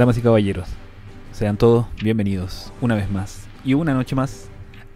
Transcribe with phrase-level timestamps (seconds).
[0.00, 0.66] damas y caballeros,
[1.30, 4.48] sean todos bienvenidos una vez más y una noche más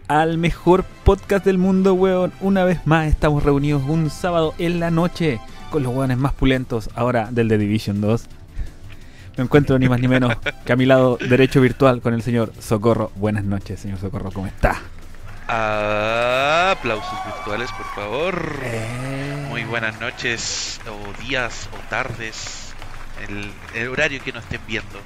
[0.07, 2.33] al mejor podcast del mundo, weón.
[2.41, 5.39] Una vez más estamos reunidos un sábado en la noche
[5.69, 8.25] con los weones más pulentos ahora del The Division 2.
[9.37, 10.35] Me encuentro ni más ni menos
[10.65, 13.11] que a mi lado derecho virtual con el señor Socorro.
[13.15, 14.81] Buenas noches, señor Socorro, ¿cómo está?
[15.47, 18.55] Aplausos virtuales, por favor.
[18.63, 19.45] Eh.
[19.49, 22.64] Muy buenas noches, o días, o tardes,
[23.27, 24.99] el, el horario que nos estén viendo.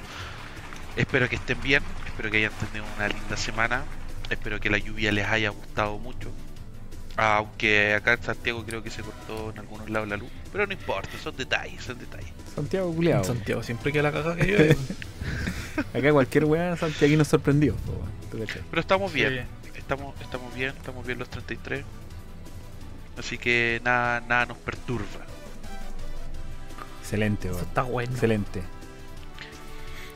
[0.96, 3.84] Espero que estén bien, espero que hayan tenido una linda semana,
[4.28, 6.30] espero que la lluvia les haya gustado mucho.
[7.16, 10.72] Aunque acá en Santiago creo que se cortó en algunos lados la luz, pero no
[10.72, 12.30] importa, son detalles, son detalles.
[12.54, 13.18] Santiago culiao.
[13.18, 14.76] En Santiago siempre que la caga que llueve.
[15.94, 17.76] Acá cualquier weón Santiago nos sorprendió.
[18.70, 21.84] Pero estamos bien, estamos, estamos bien, estamos bien los 33.
[23.18, 25.29] Así que nada, nada nos perturba.
[27.10, 28.12] Excelente, Eso está bueno.
[28.12, 28.62] Excelente.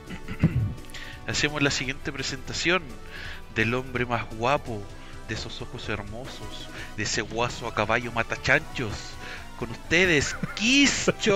[1.26, 2.84] Hacemos la siguiente presentación
[3.56, 4.80] del hombre más guapo,
[5.26, 8.92] de esos ojos hermosos, de ese guaso a caballo matachanchos.
[9.58, 11.34] Con ustedes, Quischo.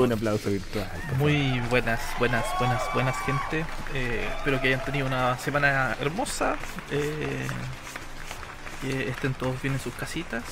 [0.00, 0.90] Un aplauso virtual.
[1.18, 3.66] Muy buenas, buenas, buenas, buenas gente.
[3.92, 6.56] Eh, espero que hayan tenido una semana hermosa.
[6.90, 7.46] eh,
[8.80, 10.42] que estén todos bien en sus casitas.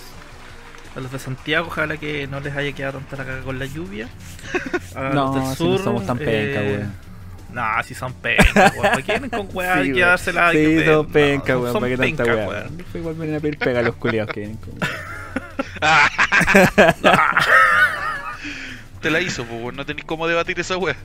[0.96, 3.66] A los de Santiago, ojalá que no les haya quedado tanta la caga con la
[3.66, 4.08] lluvia.
[4.94, 6.92] A los No, del si no sur, somos tan penca, eh, weón.
[7.52, 8.82] Nah, si son pencas, weón.
[8.82, 10.50] ¿Para qué vienen con weá Sí, quedársela?
[10.52, 11.72] Sí, que son penca, No, weón.
[11.74, 12.66] ¿Para qué tanta weá?
[12.94, 14.74] igual vienen a pedir pega a los culiados que vienen con-
[19.00, 20.96] Te la hizo, pues no tenéis cómo debatir esa wea.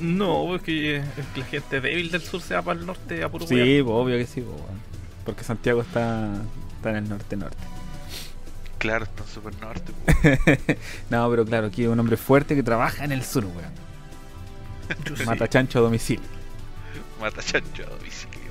[0.00, 3.22] No, es que, es que la gente débil del sur se va para el norte
[3.22, 3.64] a puro weón.
[3.64, 4.80] Sí, obvio que sí, weón.
[5.24, 6.28] Porque Santiago está,
[6.76, 7.56] está en el norte-norte.
[8.78, 9.92] Claro, está en super norte.
[11.10, 13.86] no, pero claro, aquí hay un hombre fuerte que trabaja en el sur, weón.
[15.26, 16.24] Mata chancho a domicilio.
[17.20, 18.50] Mata chancho a domicilio,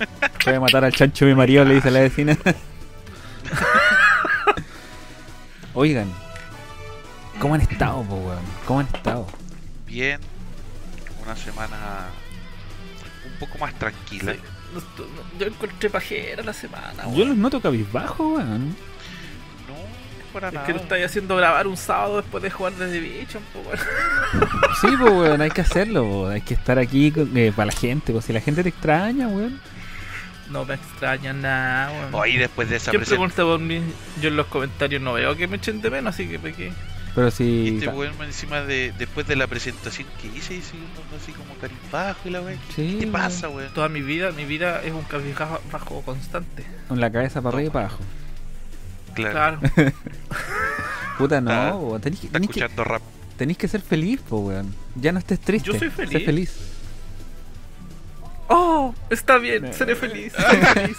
[0.00, 0.32] weón.
[0.42, 2.36] Puede matar al chancho de mi marido, le dice la vecina.
[5.74, 6.10] Oigan,
[7.40, 8.42] ¿cómo han estado, po, weón?
[8.66, 9.26] ¿Cómo han estado?
[9.86, 10.20] Bien,
[11.24, 12.06] una semana
[13.30, 14.32] un poco más tranquila.
[14.32, 14.40] Sí.
[15.38, 17.28] Yo encontré pajera la semana, Yo weón.
[17.28, 18.74] los noto cabizbajo, weón.
[20.32, 20.66] Para Es nada.
[20.66, 23.78] que lo estáis haciendo grabar un sábado después de jugar desde Division, po, weón.
[24.80, 26.28] Sí, pues, weón, hay que hacerlo, po.
[26.28, 29.28] hay que estar aquí con- eh, para la gente, pues si la gente te extraña,
[29.28, 29.60] weón.
[30.50, 32.14] No me extraña nada, weón.
[32.14, 33.30] Hoy después de esa ¿Quién presentación.
[33.32, 33.82] pregunta por mí?
[34.22, 36.72] Yo en los comentarios no veo que me echen de menos, así que ¿para qué?
[37.14, 37.68] Pero si...
[37.78, 42.20] Este weón encima de después de la presentación que hice y siguiendo así como carimbajo
[42.26, 42.56] y la weá.
[42.76, 43.12] Sí, ¿Qué weón.
[43.12, 43.72] pasa, weón?
[43.74, 45.04] Toda mi vida, mi vida es un
[45.72, 46.64] bajo constante.
[46.86, 48.04] Con la cabeza para arriba y para abajo.
[49.22, 49.58] Claro.
[49.74, 49.92] Claro.
[51.18, 53.02] Puta, no, Ah, weón, tenés, que, Está tenés, que, escuchando rap.
[53.36, 54.74] tenés que ser feliz, pues, weón.
[54.94, 55.66] Ya no estés triste.
[55.72, 56.56] Yo soy Sé feliz.
[58.50, 58.94] ¡Oh!
[59.10, 59.72] Está bien, Eh.
[59.74, 60.32] seré feliz.
[60.36, 60.96] seré feliz.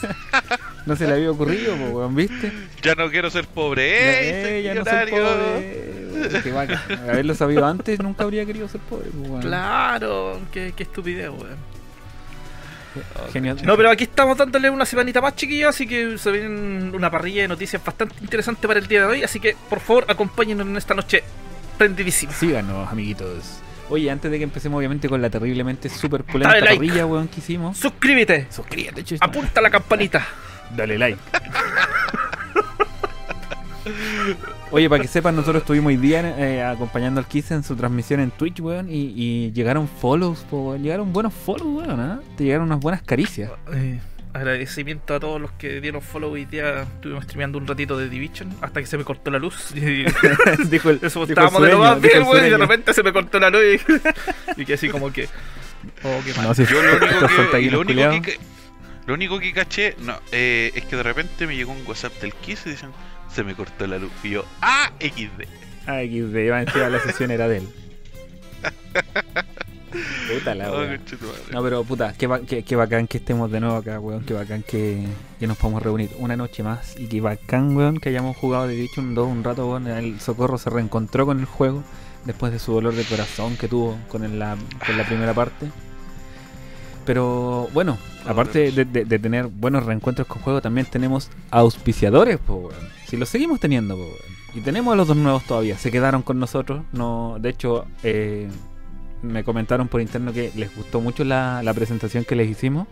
[0.85, 2.51] No se le había ocurrido, weón, ¿viste?
[2.83, 4.59] Ya no quiero ser pobre, ¡eh!
[4.59, 6.41] Eh, ya no soy pobre.
[6.43, 6.79] qué bacán.
[7.09, 9.41] Haberlo sabido antes, nunca habría querido ser pobre, weón.
[9.41, 11.78] claro, qué, qué estupidez, weón.
[13.31, 13.57] Genial.
[13.63, 17.43] No, pero aquí estamos dándole una semanita más, chiquillos, así que se viene una parrilla
[17.43, 20.77] de noticias bastante interesante para el día de hoy, así que por favor acompáñenos en
[20.77, 21.23] esta noche
[21.77, 22.33] prendidísima.
[22.33, 23.59] Síganos, amiguitos.
[23.89, 26.65] Oye, antes de que empecemos, obviamente, con la terriblemente super like.
[26.65, 27.77] parrilla, weón, que hicimos.
[27.77, 29.25] Suscríbete, Suscríbete, chucha.
[29.25, 30.25] apunta la campanita.
[30.75, 31.19] Dale like.
[34.71, 38.19] Oye, para que sepan, nosotros estuvimos hoy día eh, acompañando al Kiss en su transmisión
[38.19, 42.19] en Twitch, weón, y, y llegaron follows, po, llegaron buenos follows, weón, ¿ah?
[42.37, 43.51] Te llegaron unas buenas caricias.
[43.73, 43.99] Eh,
[44.33, 46.83] agradecimiento a todos los que dieron follow hoy día.
[46.83, 49.71] Estuvimos streameando un ratito de Division hasta que se me cortó la luz.
[49.75, 50.05] Y-
[50.69, 53.03] dijo el, Eso dijo el estábamos de lo más bien, weón, y de repente se
[53.03, 53.61] me cortó la luz
[54.57, 55.27] y, y que así como que.
[56.03, 56.47] Oh, qué mal.
[56.47, 58.31] No, si Yo lo único que, único
[59.07, 62.33] lo único que caché no, eh, es que de repente me llegó un WhatsApp del
[62.33, 62.89] Kiss y dicen
[63.33, 64.11] se me cortó la luz.
[64.23, 64.91] Y yo, ¡ah!
[64.99, 65.43] XD.
[65.87, 67.69] Ah, XD, iba encima la sesión era de él.
[70.31, 70.85] Puta la Oh.
[71.51, 74.23] No, pero puta, qué, qué- qué bacán que estemos de nuevo acá, weón.
[74.23, 75.03] Qué bacán que,
[75.39, 76.95] que nos podamos reunir una noche más.
[76.99, 79.87] Y qué bacán, weón, que hayamos jugado de dicho un 2 un rato, weón.
[79.87, 81.83] El Socorro se reencontró con el juego
[82.25, 84.55] después de su dolor de corazón que tuvo con, el- la,
[84.85, 85.67] con la primera parte.
[87.05, 92.69] Pero bueno, aparte de, tener buenos reencuentros con juego, también tenemos auspiciadores, po.
[93.07, 93.97] Si los seguimos teniendo.
[94.53, 95.77] Y tenemos a los dos nuevos todavía.
[95.77, 96.83] Se quedaron con nosotros.
[96.91, 98.47] No, de hecho, eh,
[99.21, 102.87] me comentaron por interno que les gustó mucho la, la presentación que les hicimos.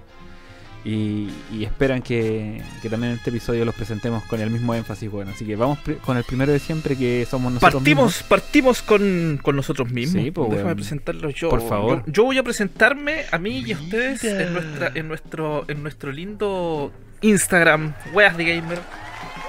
[0.89, 5.11] Y, y esperan que, que también en este episodio los presentemos con el mismo énfasis,
[5.11, 5.31] bueno.
[5.31, 8.23] Así que vamos con el primero de siempre que somos nosotros Partimos, mismos.
[8.29, 10.23] partimos con, con nosotros mismos.
[10.23, 10.75] Sí, pues, Déjame weón.
[10.77, 11.49] presentarlos yo.
[11.49, 12.03] Por favor.
[12.05, 15.83] Yo, yo voy a presentarme a mí y a ustedes en, nuestra, en, nuestro, en
[15.83, 18.77] nuestro lindo Instagram, Weas de Gamer.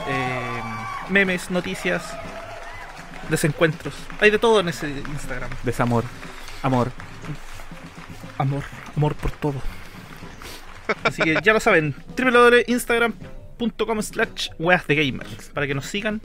[0.09, 0.61] eh,
[1.09, 2.03] memes, noticias,
[3.31, 3.95] desencuentros.
[4.21, 5.51] Hay de todo en ese Instagram.
[5.63, 6.03] Desamor.
[6.63, 6.91] Amor.
[8.39, 8.63] Amor,
[8.97, 9.61] amor por todo.
[11.05, 16.21] Así que ya lo saben, www.instagram.com slash weas de gamer para que nos sigan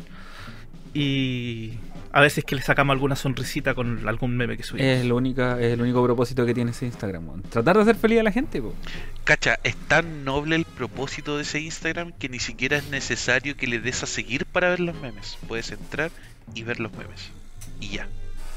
[0.94, 1.74] y
[2.12, 4.88] a veces que le sacamos alguna sonrisita con algún meme que subimos.
[4.88, 7.42] Es, lo única, es el único propósito que tiene ese Instagram.
[7.50, 8.76] Tratar de hacer feliz a la gente, po.
[9.24, 13.66] Cacha, es tan noble el propósito de ese Instagram que ni siquiera es necesario que
[13.66, 15.40] le des a seguir para ver los memes.
[15.48, 16.12] Puedes entrar
[16.54, 17.32] y ver los memes.
[17.80, 18.08] Y ya.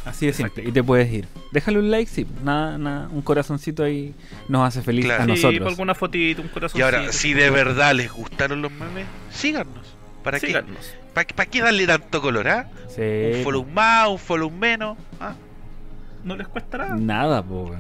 [0.06, 0.64] Así de simple.
[0.67, 1.26] Y te puedes ir.
[1.53, 2.26] Déjale un like, sí.
[2.43, 4.14] Nada, nada, un corazoncito ahí
[4.49, 5.23] nos hace feliz Claro.
[5.25, 5.69] a Sí, nosotros.
[5.69, 6.81] alguna fotito, un corazón.
[6.81, 9.94] Y ahora, si de verdad les gustaron los memes, síganos.
[10.23, 10.47] ¿Para qué?
[10.47, 10.94] síganos.
[11.12, 12.69] ¿Para, para qué darle tanto color, ah?
[12.88, 13.03] Sí,
[13.38, 14.97] Un follow más, un follow menos.
[15.20, 15.35] ¿ah?
[16.25, 16.97] No les cuesta nada.
[16.97, 17.75] Nada, po.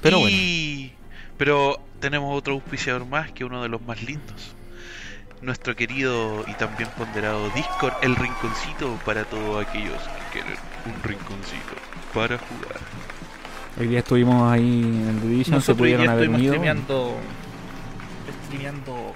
[0.00, 0.36] Pero bueno.
[0.36, 0.92] Y-
[1.36, 4.54] Pero tenemos otro auspiciador más que uno de los más lindos.
[5.44, 9.98] Nuestro querido y también ponderado Discord, el rinconcito para todos aquellos
[10.32, 10.54] que quieren
[10.86, 11.74] un rinconcito
[12.14, 12.80] para jugar.
[13.78, 16.54] Hoy día estuvimos ahí en el Division, se Nosotros hoy pudieron día haber estuvimos unido.
[16.54, 17.16] streameando,
[18.46, 19.14] streameando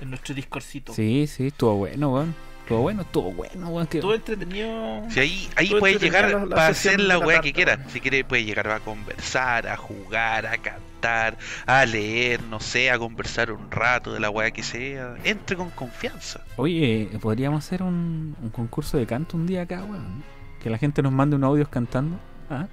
[0.00, 0.94] en nuestro Discordcito.
[0.94, 2.34] Sí, sí, estuvo bueno, weón.
[2.66, 3.88] Estuvo bueno, estuvo bueno, weón.
[3.88, 5.02] Estuvo entretenido.
[5.10, 7.78] Si ahí, ahí puedes llegar la- la para hacer la weá que quieras.
[7.92, 12.98] Si quieres, puedes llegar a conversar, a jugar, a cantar, a leer, no sé, a
[12.98, 15.14] conversar un rato de la weá que sea.
[15.22, 16.40] Entre con confianza.
[16.56, 20.24] Oye, podríamos hacer un, un concurso de canto un día acá, weón.
[20.60, 22.18] Que la gente nos mande unos audios cantando.
[22.50, 22.66] Ah,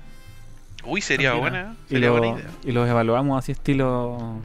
[0.86, 1.76] Uy, sería También, buena.
[1.86, 2.50] y, Sería lo- buena idea.
[2.64, 4.42] y los evaluamos así estilo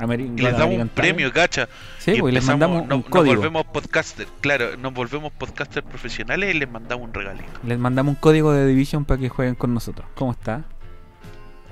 [0.00, 1.68] Ameri- Y les damos un premio, cacha.
[1.98, 3.36] Sí, y pues, y les mandamos no- un nos código.
[3.36, 7.46] volvemos podcaster, claro, nos volvemos podcaster profesionales y les mandamos un regalito.
[7.64, 10.06] Les mandamos un código de Division para que jueguen con nosotros.
[10.14, 10.64] ¿Cómo está?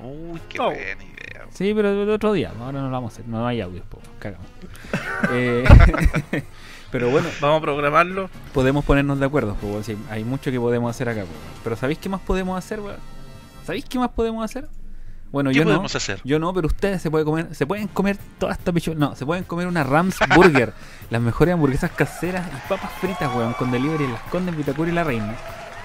[0.02, 0.66] Uy, qué Oh.
[0.66, 1.46] buena idea.
[1.50, 2.52] Sí, pero el otro día.
[2.60, 3.26] Ahora no lo vamos a hacer.
[3.28, 3.98] No hay audios, po.
[4.18, 4.46] Cagamos.
[5.32, 5.64] Eh,
[6.92, 8.30] pero bueno, Vamos a programarlo.
[8.54, 9.54] podemos ponernos de acuerdo.
[9.54, 9.82] po.
[9.82, 11.22] Sí, hay mucho que podemos hacer acá.
[11.22, 11.28] po.
[11.64, 12.96] Pero ¿sabéis qué más podemos hacer, weón?
[13.64, 14.68] ¿Sabéis qué más podemos hacer?
[15.30, 15.84] Bueno, ¿Qué yo no.
[15.84, 16.20] hacer?
[16.24, 18.94] Yo no, pero ustedes se pueden comer, se pueden comer toda esta pichu...
[18.94, 20.72] No, se pueden comer una Rams Burger,
[21.10, 24.94] las mejores hamburguesas caseras y papas fritas, weón, con delivery en Las Condes, Vitacura y
[24.94, 25.36] La Reina.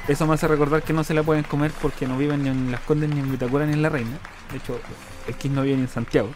[0.08, 2.72] Eso me hace recordar que no se la pueden comer porque no viven ni en
[2.72, 4.18] Las Condes, ni en Vitacura, ni en La Reina.
[4.52, 4.80] De hecho,
[5.28, 6.30] el Kiss no vive ni en Santiago.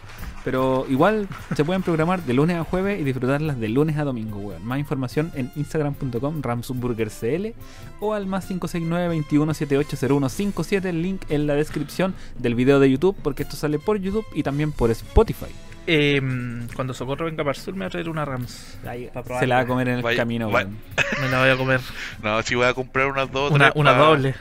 [0.44, 4.38] Pero igual se pueden programar de lunes a jueves y disfrutarlas de lunes a domingo,
[4.38, 4.64] weón.
[4.64, 7.48] Más información en instagram.com ramsburgercl
[8.00, 13.56] o al más 569-21780157, el link en la descripción del video de YouTube, porque esto
[13.56, 15.46] sale por YouTube y también por Spotify.
[15.90, 16.20] Eh,
[16.74, 18.78] cuando Socorro venga para el sur me va a traer una Rams.
[19.40, 20.78] Se la va a comer en el Vaya- camino, vaya- weón.
[21.22, 21.80] Me la voy a comer.
[22.22, 24.34] No, si voy a comprar unas dos Una, tres una pa- doble.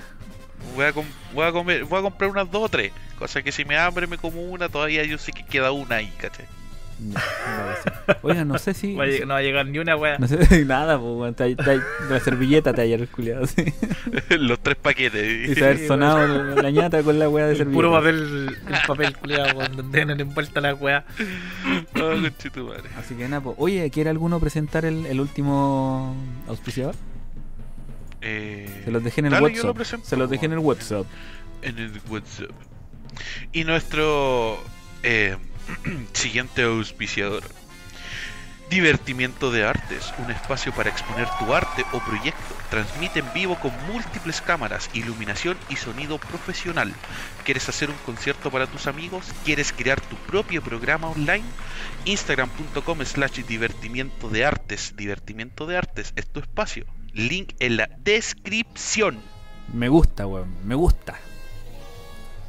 [0.76, 2.92] Voy a, com- voy, a comer, voy a comprar unas dos o tres.
[3.20, 6.12] Cosa que si me hambre me como una, todavía yo sé que queda una ahí,
[6.20, 6.46] ¿cachai?
[7.00, 8.20] Me parece.
[8.24, 8.96] Oiga, no sé si.
[9.26, 10.18] No va a llegar ni una wea.
[10.18, 11.34] No sé, nada, pues, weón.
[11.36, 13.66] Te- te- La servilleta te ayer el culiado, sí.
[14.38, 15.50] Los tres paquetes.
[15.50, 17.78] Y se haber sonado la, la ñata con la weá de El servilleta.
[17.78, 21.06] puro papel, el papel culiado, donde tienen envuelta la wea.
[21.96, 22.90] Oh, conchetumare.
[22.98, 23.56] Así que nada, pues.
[23.60, 26.16] Oye, ¿quiere alguno presentar el, el último
[26.48, 26.96] auspiciador?
[28.22, 30.02] Eh, Se los dejé en el dale, yo lo WhatsApp.
[30.04, 31.06] Se los dejé en el WhatsApp.
[31.62, 32.52] en el WhatsApp.
[33.52, 34.64] Y nuestro
[35.04, 35.38] eh,
[36.14, 37.44] siguiente auspiciador.
[38.70, 42.54] Divertimiento de Artes, un espacio para exponer tu arte o proyecto.
[42.70, 46.94] Transmite en vivo con múltiples cámaras, iluminación y sonido profesional.
[47.46, 49.34] ¿Quieres hacer un concierto para tus amigos?
[49.46, 51.46] ¿Quieres crear tu propio programa online?
[52.04, 54.96] Instagram.com slash divertimiento de artes.
[54.98, 56.86] Divertimiento de artes es tu espacio.
[57.18, 59.18] Link en la descripción.
[59.74, 60.48] Me gusta, weón.
[60.66, 61.16] Me gusta.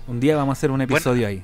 [0.07, 1.43] Un día vamos a hacer un episodio ahí.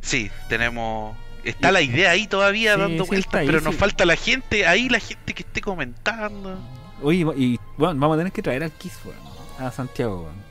[0.00, 1.16] Sí, tenemos.
[1.44, 4.66] Está la idea ahí todavía Sí, dando sí, vueltas, ahí, pero nos falta la gente,
[4.66, 6.58] ahí la gente que esté comentando.
[7.02, 9.18] Oye, y bueno, vamos a tener que traer al Kiss, weón.
[9.58, 10.50] A Santiago, weón.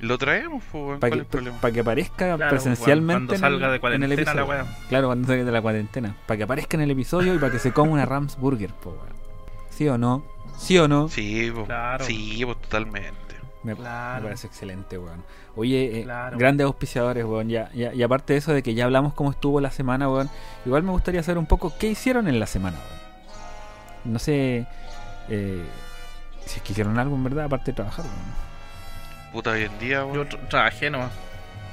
[0.00, 1.60] Lo traemos, pues, weón, Para ¿cuál que, es el problema?
[1.60, 4.40] pa' que aparezca Claro, presencialmente cuando en el- salga de en el cuarentena episodio.
[4.40, 4.76] la wea.
[4.88, 6.16] Claro, cuando salga de la cuarentena.
[6.26, 8.90] Para que aparezca en el episodio y para que se coma una Rams Burger, po,
[8.90, 9.12] weón.
[9.70, 10.24] ¿Sí o no?
[10.58, 11.08] ¿Sí o no?
[11.08, 12.04] Sí, pues, Claro.
[12.04, 13.12] sí, totalmente.
[13.64, 14.22] Me, Claro.
[14.22, 15.22] me parece excelente, weón.
[15.54, 16.36] Oye, eh, Claro.
[16.38, 17.48] grandes auspiciadores, weón.
[17.48, 20.30] Ya, ya- y aparte de eso de que ya hablamos cómo estuvo la semana, weón.
[20.66, 24.12] Igual me gustaría saber un poco qué hicieron en la semana, weón.
[24.12, 24.66] No sé
[25.28, 25.64] eh,
[26.44, 28.52] si es que hicieron algo en verdad, aparte de trabajar, weón.
[29.32, 31.10] Puta, hoy en día, weón, Yo tra- trabajé nomás.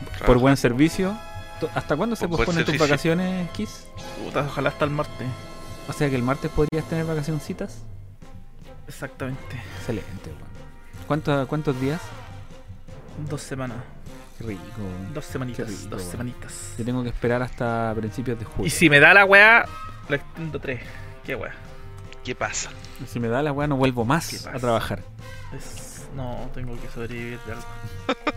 [0.05, 1.17] Por trabaja- buen servicio.
[1.75, 3.87] ¿Hasta cuándo se Por posponen tus vacaciones, Kiss?
[4.23, 5.27] Puta, ojalá hasta el martes.
[5.89, 7.83] O sea que el martes podrías tener vacacioncitas.
[8.89, 9.55] Exactamente.
[9.77, 10.49] Excelente, weón.
[11.07, 12.01] ¿Cuánto- ¿Cuántos días?
[13.29, 13.77] Dos semanas.
[14.37, 14.61] Qué rico.
[15.13, 15.65] Dos semanitas.
[15.65, 16.11] Qué rico, dos weón.
[16.11, 16.73] semanitas.
[16.77, 18.67] Yo tengo que esperar hasta principios de julio.
[18.67, 19.65] Y si me da la weá,
[20.09, 20.81] la extiendo tres.
[21.25, 21.53] ¿Qué weá?
[22.23, 22.69] ¿Qué pasa?
[23.07, 25.01] Si me da la weá, no vuelvo ¿Qué más a trabajar.
[25.55, 26.07] Es...
[26.15, 27.65] No, tengo que sobrevivir de algo.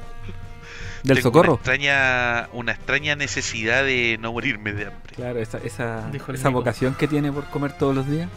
[1.02, 1.52] ¿Del Tengo socorro?
[1.54, 5.14] Una extraña, una extraña necesidad de no morirme de hambre.
[5.16, 8.28] Claro, esa, esa, esa vocación que tiene por comer todos los días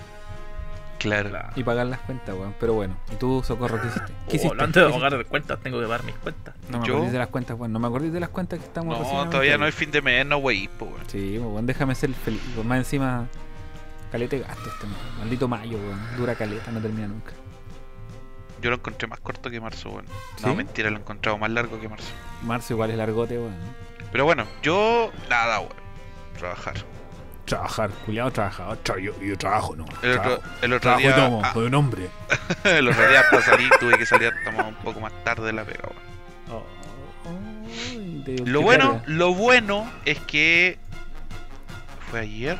[0.99, 1.39] Claro.
[1.55, 2.55] y pagar las cuentas, weón.
[2.59, 4.13] Pero bueno, ¿y tú, socorro, qué hiciste?
[4.27, 4.63] ¿Qué Oh, hiciste?
[4.63, 6.55] antes de ¿Qué pagar de cuentas, tengo que pagar mis cuentas.
[6.69, 7.71] No me acordé de las cuentas, weón.
[7.73, 10.01] No me acordé de las cuentas que estamos No, recién todavía no hay fin de
[10.01, 11.01] mes, no wey, po, weón.
[11.07, 12.41] Sí, weón, déjame ser feliz.
[12.55, 12.67] weón.
[12.67, 13.27] Más encima,
[14.11, 14.97] calete gasto este mes.
[15.19, 15.99] Maldito mayo, weón.
[16.17, 17.31] Dura caleta, no termina nunca.
[18.61, 20.05] Yo lo encontré más corto que marzo, weón.
[20.37, 20.45] ¿Sí?
[20.45, 22.11] No, mentira, lo he encontrado más largo que marzo.
[22.43, 23.53] Marzo igual es largote, weón.
[24.11, 25.73] Pero bueno, yo nada, weón.
[26.39, 26.75] Trabajar.
[27.45, 28.77] Trabajar, culiado, trabajador.
[28.83, 29.85] Tra- Yo, yo trabajo, no.
[30.01, 31.15] El otro, Trabajo, el otro día.
[31.15, 32.09] tomo, ah, soy un hombre.
[32.63, 35.63] el otro día para salir tuve que salir hasta un poco más tarde de la
[35.63, 35.89] pega.
[36.51, 36.63] Oh,
[38.45, 39.03] Lo bueno, carga.
[39.07, 40.79] lo bueno es que
[42.09, 42.57] fue ayer,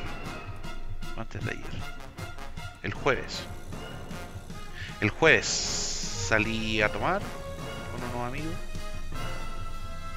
[1.16, 1.64] o antes de ayer,
[2.82, 3.42] el jueves.
[5.00, 7.20] El jueves salí a tomar
[7.92, 8.54] con unos amigos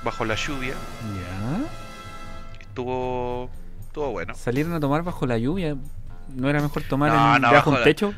[0.03, 0.73] bajo la lluvia.
[0.73, 2.59] ¿Ya?
[2.61, 3.49] Estuvo,
[3.89, 4.33] estuvo bueno.
[4.35, 5.75] Salieron a tomar bajo la lluvia.
[6.33, 8.13] ¿No era mejor tomar No, en, no, debajo bajo un la- techo?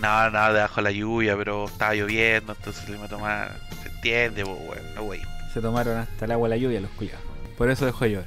[0.00, 3.56] Nada, nada debajo de la lluvia, pero estaba lloviendo, entonces salimos a tomar.
[3.82, 4.94] ¿Se entiende, po, weón?
[4.94, 5.20] No, wey.
[5.52, 7.22] Se tomaron hasta el agua de la lluvia los culiados.
[7.58, 8.26] Por eso dejó de llover.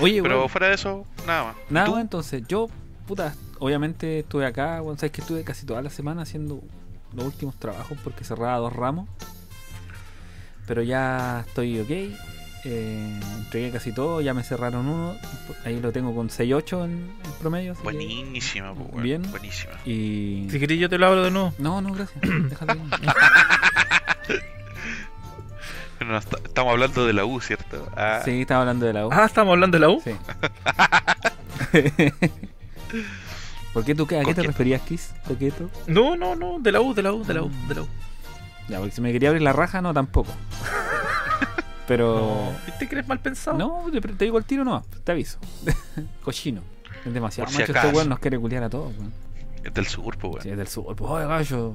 [0.00, 1.56] Oye, Pero fuera de eso, nada más.
[1.70, 1.92] ¿Y nada, tú?
[1.92, 2.68] weón, entonces yo,
[3.06, 6.60] puta, obviamente estuve acá, sabes que estuve casi toda la semana haciendo
[7.12, 9.08] los últimos trabajos porque cerraba dos ramos.
[10.66, 12.16] Pero ya estoy ok.
[12.64, 15.16] Eh, entregué casi todo, ya me cerraron uno.
[15.64, 16.90] Ahí lo tengo con 6-8 en,
[17.24, 17.74] en promedio.
[17.74, 19.02] que- Buenísima, po, weón.
[19.02, 19.30] Bien.
[19.30, 19.72] Buenísima.
[19.84, 20.46] Y.
[20.50, 21.52] Si querés, yo te lo abro de nuevo.
[21.58, 22.20] No, no, gracias.
[22.22, 22.74] Déjalo
[26.06, 27.86] no, está- estamos hablando de la U, ¿cierto?
[27.96, 29.10] Ah, Sí, estaba hablando de la U.
[29.12, 30.00] Ah, estamos hablando de la U.
[30.02, 30.12] Sí.
[33.74, 34.18] ¿Por qué tú qué?
[34.18, 35.12] ¿A qué te referías, Kiss?
[35.26, 35.70] ¿Coqueto?
[35.86, 37.88] No, no, no, de la U, de la U, de la U, de la U.
[38.68, 40.32] Ya, porque si me quería abrir la raja, no, tampoco.
[41.90, 42.52] Pero.
[42.66, 43.58] ¿Viste que eres mal pensado?
[43.58, 45.40] No, te, te digo el tiro no, te aviso.
[46.22, 46.60] Cochino.
[47.04, 47.96] Es demasiado si macho este acaso.
[47.96, 49.12] weón, nos quiere culiar a todos, weón.
[49.64, 50.40] Es del sur, po, weón.
[50.40, 50.94] Sí, es del sur.
[50.94, 51.74] Pues, oye, gallo.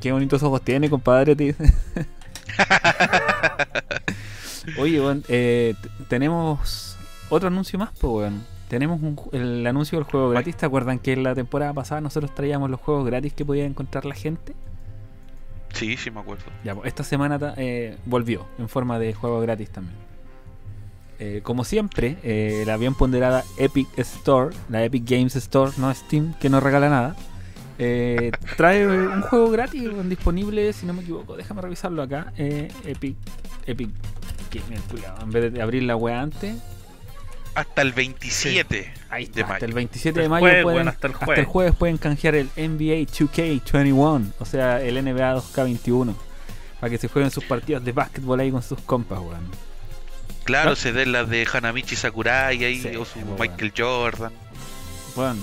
[0.00, 1.36] Qué bonitos ojos tiene, compadre.
[1.36, 1.52] tío.
[4.78, 5.74] Oye, weón, eh,
[6.08, 6.96] tenemos
[7.28, 8.46] otro anuncio más, pues, weón.
[8.68, 10.56] Tenemos un el anuncio del juego gratis.
[10.56, 14.06] ¿Te acuerdan que en la temporada pasada nosotros traíamos los juegos gratis que podía encontrar
[14.06, 14.54] la gente?
[15.72, 16.44] Sí, sí, me acuerdo.
[16.64, 19.96] Ya, pues, esta semana eh, volvió en forma de juego gratis también.
[21.20, 26.34] Eh, como siempre, eh, la bien ponderada Epic Store, la Epic Games Store, no Steam,
[26.34, 27.16] que no regala nada,
[28.56, 32.32] trae un juego gratis disponible, si no me equivoco, déjame revisarlo acá.
[32.36, 33.16] Epic,
[33.66, 33.90] Epic
[35.20, 36.56] en vez de abrir la web antes,
[37.60, 39.66] Hasta el 27 ahí de está, hasta mayo.
[39.66, 41.38] el 27 Hasta de mayo jueves, pueden, hasta el hasta jueves.
[41.40, 46.14] el jueves pueden canjear el NBA 2K21, o sea, el NBA 2K21,
[46.80, 49.50] para que se jueguen sus partidos de básquetbol ahí con sus compas, weón.
[50.44, 50.76] Claro, ¿No?
[50.76, 54.32] se den las de Hanamichi Sakurai ahí, Sí, o su Michael Jordan.
[55.14, 55.40] Bueno,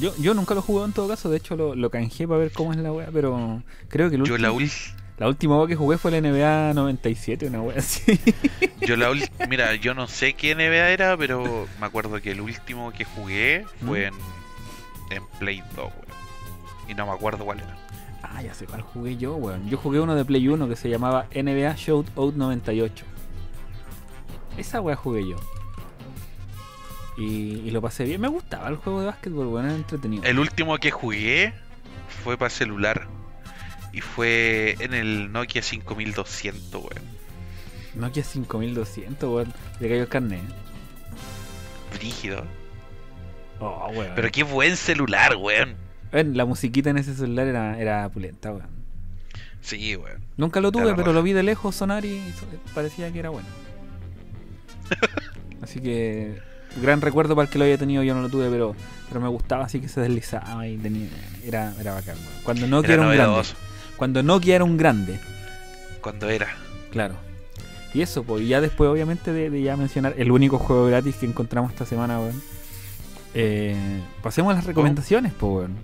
[0.00, 2.52] yo, yo nunca lo jugué en todo caso, de hecho lo, lo canjeé para ver
[2.52, 5.68] cómo es la wea, pero creo que el Yo último- la, ul- la última wea
[5.68, 8.18] que jugué fue la NBA 97, una wea así.
[8.80, 9.08] yo la
[9.48, 13.64] mira, yo no sé qué NBA era, pero me acuerdo que el último que jugué
[13.86, 14.14] fue en,
[15.10, 15.92] en Play 2, weón.
[16.88, 17.78] Y no me acuerdo cuál era.
[18.24, 19.70] ah, ya sé cuál jugué yo, weón.
[19.70, 23.04] Yo jugué uno de Play 1 que se llamaba NBA Shootout 98.
[24.58, 25.36] Esa wea jugué yo.
[27.16, 28.20] Y, y lo pasé bien.
[28.20, 30.24] Me gustaba el juego de básquetbol, weón, era entretenido.
[30.24, 31.54] El último que jugué
[32.24, 33.06] fue para celular.
[33.92, 37.02] Y fue en el Nokia 5200, weón.
[37.94, 39.52] Nokia 5200, weón.
[39.80, 40.40] Le cayó el carnet.
[41.98, 42.44] Brígido.
[43.60, 44.12] Oh, weón.
[44.14, 45.76] Pero qué buen celular, weón.
[46.12, 48.68] Weón, La musiquita en ese celular era, era pulenta, weón.
[49.60, 50.22] Sí, weón.
[50.36, 52.20] Nunca lo tuve, pero lo vi de lejos sonar y
[52.74, 53.48] parecía que era bueno.
[55.62, 56.40] Así que
[56.80, 58.74] gran recuerdo para el que lo haya tenido, yo no lo tuve, pero
[59.08, 61.06] pero me gustaba así que se deslizaba y tenía,
[61.44, 62.16] era, era bacán.
[62.16, 62.42] weón.
[62.44, 63.48] Cuando Nokia Era era, un grande.
[64.02, 65.20] Cuando Nokia era un grande,
[66.00, 66.48] Cuando era.
[66.90, 67.14] claro.
[67.94, 71.14] Y eso, pues, y ya después obviamente de, de ya mencionar el único juego gratis
[71.14, 72.42] que encontramos esta semana, weón.
[73.32, 73.76] Eh,
[74.20, 75.76] pasemos a las recomendaciones, pues, weón.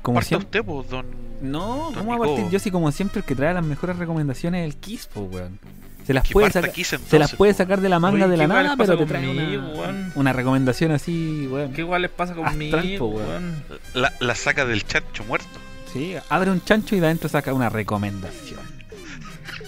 [0.00, 0.60] como Parta siempre.
[0.60, 1.04] usted, pues, don.
[1.42, 2.48] No, Don ¿cómo va a partir?
[2.48, 5.58] Yo sí, como siempre, el que trae las mejores recomendaciones es el Kiss, po, weón.
[6.06, 6.72] Se las puede.
[6.72, 7.58] Kiss, Se las puede po.
[7.58, 10.12] sacar de la manga Oye, de la ¿qué igual nada, pero te trae conmigo, una,
[10.14, 11.74] una recomendación así, weón.
[11.74, 13.62] ¿Qué igual les pasa conmigo, Astral, po, weón.
[13.92, 15.58] La, la saca del chancho muerto.
[15.92, 18.60] Sí, abre un chancho y de adentro saca una recomendación.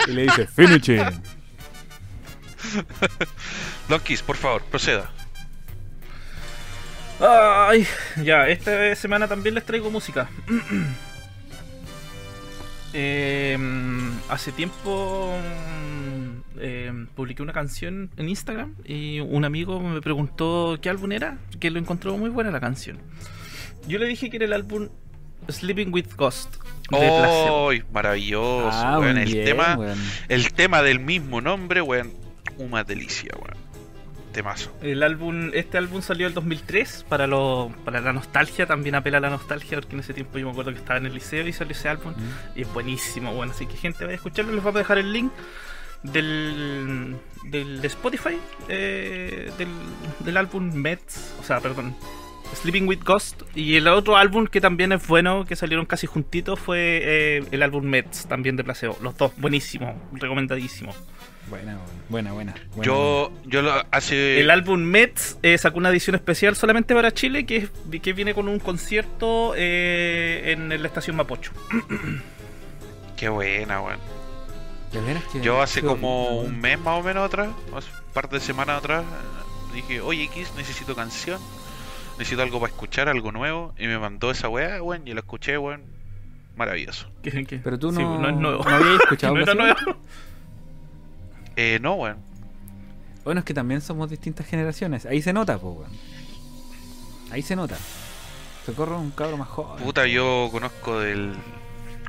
[0.07, 1.05] Y le dice, finish him.
[3.89, 5.11] Don Kiss, por favor, proceda.
[7.21, 7.87] Ay,
[8.23, 10.29] ya, esta semana también les traigo música.
[12.93, 13.57] Eh,
[14.29, 15.35] hace tiempo
[16.59, 21.71] eh, publiqué una canción en Instagram y un amigo me preguntó qué álbum era, que
[21.71, 22.99] lo encontró muy buena la canción.
[23.87, 24.89] Yo le dije que era el álbum
[25.49, 26.55] Sleeping with Ghost.
[26.91, 27.83] ¡Ay!
[27.93, 29.19] maravilloso, Ah, weón.
[29.19, 29.99] El bien, tema, weón.
[30.29, 32.13] el tema del mismo nombre, weón.
[32.59, 33.57] Una delicia, weón.
[34.33, 34.73] Temazo.
[34.83, 39.21] El álbum, este álbum salió el 2003 para lo, para la nostalgia, también apela a
[39.21, 41.53] la nostalgia porque en ese tiempo yo me acuerdo que estaba en el liceo y
[41.53, 42.59] salió ese álbum Mm.
[42.59, 45.13] y es buenísimo, bueno, así que gente vaya a escucharlo, les vamos a dejar el
[45.13, 45.31] link
[46.03, 48.37] del, del de Spotify
[48.69, 49.69] eh, del,
[50.21, 51.95] del álbum Mets, o sea, perdón,
[52.55, 56.59] Sleeping with Ghost y el otro álbum que también es bueno, que salieron casi juntitos
[56.61, 60.95] fue eh, el álbum Mets, también de Placebo, los dos, buenísimo, recomendadísimo.
[61.51, 61.77] Buena,
[62.09, 62.55] buena, buena.
[62.75, 62.85] buena.
[62.85, 64.41] Yo, yo lo hace.
[64.41, 67.71] El álbum Mets eh, sacó una edición especial solamente para Chile que, es-
[68.01, 71.53] que viene con un concierto eh, en la estación Mapocho.
[73.17, 73.99] Qué buena, weón.
[75.43, 79.03] Yo hace como un mes más o menos atrás, hace un par de semanas atrás,
[79.05, 81.41] eh, dije, oye X, necesito canción,
[82.19, 85.59] necesito algo para escuchar, algo nuevo, y me mandó esa weá, weón, y la escuché,
[85.59, 85.83] weón,
[86.57, 87.09] maravilloso.
[87.23, 88.65] Pero tú sí, no, es nuevo.
[88.65, 89.77] no habías escuchado No era nuevo.
[91.57, 92.17] Eh, no, weón.
[93.25, 95.07] Bueno, es que también somos distintas generaciones.
[95.07, 95.91] Ahí se nota, pues, weón.
[97.31, 97.77] Ahí se nota.
[98.67, 99.83] Socorro un cabro más joven.
[99.83, 101.35] Puta, yo conozco del,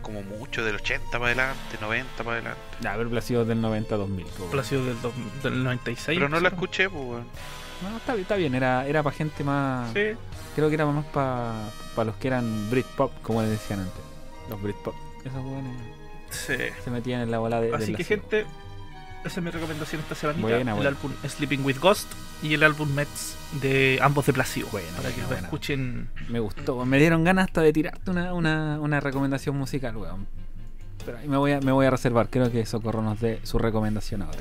[0.02, 2.62] como mucho, del 80 para adelante, 90 para adelante.
[2.82, 4.26] Ya, haber Placebo del 90 a 2000.
[4.26, 4.46] po.
[4.46, 4.96] Placido del,
[5.42, 6.18] del 96.
[6.18, 7.26] Pero no la escuché, pues, weón.
[7.82, 8.56] No, está, bien, está bien.
[8.56, 9.92] Era, era para gente más.
[9.94, 10.12] Sí.
[10.56, 14.02] Creo que era más para los que eran Britpop, como les decían antes.
[14.50, 14.96] Los Britpop.
[15.24, 15.74] Esos weones
[16.30, 16.54] sí.
[16.84, 17.76] se metían en la bola de.
[17.76, 18.46] Así que gente,
[19.26, 20.40] esa es mi recomendación esta semana.
[20.40, 20.90] Buena, el buena.
[20.90, 22.08] álbum Sleeping with Ghost
[22.44, 24.68] y el álbum Mets de ambos de Placido.
[24.72, 26.10] Buena, para que lo escuchen.
[26.30, 26.86] Me gustó.
[26.86, 30.28] Me dieron ganas hasta de tirarte una, una, una recomendación musical, weón.
[31.06, 32.30] Pero ahí me voy, a, me voy a reservar.
[32.30, 34.40] Creo que Socorro nos dé su recomendación ahora.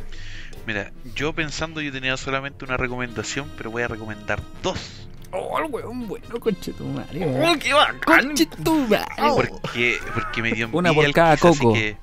[0.66, 5.06] Mira, yo pensando yo tenía solamente una recomendación, pero voy a recomendar dos.
[5.30, 7.26] Oh, el weón bueno, conchetumario.
[7.28, 8.26] ¡Oh, qué bacán!
[8.28, 9.34] Conchetumario.
[9.34, 11.72] Porque, porque me dio Una envidia por el cada quiz, así coco.
[11.74, 11.96] que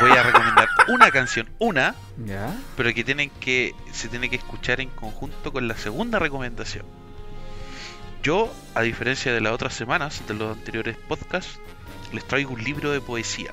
[0.00, 2.54] voy a recomendar una canción, una, ¿Ya?
[2.76, 6.84] pero que tienen que se tiene que escuchar en conjunto con la segunda recomendación.
[8.22, 11.58] Yo, a diferencia de las otras semanas, de los anteriores podcasts,
[12.12, 13.50] les traigo un libro de poesía.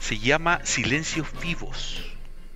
[0.00, 2.02] Se llama Silencios Vivos.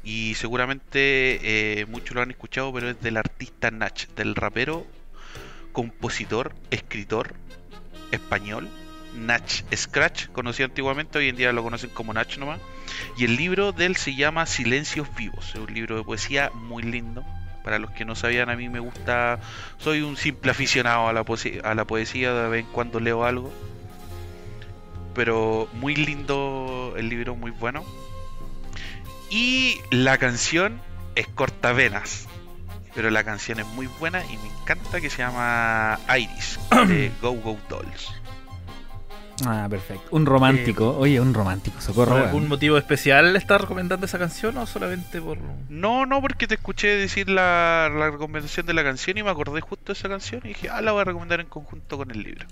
[0.09, 4.87] Y seguramente eh, muchos lo han escuchado, pero es del artista Nach, del rapero,
[5.73, 7.35] compositor, escritor
[8.11, 8.71] español,
[9.14, 12.59] Nach Scratch, conocido antiguamente, hoy en día lo conocen como Nach nomás.
[13.18, 15.51] Y el libro de él se llama Silencios Vivos.
[15.51, 17.23] Es un libro de poesía muy lindo.
[17.62, 19.40] Para los que no sabían, a mí me gusta.
[19.77, 23.27] Soy un simple aficionado a la, poesía, a la poesía, de vez en cuando leo
[23.27, 23.53] algo.
[25.14, 27.85] Pero muy lindo el libro, muy bueno.
[29.30, 30.80] Y la canción
[31.14, 32.26] es cortavenas.
[32.94, 37.32] Pero la canción es muy buena y me encanta que se llama Iris de Go
[37.32, 38.12] Go Dolls.
[39.46, 40.09] Ah, perfecto.
[40.11, 40.96] Un romántico.
[40.98, 41.81] Oye, un romántico.
[41.81, 45.38] Socorro, ¿Por algún motivo especial estás recomendando esa canción o solamente por.?
[45.68, 49.61] No, no, porque te escuché decir la, la recomendación de la canción y me acordé
[49.61, 52.22] justo de esa canción y dije, ah, la voy a recomendar en conjunto con el
[52.22, 52.46] libro.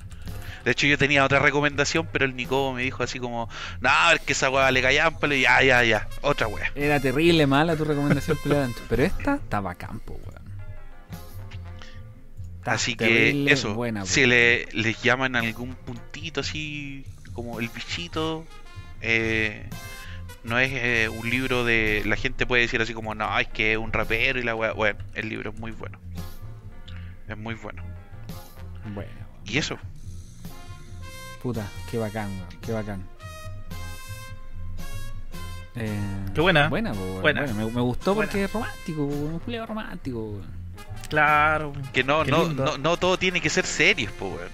[0.64, 3.48] De hecho, yo tenía otra recomendación, pero el Nico me dijo así como,
[3.80, 6.72] no, es que esa weá le callan, pero ya, ya, ya, otra weá.
[6.74, 8.36] Era terrible mala tu recomendación,
[8.88, 10.45] Pero esta estaba a campo, weón.
[12.66, 18.44] Está Así que eso, buena, si le, les llaman algún puntito así, como el bichito,
[19.00, 19.70] eh,
[20.42, 22.02] no es eh, un libro de...
[22.06, 24.72] La gente puede decir así como, no, es que es un rapero y la weá.
[24.72, 26.00] Bueno, el libro es muy bueno.
[27.28, 27.84] Es muy bueno.
[28.92, 29.12] Bueno,
[29.44, 29.78] Y eso,
[31.44, 32.30] puta, qué bacán.
[32.62, 33.06] Qué bacán.
[35.76, 36.00] Eh,
[36.34, 36.68] Qué buena.
[36.68, 37.42] Buena, Buena.
[37.42, 37.54] buena.
[37.54, 38.28] Me, me gustó Buena.
[38.28, 40.65] porque es romántico, un culiao romántico, weón.
[41.08, 41.72] Claro.
[41.92, 44.48] que no, no, no, no todo tiene que ser serio, pues, weón.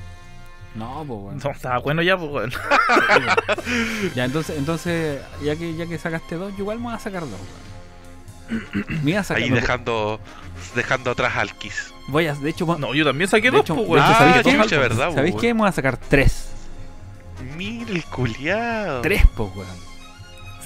[0.75, 1.39] No, pues, weón.
[1.45, 2.53] No, estaba bueno ya, pues, weón.
[4.15, 7.23] Ya, entonces, entonces ya que ya que sacaste dos, yo igual me voy a sacar
[7.23, 7.31] dos,
[8.51, 9.03] weón.
[9.05, 10.21] Me iba a sacar- Ahí me- dejando
[10.75, 11.93] dejando atrás al Kiss.
[12.09, 14.37] Voy a, de hecho, No, yo también saqué De dos, hecho- pues, hecho, Ah, ¿sabéis
[14.43, 14.95] qué?
[15.15, 15.55] ¿Sabéis qué?
[15.55, 16.49] Me voy a sacar tres.
[17.57, 19.01] Mira el culiado.
[19.03, 19.92] Tres, po, weón.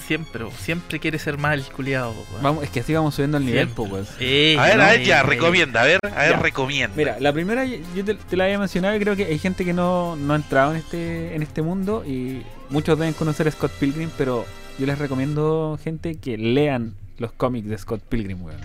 [0.06, 2.14] Siempre, siempre quiere ser más el culiado.
[2.40, 4.06] Vamos, es que así vamos subiendo el nivel, po, weón.
[4.20, 6.36] Ey, A ver, no, a ver, ya, recomienda, a ver, a ver, Ya.
[6.38, 6.94] recomienda.
[6.96, 9.72] Mira, la primera yo te, te la había mencionado y creo que hay gente que
[9.72, 13.72] no, no ha entrado en este, en este mundo y muchos deben conocer a Scott
[13.80, 14.44] Pilgrim, pero
[14.78, 18.60] yo les recomiendo gente que lean los cómics de Scott Pilgrim, weón.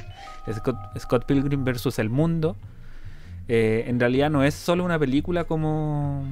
[0.54, 2.56] Scott, Scott Pilgrim versus el mundo.
[3.47, 6.23] eh, en realidad no es solo una película como,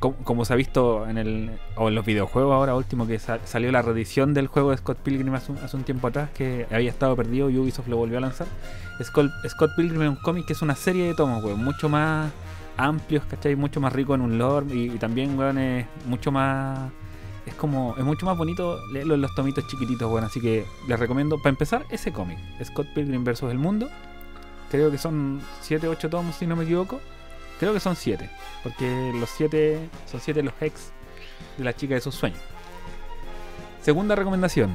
[0.00, 3.82] como se ha visto en el o los videojuegos ahora último que sa- salió la
[3.82, 7.58] reedición del juego de Scott Pilgrim hace un, tiempo atrás que había estado perdido y
[7.58, 8.46] Ubisoft lo volvió a lanzar.
[9.02, 9.30] Scott,
[9.76, 12.30] Pilgrim es un cómic que es una serie de tomos, weón, mucho más
[12.76, 13.56] amplios, ¿cachai?
[13.56, 16.90] Mucho más rico en un lore y, también, es mucho más...
[17.46, 20.98] Es como, es mucho más bonito leerlo en los tomitos chiquititos, weón, así que les
[21.00, 23.88] recomiendo, para empezar, ese cómic, Scott Pilgrim versus el mundo.
[24.70, 27.00] Creo que son 7, 8 tomos, si no me equivoco.
[27.60, 28.30] Creo que son 7,
[28.62, 30.92] porque los 7 son 7 los ex
[31.58, 32.40] de la chica de sus sueños.
[33.82, 34.70] Segunda recomendación.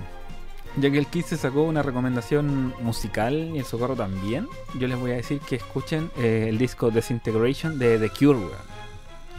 [0.77, 4.99] Ya que el Kiss se sacó una recomendación musical y el Socorro también, yo les
[4.99, 8.53] voy a decir que escuchen eh, el disco Disintegration de The Cure.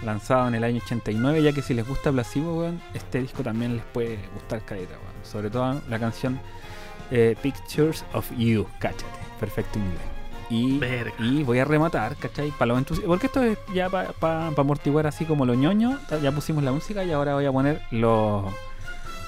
[0.04, 3.76] Lanzado en el año 89, ya que si les gusta Placebo, weón, este disco también
[3.76, 5.24] les puede gustar caleta, weón.
[5.24, 6.40] Sobre todo la canción
[7.12, 9.04] eh, Pictures of You, cáchate,
[9.38, 10.15] perfecto inglés.
[10.48, 10.78] Y,
[11.18, 12.50] y voy a rematar, ¿cachai?
[12.52, 15.98] Para los entusi- Porque esto es ya para amortiguar así como lo ñoño.
[16.22, 18.44] Ya pusimos la música y ahora voy a poner los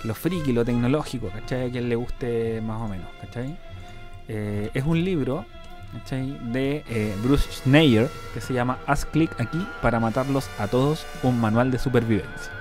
[0.05, 1.69] lo friki, lo tecnológico, ¿cachai?
[1.69, 3.59] A quien le guste más o menos, ¿cachai?
[4.29, 5.45] Eh, es un libro,
[5.93, 6.39] ¿cachai?
[6.53, 11.41] De eh, Bruce Schneier que se llama Haz clic aquí para matarlos a todos, un
[11.41, 12.53] manual de supervivencia.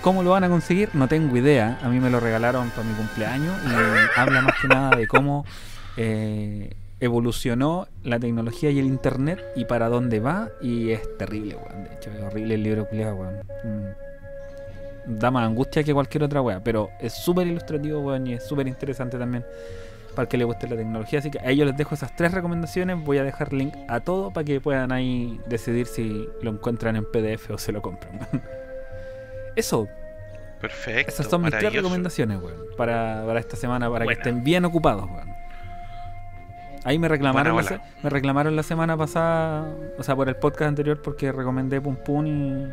[0.00, 0.88] ¿Cómo lo van a conseguir?
[0.94, 1.78] No tengo idea.
[1.82, 5.44] A mí me lo regalaron para mi cumpleaños y habla más que nada de cómo
[5.96, 10.48] eh, evolucionó la tecnología y el internet y para dónde va.
[10.60, 11.84] Y es terrible, weón.
[11.84, 13.40] De hecho, es horrible el libro, culiao, weón.
[13.64, 14.06] Mm
[15.06, 18.66] da más angustia que cualquier otra wea, pero es súper ilustrativo, weón, y es súper
[18.66, 19.44] interesante también
[20.14, 21.18] para el que le guste la tecnología.
[21.18, 23.02] Así que a ellos les dejo esas tres recomendaciones.
[23.04, 27.04] Voy a dejar link a todo para que puedan ahí decidir si lo encuentran en
[27.04, 28.20] PDF o se lo compran.
[29.54, 29.88] Eso,
[30.60, 31.12] Perfecto.
[31.12, 34.22] esas son mis tres recomendaciones, weón, para, para esta semana, para Buena.
[34.22, 35.35] que estén bien ocupados, weón.
[36.86, 39.66] Ahí me reclamaron, Buena la me reclamaron la semana pasada,
[39.98, 42.72] o sea, por el podcast anterior, porque recomendé Pum Pum y.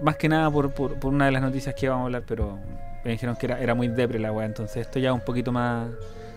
[0.00, 2.56] Más que nada por, por, por una de las noticias que íbamos a hablar, pero
[3.04, 5.88] me dijeron que era, era muy depre la weá, entonces esto ya un poquito más,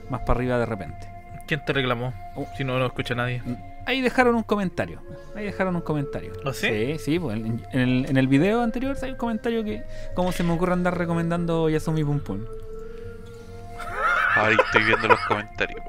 [0.10, 1.08] más para arriba de repente.
[1.48, 2.12] ¿Quién te reclamó?
[2.36, 2.48] Oh.
[2.58, 3.44] Si no lo escucha nadie.
[3.86, 5.04] Ahí dejaron un comentario.
[5.36, 6.34] Ahí dejaron un comentario.
[6.44, 6.68] ¿Ah, sí?
[6.68, 9.84] Sí, sí, pues, en, en el, en el video anterior hay un comentario que.
[10.16, 12.40] ¿Cómo se me ocurre andar recomendando Yasumi Pum Pum?
[14.34, 15.82] Ahí estoy viendo los comentarios.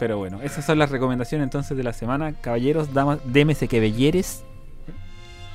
[0.00, 2.32] Pero bueno, esas son las recomendaciones entonces de la semana.
[2.32, 4.42] Caballeros, damas, démese que belleres.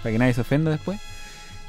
[0.03, 1.01] Para que nadie se ofenda después.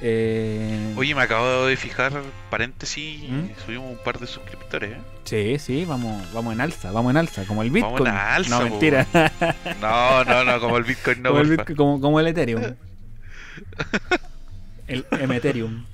[0.02, 2.12] Eh, Oye, me acabo de fijar,
[2.50, 3.46] paréntesis, ¿Mm?
[3.64, 5.00] subimos un par de suscriptores, ¿eh?
[5.24, 8.12] Sí, sí, vamos, vamos en alza, vamos en alza, como el Vamos Bitcoin.
[8.12, 9.06] en alza, no, mentira.
[9.80, 11.48] No, no, no, como el Bitcoin no, como, el.
[11.48, 12.74] Bitcoin, como, como el Ethereum.
[14.86, 15.86] el Ethereum.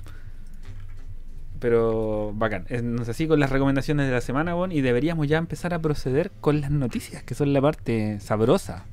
[1.63, 2.65] Pero bacán.
[2.83, 6.29] Nos así con las recomendaciones de la semana, Bon, y deberíamos ya empezar a proceder
[6.41, 8.83] con las noticias, que son la parte sabrosa.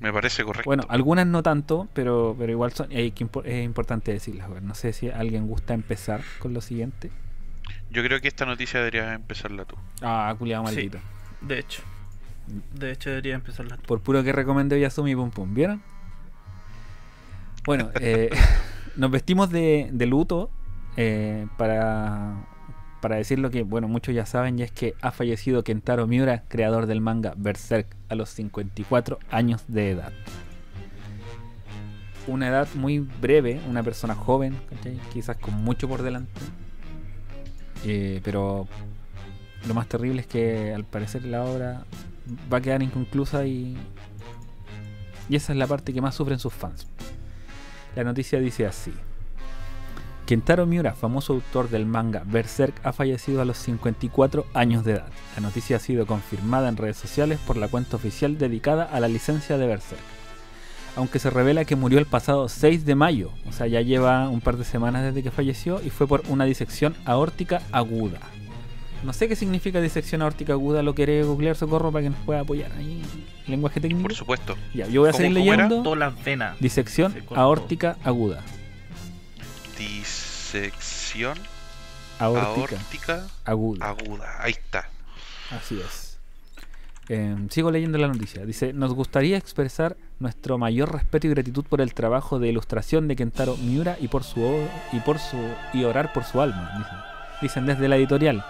[0.00, 0.66] Me parece correcto.
[0.66, 4.48] Bueno, algunas no tanto, pero, pero igual son, hay que es importante decirlas.
[4.48, 4.66] weón.
[4.66, 7.10] No sé si alguien gusta empezar con lo siguiente.
[7.90, 9.76] Yo creo que esta noticia deberías empezarla tú.
[10.00, 10.74] Ah, culiado Sí.
[10.76, 10.98] maldito.
[11.42, 11.82] De hecho.
[12.72, 15.82] De hecho, debería empezar la Por puro que recomendé Yasumi Pum Pum, ¿vieron?
[17.66, 18.30] Bueno, eh,
[18.96, 20.50] nos vestimos de, de luto
[20.96, 22.46] eh, para,
[23.00, 26.44] para decir lo que, bueno, muchos ya saben, y es que ha fallecido Kentaro Miura,
[26.48, 30.12] creador del manga Berserk, a los 54 años de edad.
[32.26, 34.56] Una edad muy breve, una persona joven,
[35.12, 36.40] quizás con mucho por delante.
[37.84, 38.66] Eh, pero
[39.68, 41.84] lo más terrible es que al parecer la obra
[42.50, 43.76] va a quedar inconclusa y,
[45.28, 46.86] y esa es la parte que más sufren sus fans.
[47.94, 48.92] La noticia dice así.
[50.26, 55.08] Kentaro Miura, famoso autor del manga Berserk, ha fallecido a los 54 años de edad.
[55.36, 59.08] La noticia ha sido confirmada en redes sociales por la cuenta oficial dedicada a la
[59.08, 60.00] licencia de Berserk.
[60.96, 64.40] Aunque se revela que murió el pasado 6 de mayo, o sea, ya lleva un
[64.40, 68.20] par de semanas desde que falleció y fue por una disección aórtica aguda.
[69.02, 72.40] No sé qué significa disección aórtica aguda, lo querés googlear socorro para que nos pueda
[72.40, 73.02] apoyar ahí.
[73.46, 74.04] Lenguaje técnico.
[74.04, 74.54] Por supuesto.
[74.72, 75.82] Ya, yo voy a ¿Cómo- seguir leyendo.
[75.82, 76.58] Todas las venas.
[76.60, 78.42] Disección aórtica aguda.
[79.78, 81.38] Disección
[82.18, 83.88] aórtica aórtica aguda.
[83.88, 84.36] aguda.
[84.40, 84.88] Ahí está.
[85.50, 86.18] Así es.
[87.08, 88.46] Eh, sigo leyendo la noticia.
[88.46, 93.16] Dice, nos gustaría expresar nuestro mayor respeto y gratitud por el trabajo de ilustración de
[93.16, 94.40] Kentaro Miura y por su
[94.92, 95.36] y por su
[95.72, 96.72] y orar por su alma.
[96.78, 96.98] Dicen,
[97.42, 98.44] dicen desde la editorial.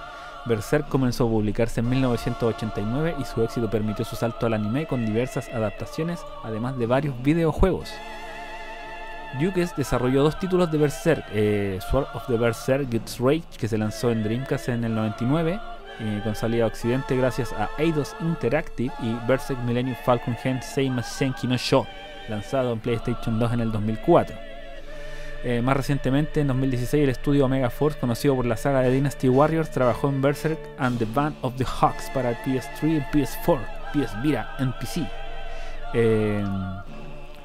[0.46, 5.06] Berserk comenzó a publicarse en 1989 y su éxito permitió su salto al anime con
[5.06, 7.90] diversas adaptaciones, además de varios videojuegos.
[9.38, 13.76] Yukes desarrolló dos títulos de Berserk, eh, Sword of the Berserk Gets Rage, que se
[13.76, 15.58] lanzó en Dreamcast en el 99,
[16.00, 21.02] eh, con salida a Occidente gracias a Eidos Interactive, y Berserk Millennium Falcon Gen Seima
[21.02, 21.86] Senki no Sho,
[22.28, 24.36] lanzado en PlayStation 2 en el 2004.
[25.42, 29.28] Eh, más recientemente, en 2016, el estudio Omega Force, conocido por la saga de Dynasty
[29.28, 33.58] Warriors, trabajó en Berserk and the Band of the Hawks para el PS3, PS4,
[33.92, 35.06] PS Vita y PC.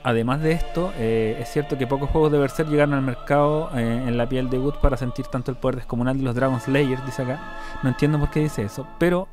[0.03, 4.03] Además de esto, eh, es cierto que pocos juegos de Berserk llegaron al mercado eh,
[4.07, 7.05] en la piel de Wood para sentir tanto el poder descomunal de los Dragon Slayers,
[7.05, 7.39] dice acá.
[7.83, 9.27] No entiendo por qué dice eso, pero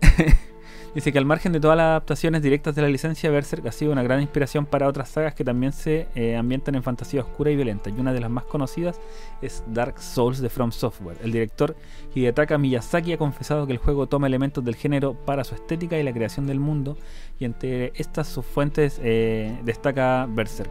[0.94, 3.92] dice que al margen de todas las adaptaciones directas de la licencia, Berserk ha sido
[3.92, 7.56] una gran inspiración para otras sagas que también se eh, ambientan en fantasía oscura y
[7.56, 7.90] violenta.
[7.90, 9.00] Y una de las más conocidas
[9.42, 11.16] es Dark Souls de From Software.
[11.22, 11.76] El director
[12.14, 16.02] Hidetaka Miyazaki ha confesado que el juego toma elementos del género para su estética y
[16.02, 16.96] la creación del mundo,
[17.38, 20.70] y entre estas sus fuentes eh, destaca Berserk.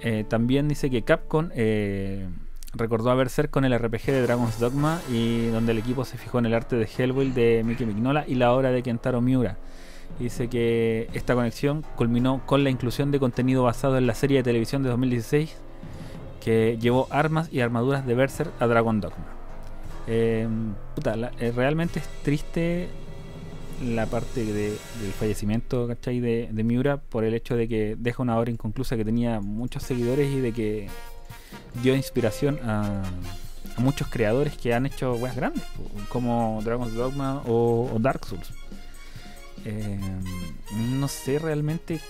[0.00, 1.48] Eh, también dice que Capcom
[2.74, 6.38] recordó a Berserk con el RPG de Dragon's Dogma y donde el equipo se fijó
[6.38, 9.56] en el arte de Hellboy de Miki Mignola y la obra de Kentaro Miura.
[10.18, 14.42] Dice que esta conexión culminó con la inclusión de contenido basado en la serie de
[14.42, 15.56] televisión de 2016
[16.44, 19.24] que llevó armas y armaduras de Berserk a Dragon Dogma.
[20.08, 20.48] Eh,
[20.94, 22.88] puta, eh, realmente es triste
[23.84, 28.50] la parte de- del fallecimiento de Miura por el hecho de que deja una obra
[28.50, 30.88] inconclusa que tenía muchos seguidores y de que
[31.82, 33.02] dio inspiración a,
[33.78, 35.62] muchos creadores que han hecho weas grandes,
[36.10, 38.50] como Dragon's Dogma o, Dark Souls.
[39.64, 39.98] Eh,
[40.98, 42.00] no sé realmente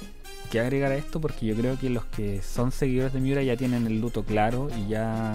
[0.50, 3.56] qué agregar a esto porque yo creo que los que son seguidores de Miura ya
[3.56, 5.34] tienen el luto claro y ya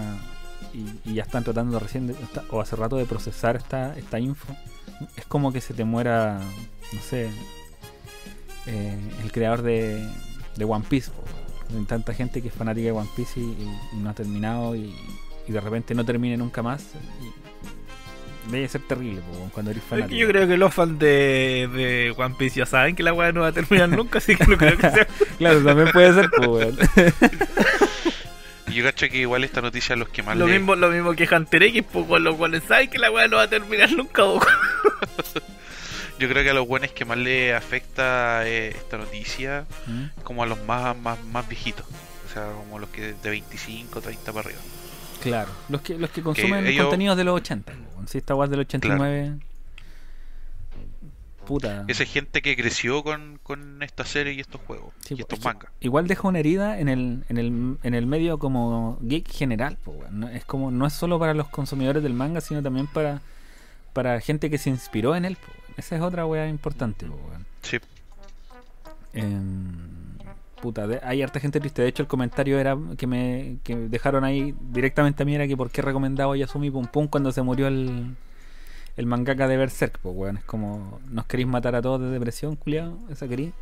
[1.04, 2.16] y, ya están tratando recién de-
[2.50, 4.54] o hace rato de procesar esta, esta info.
[5.16, 6.40] Es como que se te muera,
[6.92, 7.30] no sé,
[8.66, 10.06] eh, el creador de,
[10.56, 11.10] de One Piece.
[11.86, 14.94] Tanta gente que es fanática de One Piece y, y- y no ha terminado y,
[15.46, 16.84] y de repente no termine nunca más.
[17.22, 20.16] y debe ser terrible po, cuando eres Es fanático.
[20.18, 23.42] yo creo que los fans de, de One Piece ya saben que la weá no
[23.42, 25.06] va a terminar nunca, así que no creo que sea.
[25.38, 26.30] Claro, también puede ser.
[28.72, 31.28] yo cacho que igual esta noticia los que más Lo le- mismo, lo mismo que
[31.30, 34.22] Hunter X, pues, con los cuales saben que la weá no va a terminar nunca.
[36.18, 40.20] Yo creo que a los buenos que más le afecta eh, esta noticia, ¿Mm?
[40.24, 41.86] como a los más, más, más viejitos.
[42.28, 44.60] O sea, como los que de 25, 30 para arriba.
[45.22, 47.72] Claro, los que, los que consumen ellos- contenidos de los 80.
[47.72, 48.08] po, weón.
[48.08, 49.38] Si esta del 89.
[51.46, 51.84] Puta.
[51.88, 54.92] Esa gente que creció con, con esta serie y estos juegos.
[55.02, 55.70] Sí, y estos es que mangas.
[55.80, 59.96] Igual deja una herida en el, en el, en el medio como geek general, po.
[60.10, 63.22] No- es como no es solo para los consumidores del manga, sino también para,
[63.94, 65.36] para gente que se inspiró en él.
[65.36, 65.52] po.
[65.78, 67.46] Esa es otra weá importante, po, weón.
[67.62, 67.78] Sí.
[69.14, 70.18] Em,
[70.60, 71.82] puta, de- hay harta gente triste.
[71.82, 75.56] De hecho, el comentario era que me que dejaron ahí directamente a mí era que
[75.56, 78.14] por qué recomendaba Yasumi Pum Pum cuando se murió el,
[78.96, 80.36] el mangaka de Berserk, pues weón.
[80.38, 82.98] Es como, ¿nos queréis matar a todos de depresión, culiado?
[83.08, 83.52] ¿Esa querí?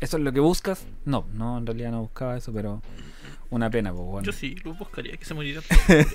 [0.00, 0.84] ¿Eso es lo que buscas?
[1.04, 2.82] No, no, en realidad no buscaba eso, pero
[3.50, 4.24] una pena, pues weón.
[4.24, 5.62] Yo sí, lo buscaría que se muriera.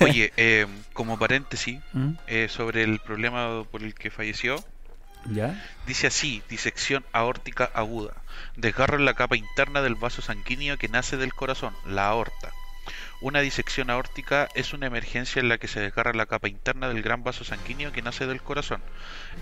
[0.02, 2.10] Oye, eh, como paréntesis, ¿Mm?
[2.28, 4.64] eh, sobre el problema por el que falleció,
[5.86, 8.14] Dice así, disección aórtica aguda.
[8.56, 12.52] Desgarro en la capa interna del vaso sanguíneo que nace del corazón, la aorta.
[13.22, 17.04] Una disección aórtica es una emergencia en la que se desgarra la capa interna del
[17.04, 18.82] gran vaso sanguíneo que nace del corazón.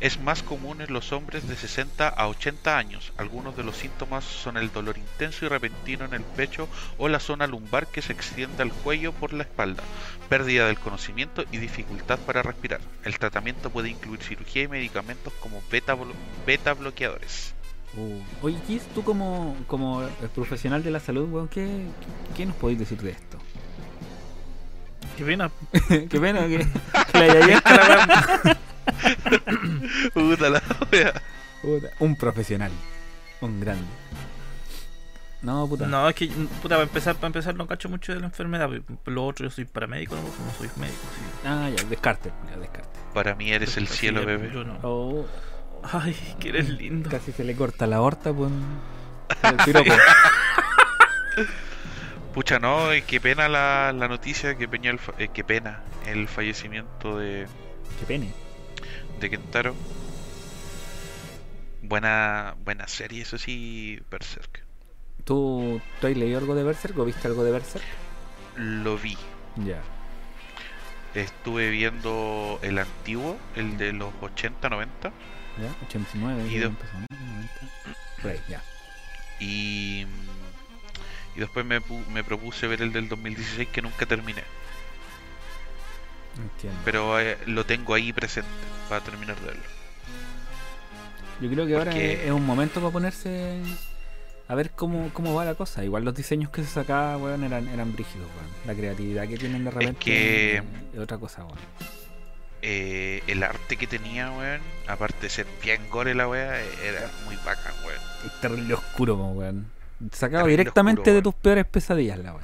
[0.01, 3.13] Es más común en los hombres de 60 a 80 años.
[3.17, 7.21] Algunos de los síntomas son el dolor intenso y repentino en el pecho o la
[7.21, 9.83] zona lumbar que se extiende al cuello por la espalda,
[10.27, 12.81] pérdida del conocimiento y dificultad para respirar.
[13.05, 15.95] El tratamiento puede incluir cirugía y medicamentos como beta,
[16.45, 17.55] beta bloqueadores.
[17.97, 21.67] Uh, Oye, Kiss, tú como, como el profesional de la salud, weón, ¿qué,
[22.37, 23.37] qué nos podéis decir de esto?
[25.17, 25.51] Qué pena.
[25.89, 26.57] Qué pena que,
[27.11, 28.57] que la weá-
[30.13, 30.61] Puta la.
[31.61, 32.71] Puta, un profesional.
[33.41, 33.85] Un grande.
[35.41, 35.87] No, puta.
[35.87, 38.69] No, es que, puta, para empezar, para empezar no cacho mucho de la enfermedad.
[39.05, 40.97] Lo otro, yo soy paramédico, no, no soy médico.
[41.15, 41.21] sí.
[41.45, 42.99] Ah, ya, descarte, ya, descarte.
[43.13, 44.51] Para mí eres el cielo, bebé.
[44.53, 44.77] Yo no.
[44.83, 45.25] Oh,
[45.83, 47.09] Ay, que eres lindo.
[47.09, 48.51] casi se le corta la horta, pues.
[49.43, 49.93] El piropo.
[52.33, 55.81] Pucha, no, eh, qué pena la, la noticia, qué, peña el fa- eh, qué pena.
[56.05, 57.47] el fallecimiento de,
[57.99, 58.31] Qué pene.
[59.19, 59.75] de Kentaro.
[61.81, 64.63] Buena, buena serie, eso sí, Berserk.
[65.23, 67.83] ¿Tú, ¿Tú has leído algo de Berserk o viste algo de Berserk?
[68.57, 69.17] Lo vi.
[69.57, 69.81] Ya.
[71.15, 75.11] Estuve viendo el antiguo, el de los 80, 90.
[75.61, 75.73] ¿Ya?
[75.87, 76.43] 89.
[76.45, 77.05] Y creo de- que empezó, ¿no?
[77.33, 77.53] 90.
[78.21, 78.61] Por ahí, ya.
[79.39, 80.05] Y,
[81.35, 81.79] y después me,
[82.11, 84.43] me propuse ver el del 2016 que nunca terminé.
[86.37, 86.79] Entiendo.
[86.85, 88.49] Pero eh, lo tengo ahí presente
[88.87, 89.63] para terminar de verlo.
[91.41, 93.61] Yo creo que ahora Porque- es, es un momento para ponerse
[94.47, 95.83] a ver cómo, cómo va la cosa.
[95.83, 98.49] Igual los diseños que se sacaban, weón, eran, eran brígidos, weón.
[98.65, 101.57] La creatividad que tienen de repente que- eh, es otra cosa, weón.
[102.61, 107.35] Eh, el arte que tenía, weón, aparte de ser bien gore la eh, era muy
[107.37, 107.99] bacán, weón.
[108.41, 109.67] Terrible oscuro, weón.
[110.11, 112.43] Sacado Terrible directamente oscuro, de tus peores pesadillas, la weón.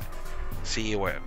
[0.64, 1.22] Sí, weón,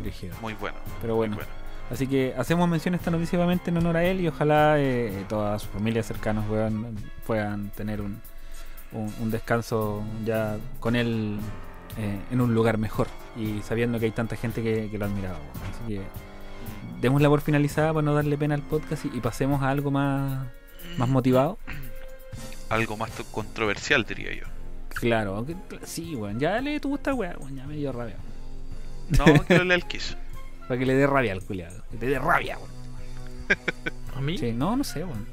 [0.00, 0.34] Brígido.
[0.40, 0.78] muy bueno.
[1.00, 1.46] Pero muy bueno,
[1.90, 5.58] así que hacemos mención esta noticia obviamente en honor a él y ojalá eh, toda
[5.58, 8.20] su familia cercanos weón, puedan tener un,
[8.92, 11.38] un, un descanso ya con él
[11.98, 15.38] eh, en un lugar mejor y sabiendo que hay tanta gente que, que lo admiraba.
[15.70, 16.02] Así que
[17.02, 20.46] démosla por finalizada para no darle pena al podcast y, y pasemos a algo más,
[20.96, 21.58] más motivado.
[22.68, 24.44] Algo más controversial, diría yo.
[24.88, 28.16] Claro, aunque, sí, weón, ya le tu gusta, weón, weón, ya me dio rabia.
[29.18, 30.16] No, que lo lea el Kiss.
[30.68, 32.70] Para que le dé rabia al culiado, que te dé rabia, weón.
[34.14, 34.38] ¿A mí?
[34.38, 35.26] Sí, no, no sé, weón.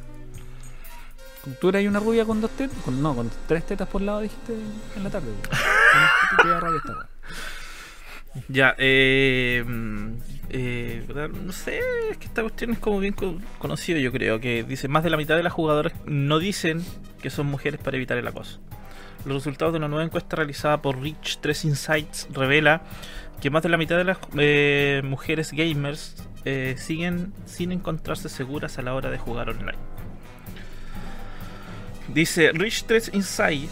[1.62, 2.78] ¿Tú eras una rubia con dos tetas?
[2.80, 4.54] Con, no, con tres tetas por lado dijiste
[4.96, 5.28] en la tarde.
[5.28, 5.42] weón.
[6.42, 7.08] Te da rabia esta weón.
[8.48, 11.06] Ya, eh, mm, eh,
[11.44, 11.80] no sé,
[12.12, 15.10] es que esta cuestión es como bien co- conocido, yo creo, que dice más de
[15.10, 16.84] la mitad de las jugadoras no dicen
[17.22, 18.60] que son mujeres para evitar el acoso.
[19.26, 22.82] Los resultados de una nueva encuesta realizada por Rich 3 Insights revela
[23.42, 28.78] que más de la mitad de las eh, mujeres gamers eh, siguen sin encontrarse seguras
[28.78, 29.78] a la hora de jugar online.
[32.14, 33.72] Dice Rich 3 Insights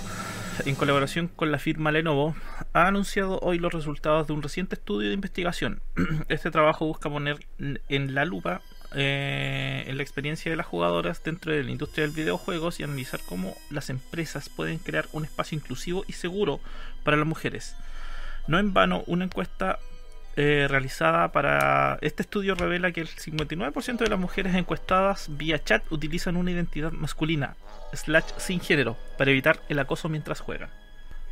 [0.66, 2.36] en colaboración con la firma Lenovo,
[2.74, 5.82] ha anunciado hoy los resultados de un reciente estudio de investigación.
[6.30, 8.62] Este trabajo busca poner en la lupa
[8.96, 13.20] eh, en la experiencia de las jugadoras dentro de la industria del videojuegos y analizar
[13.28, 16.60] cómo las empresas pueden crear un espacio inclusivo y seguro
[17.04, 17.76] para las mujeres.
[18.48, 19.80] No en vano, una encuesta
[20.40, 25.84] eh, realizada para este estudio revela que el 59% de las mujeres encuestadas vía chat
[25.92, 27.56] utilizan una identidad masculina,
[27.92, 30.70] slash sin género, para evitar el acoso mientras juegan.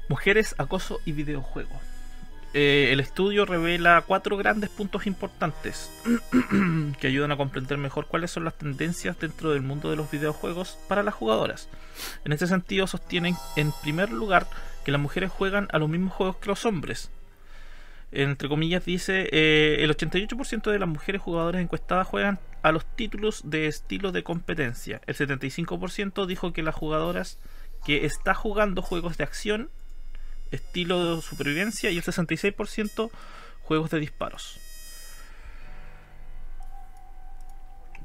[0.10, 1.80] Mujeres, acoso y videojuego.
[2.56, 5.92] Eh, el estudio revela cuatro grandes puntos importantes
[7.00, 10.80] que ayudan a comprender mejor cuáles son las tendencias dentro del mundo de los videojuegos
[10.88, 11.70] para las jugadoras.
[12.24, 14.48] En este sentido, sostienen en primer lugar
[14.84, 17.12] que las mujeres juegan a los mismos juegos que los hombres,
[18.16, 23.42] entre comillas, dice eh, el 88% de las mujeres jugadoras encuestadas juegan a los títulos
[23.46, 25.02] de estilo de competencia.
[25.06, 27.40] El 75% dijo que las jugadoras
[27.86, 29.70] que está jugando juegos de acción,
[30.52, 33.12] estilo de supervivencia y el 66%
[33.62, 34.60] juegos de disparos.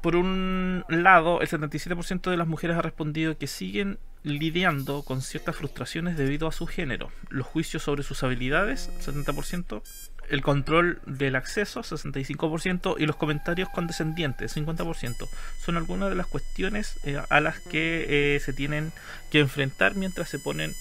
[0.01, 5.55] Por un lado, el 77% de las mujeres ha respondido que siguen lidiando con ciertas
[5.55, 9.81] frustraciones debido a su género, los juicios sobre sus habilidades, 70%,
[10.29, 15.27] el control del acceso, 65%, y los comentarios condescendientes, 50%.
[15.59, 18.91] Son algunas de las cuestiones eh, a las que eh, se tienen
[19.29, 20.73] que enfrentar mientras se ponen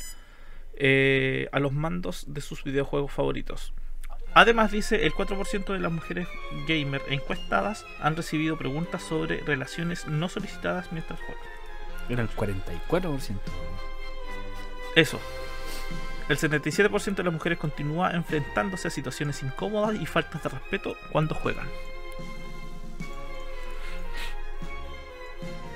[0.75, 3.75] eh, a los mandos de sus videojuegos favoritos.
[4.35, 6.29] Además dice, el 4% de las mujeres
[6.67, 11.45] gamer encuestadas han recibido preguntas sobre relaciones no solicitadas mientras juegan.
[12.09, 13.39] Era el 44%.
[14.95, 15.21] Eso.
[16.29, 21.35] El 77% de las mujeres continúa enfrentándose a situaciones incómodas y faltas de respeto cuando
[21.35, 21.67] juegan.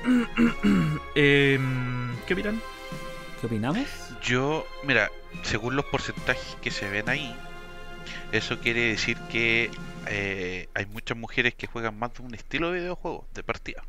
[1.14, 2.60] Em, ¿Qué opinan?
[3.40, 3.88] ¿Qué opinamos?
[4.22, 5.10] Yo, mira,
[5.42, 7.34] según los porcentajes que se ven ahí,
[8.38, 9.70] eso quiere decir que
[10.06, 13.82] eh, hay muchas mujeres que juegan más de un estilo de videojuego, de partida.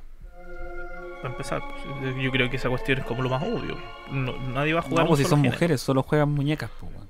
[1.21, 1.61] Para empezar,
[1.99, 3.77] pues, yo creo que esa cuestión es como lo más obvio.
[4.11, 5.53] No- nadie va a jugar No, pues si son género.
[5.53, 7.09] mujeres, solo juegan muñecas, pues, weón.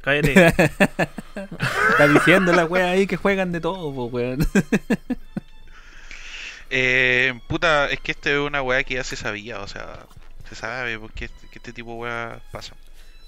[0.00, 0.46] Cállate.
[1.90, 4.46] Está diciendo la wea ahí que juegan de todo, pues, weón.
[6.70, 10.00] Eh, puta, es que esta es una weá que ya se sabía, o sea,
[10.48, 12.74] se sabe por qué que este tipo de weá pasa.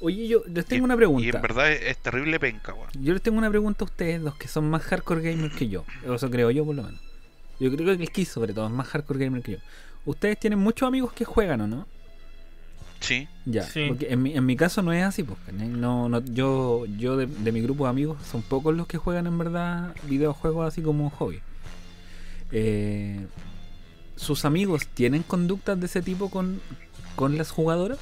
[0.01, 1.37] Oye, yo les tengo Y- una Y pregunta.
[1.37, 2.89] en verdad es, es terrible penca, weón.
[3.01, 5.85] Yo les tengo una pregunta a ustedes, los que son más hardcore gamers que yo.
[6.13, 7.01] Eso creo yo, por lo menos.
[7.59, 9.59] Yo creo que el Kiss, sobre todo, es más hardcore gamer que yo.
[10.07, 11.87] Ustedes tienen muchos amigos que juegan, ¿o no?
[13.01, 13.29] Sí.
[13.47, 13.87] Ya, Sí.
[13.89, 15.69] porque en mi, en mi caso no es así, ¿cachai?
[15.69, 19.27] no, no, yo, yo de, de mi grupo de amigos son pocos los que juegan
[19.27, 21.41] en verdad videojuegos así como un hobby.
[22.53, 23.27] Eh,
[24.17, 26.61] ¿Sus amigos tienen conductas de ese tipo con,
[27.17, 27.99] con las jugadoras?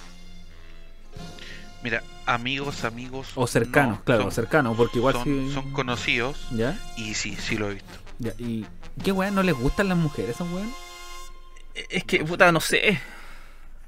[1.83, 3.29] Mira, amigos, amigos.
[3.37, 6.79] O cercanos, no, claro, son- cercanos, porque igual son, sí- son conocidos ¿Ya?
[6.97, 7.99] y sí, sí lo he visto.
[8.19, 8.67] Ya, ¿Y
[9.05, 10.73] qué weón no les gustan las mujeres, esos weón?
[11.91, 13.01] Es que, puta, no sé.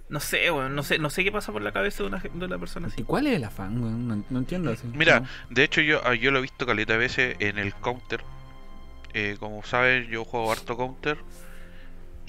[0.09, 0.75] No sé, weón.
[0.77, 3.01] No sé, no sé qué pasa por la cabeza de una, de una persona así.
[3.01, 4.07] ¿Y cuál es el afán, weón?
[4.09, 4.87] No, no entiendo así.
[4.95, 5.27] Mira, No.
[5.51, 8.23] de hecho yo, ah, yo lo he visto caleta de veces en el counter.
[9.13, 11.19] Eh, como sabes, yo juego harto counter.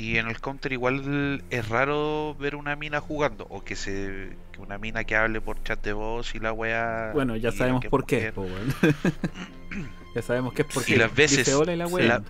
[0.02, 3.46] Y en el counter igual es raro ver una mina jugando.
[3.50, 7.12] O que se que una mina que hable por chat de voz y la wea.
[7.14, 8.46] Bueno, ya sabemos por qué, po,
[10.16, 12.06] ya sabemos que es porque Y las veces- y la weá.
[12.08, 12.24] la-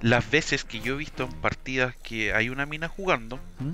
[0.00, 3.72] Las veces que yo he visto en partidas que hay una mina jugando, ¿Mm?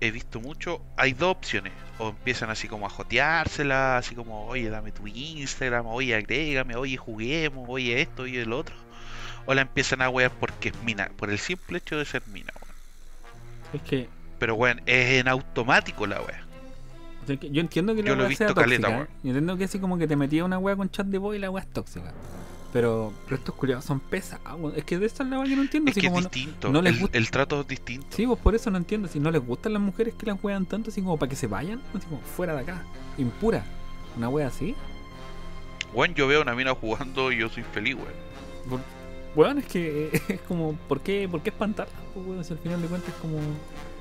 [0.00, 1.72] he visto mucho, hay dos opciones.
[1.98, 6.96] O empiezan así como a joteársela, así como, oye, dame tu Instagram, oye, agrégame, oye,
[6.96, 8.74] juguemos, oye, esto, oye, el otro.
[9.46, 12.52] O la empiezan a wear porque es mina, por el simple hecho de ser mina,
[12.62, 12.74] weón.
[13.74, 16.44] Es que Pero, weón, es en automático la wea.
[17.22, 18.96] O sea, yo entiendo que la Yo lo he sea visto caleta, tóxica.
[18.98, 19.08] weón.
[19.08, 19.20] ¿eh?
[19.24, 21.38] Yo entiendo que así como que te metía una weá con chat de voz y
[21.38, 22.12] la weá es tóxica.
[22.72, 24.76] Pero, pero estos culiados son pesados.
[24.76, 25.90] Es que de esta es la weá que no entiendo.
[25.90, 28.06] Es así que como distinto, no les el, gusta- el trato es distinto.
[28.10, 29.08] Sí, pues por eso no entiendo.
[29.08, 31.48] Si no les gustan las mujeres que las juegan tanto, así como para que se
[31.48, 32.82] vayan, así como fuera de acá.
[33.18, 33.64] Impura.
[34.16, 34.76] Una wea así.
[35.92, 38.82] Weón, yo veo una mina jugando y yo soy feliz, weón.
[39.36, 41.92] Weón, es que es como, ¿por qué, por qué espantarla?
[42.14, 43.38] Pues, weón, si al final de cuentas es como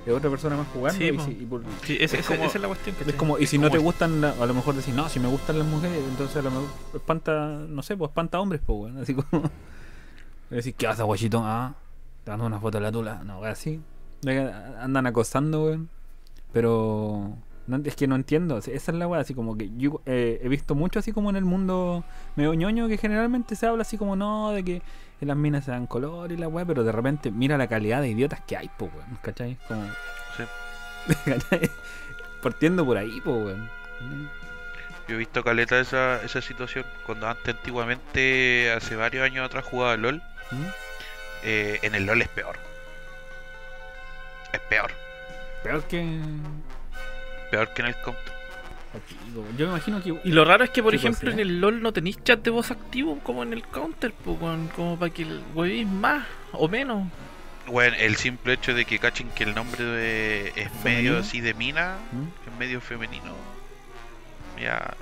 [0.06, 0.98] es otra persona más jugando.
[0.98, 2.96] Sí, y si- y por- Sí, Es como- esa es la cuestión.
[2.96, 3.18] Es ¿cachai?
[3.18, 5.28] como, y si Es no te gustan, la- a lo mejor decir, no, si me
[5.28, 8.98] gustan las mujeres, entonces a lo mejor espanta, no sé, pues espanta hombres, pues, weón.
[8.98, 9.28] Así como.
[10.50, 11.42] Decir, ¿qué haces, guachito?
[11.44, 11.76] Ah,
[12.24, 13.22] te dando una foto de la tula.
[13.24, 13.80] No, así.
[14.24, 14.52] De que
[14.82, 15.90] Andan acosando, weón.
[16.52, 17.36] Pero.
[17.68, 18.58] no- es que no entiendo.
[18.58, 21.36] Esa es la weá, así como que yo eh, he visto mucho así como en
[21.36, 22.04] el mundo
[22.36, 24.82] medio ñoño que generalmente se habla así como no, de que
[25.26, 28.10] las minas se dan color y la weá, pero de repente mira la calidad de
[28.10, 29.18] idiotas que hay, pues, weón.
[29.22, 29.58] ¿Cachai?
[29.68, 29.86] Como.
[30.38, 31.14] Sí.
[31.26, 31.70] ¿Cachai?
[32.42, 33.70] Partiendo por ahí, pues, weón.
[35.08, 39.98] Yo he visto caleta esa, esa situación cuando antes antiguamente, hace varios años atrás jugaba
[39.98, 40.22] LOL.
[40.52, 40.66] ¿Mm?
[41.44, 42.58] eh, en el LOL es peor.
[44.54, 44.92] Es peor.
[45.64, 46.20] Peor que.
[47.52, 48.39] Peor que en el counter.
[49.58, 50.20] Yo me imagino que.
[50.24, 52.40] Y lo raro es que, por Sí, ejemplo, pues, en el LOL no tenéis chat
[52.44, 56.26] de voz activo como en el counter, po, weón, como para que el huevéis más
[56.54, 57.08] o menos.
[57.68, 61.12] Bueno, el simple hecho de que cachen que el nombre de, es ¿Femenino?
[61.14, 62.50] medio así de mina, ¿Mm?
[62.52, 63.34] es medio femenino.
[64.60, 64.94] Ya.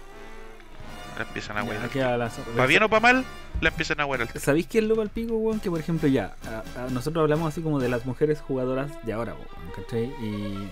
[1.17, 1.89] La empiezan a huear.
[1.89, 2.29] queda la-
[2.59, 3.25] ¿Va bien o para mal?
[3.61, 5.59] La empiezan a huear al ¿Sabéis qué es lo palpico, weón?
[5.59, 6.35] Que por ejemplo ya,
[6.75, 10.03] a- a nosotros hablamos así como de las mujeres jugadoras de ahora, weón, ¿cachai?
[10.21, 10.67] Y,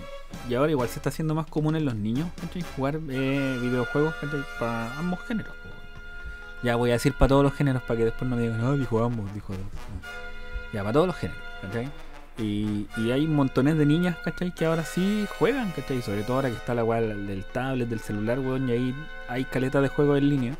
[0.48, 2.62] y ahora igual se está haciendo más común en los niños, ¿cachai?
[2.76, 4.44] Jugar eh, videojuegos, ¿cachai?
[4.58, 5.52] Para ambos géneros.
[6.62, 8.76] Ya voy a decir para todos los géneros para que después no me digan, no,
[8.76, 9.52] dijo ambos, dijo.
[10.72, 11.88] Ya, para todos los géneros, ¿cachai?
[12.38, 14.52] Y, y hay montones de niñas, ¿cachai?
[14.54, 16.02] Que ahora sí juegan, ¿cachai?
[16.02, 18.94] Sobre todo ahora que está la del del tablet, del celular, weón, y ahí
[19.28, 20.54] hay caleta de juegos en línea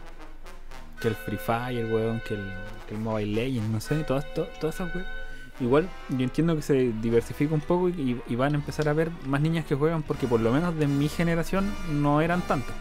[1.01, 2.53] que el Free Fire, weón, que el,
[2.89, 5.07] que el Mobile Legends, no sé, todas, to- todas esas weón.
[5.61, 9.11] Igual yo entiendo que se diversifica un poco y, y van a empezar a ver
[9.27, 12.75] más niñas que juegan porque por lo menos de mi generación no eran tantas.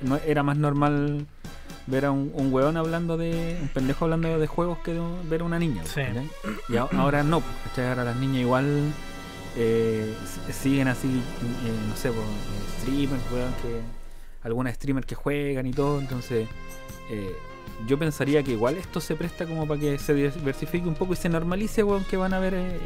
[0.00, 1.26] No, era más normal
[1.86, 3.58] ver a un, un weón hablando de.
[3.62, 5.00] un pendejo hablando de juegos que de-
[5.30, 5.82] ver a una niña.
[5.86, 6.02] Sí.
[6.68, 7.88] Y a- ahora no, ¿cachai?
[7.88, 8.92] ahora las niñas igual
[9.56, 13.80] eh, s- siguen así, eh, no sé, pues, eh, streamers, weón, que.
[14.42, 16.46] algunas streamers que juegan y todo, entonces.
[17.10, 17.34] eh,
[17.86, 21.16] yo pensaría que igual esto se presta como para que se diversifique un poco y
[21.16, 22.78] se normalice, weón, que van a ver eh,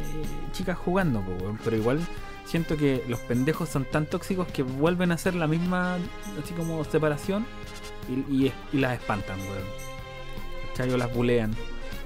[0.51, 1.59] chicas jugando, weón.
[1.63, 1.99] Pero igual
[2.45, 5.97] siento que los pendejos son tan tóxicos que vuelven a hacer la misma,
[6.43, 7.45] así como separación
[8.09, 9.63] y, y, y las espantan, weón.
[10.69, 10.91] ¿Cachai?
[10.91, 11.55] O las bulean.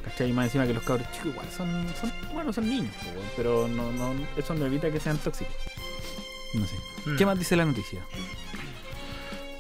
[0.03, 0.29] ¿Cachai?
[0.29, 3.67] Y más encima que los cabros chicos igual son, son bueno, son niños, weón, pero
[3.67, 5.55] no, no, eso no evita que sean tóxicos.
[6.53, 6.75] No sé.
[7.05, 7.17] Mm.
[7.17, 8.01] ¿Qué más dice la noticia?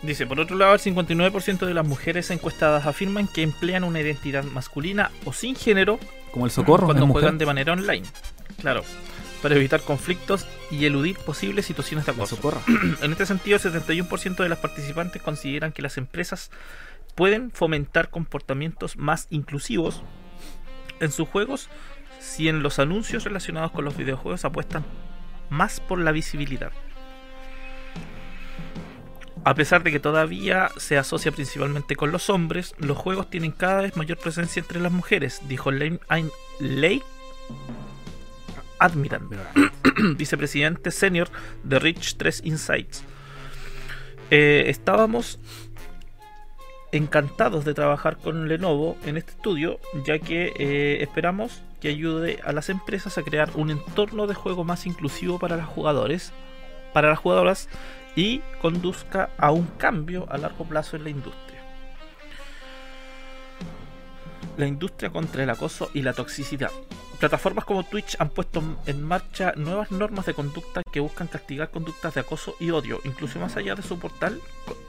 [0.03, 4.43] Dice, por otro lado, el 59% de las mujeres encuestadas afirman que emplean una identidad
[4.43, 5.99] masculina o sin género
[6.31, 8.07] Como el socorro, cuando juegan de manera online.
[8.59, 8.83] Claro,
[9.43, 12.37] para evitar conflictos y eludir posibles situaciones de acoso.
[13.03, 16.49] En este sentido, el 71% de las participantes consideran que las empresas
[17.13, 20.01] pueden fomentar comportamientos más inclusivos
[20.99, 21.69] en sus juegos
[22.19, 24.85] si en los anuncios relacionados con los videojuegos apuestan
[25.49, 26.71] más por la visibilidad.
[29.43, 33.81] A pesar de que todavía se asocia principalmente con los hombres, los juegos tienen cada
[33.81, 35.99] vez mayor presencia entre las mujeres, dijo Lane,
[36.59, 37.01] Lei
[38.77, 39.21] Admiral,
[40.15, 41.29] vicepresidente senior
[41.63, 43.03] de Rich 3 Insights.
[44.29, 45.39] Eh, estábamos
[46.91, 52.51] encantados de trabajar con Lenovo en este estudio, ya que eh, esperamos que ayude a
[52.51, 56.31] las empresas a crear un entorno de juego más inclusivo para los jugadores,
[56.93, 57.69] para las jugadoras
[58.15, 61.59] y conduzca a un cambio a largo plazo en la industria.
[64.57, 66.71] La industria contra el acoso y la toxicidad.
[67.19, 72.15] Plataformas como Twitch han puesto en marcha nuevas normas de conducta que buscan castigar conductas
[72.15, 74.41] de acoso y odio, incluso más allá de su portal.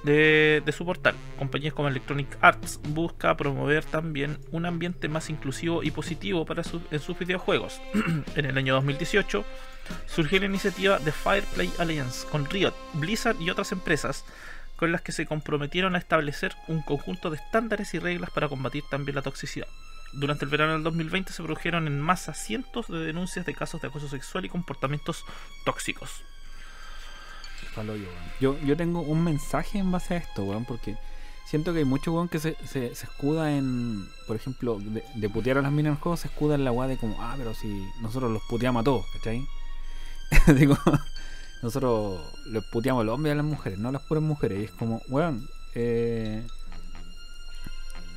[0.03, 1.15] De, de su portal.
[1.39, 6.81] Compañías como Electronic Arts busca promover también un ambiente más inclusivo y positivo para su-
[6.91, 7.81] en sus videojuegos.
[8.35, 9.45] en el año 2018
[10.07, 14.25] surgió la iniciativa de Fireplay Alliance con Riot, Blizzard y otras empresas
[14.83, 18.83] con las que se comprometieron a establecer un conjunto de estándares y reglas para combatir
[18.91, 19.69] también la toxicidad.
[20.13, 23.87] Durante el verano del 2020 se produjeron en masa cientos de denuncias de casos de
[23.87, 25.25] acoso sexual y comportamientos
[25.65, 26.25] tóxicos.
[28.41, 30.97] yo, yo, tengo un mensaje en base a esto, weón, porque
[31.47, 35.29] siento que hay mucho weón que se, se, se escuda en, por ejemplo, de, de
[35.31, 37.37] putear a las minas en el juego, se escuda en la weá de como, ah,
[37.39, 37.69] pero si
[38.01, 39.47] nosotros los puteamos a todos, ¿cachai?
[40.59, 40.77] Digo,
[41.63, 44.61] nosotros les puteamos a los hombres y a las mujeres, no a las puras mujeres,
[44.61, 46.45] y es como, weón, eh,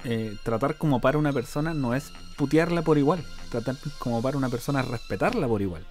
[0.03, 4.49] eh, tratar como para una persona no es putearla por igual, tratar como para una
[4.49, 5.86] persona es respetarla por igual.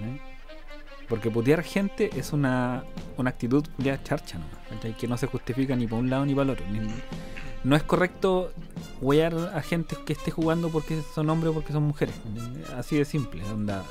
[0.00, 0.20] ¿eh?
[1.08, 2.84] Porque putear gente es una,
[3.16, 4.96] una actitud ya charcha, ¿no?
[4.96, 6.66] Que no se justifica ni por un lado ni para el otro.
[7.62, 8.52] No es correcto
[9.00, 12.14] huear a gente que esté jugando porque son hombres o porque son mujeres.
[12.76, 13.84] Así de simple, onda.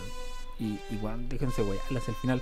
[0.60, 2.42] Y igual, déjense huearlas al final.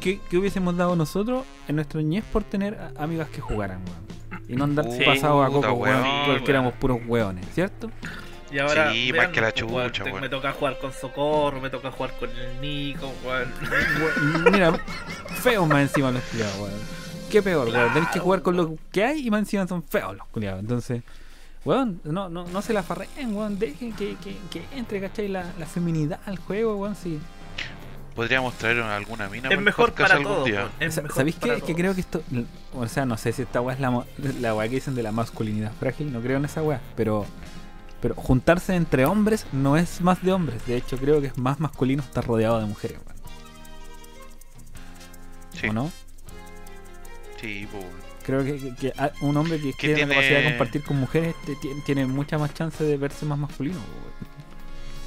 [0.00, 4.42] ¿Qué, qué hubiésemos dado nosotros en nuestro niñez por tener amigas que jugaran, weón?
[4.48, 6.26] Y no andar Sí, pasados a coco, weón, weón.
[6.38, 7.90] porque éramos puros hueones, ¿cierto?
[8.52, 10.20] Y ahora, Sí, vean, más que la pues, weón, weón.
[10.20, 13.52] Me toca jugar con Socorro, me toca jugar con el Nico, weón.
[14.44, 14.72] We- Mira,
[15.42, 16.72] feos más encima los culiados, weón.
[17.30, 17.92] Qué peor, weón.
[17.92, 20.60] Tenés que jugar con lo que hay y más encima son feos los culiados.
[20.60, 21.02] Entonces,
[21.64, 23.58] weón, no, no, no se la farreen, weón.
[23.58, 25.28] Dejen que, que, que entre, ¿cachai?
[25.28, 26.96] La, la feminidad al juego, weón.
[26.96, 27.18] Sí.
[28.14, 30.68] Podríamos traer alguna mina Es para el mejor para algún todos, día.
[30.80, 31.54] Es mejor ¿Sabéis qué?
[31.54, 31.76] Que todos.
[31.76, 32.22] creo que esto.
[32.74, 34.04] O sea, no sé si esta weá es la, mo-
[34.40, 36.12] la weá que dicen de la masculinidad frágil.
[36.12, 36.80] No creo en esa weá.
[36.96, 37.24] Pero.
[38.02, 40.66] Pero juntarse entre hombres no es más de hombres.
[40.66, 43.20] De hecho, creo que es más masculino estar rodeado de mujeres, weón.
[45.52, 45.90] Sí, ¿O no?
[47.40, 47.84] sí, pues.
[48.24, 51.34] Creo que, que- que a- un hombre que tiene la capacidad de compartir con mujeres
[51.46, 53.78] te- ti- tiene mucha más chance de verse más masculino.
[53.78, 54.30] weón.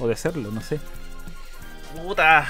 [0.00, 0.80] O de serlo, no sé.
[1.96, 2.46] Puta.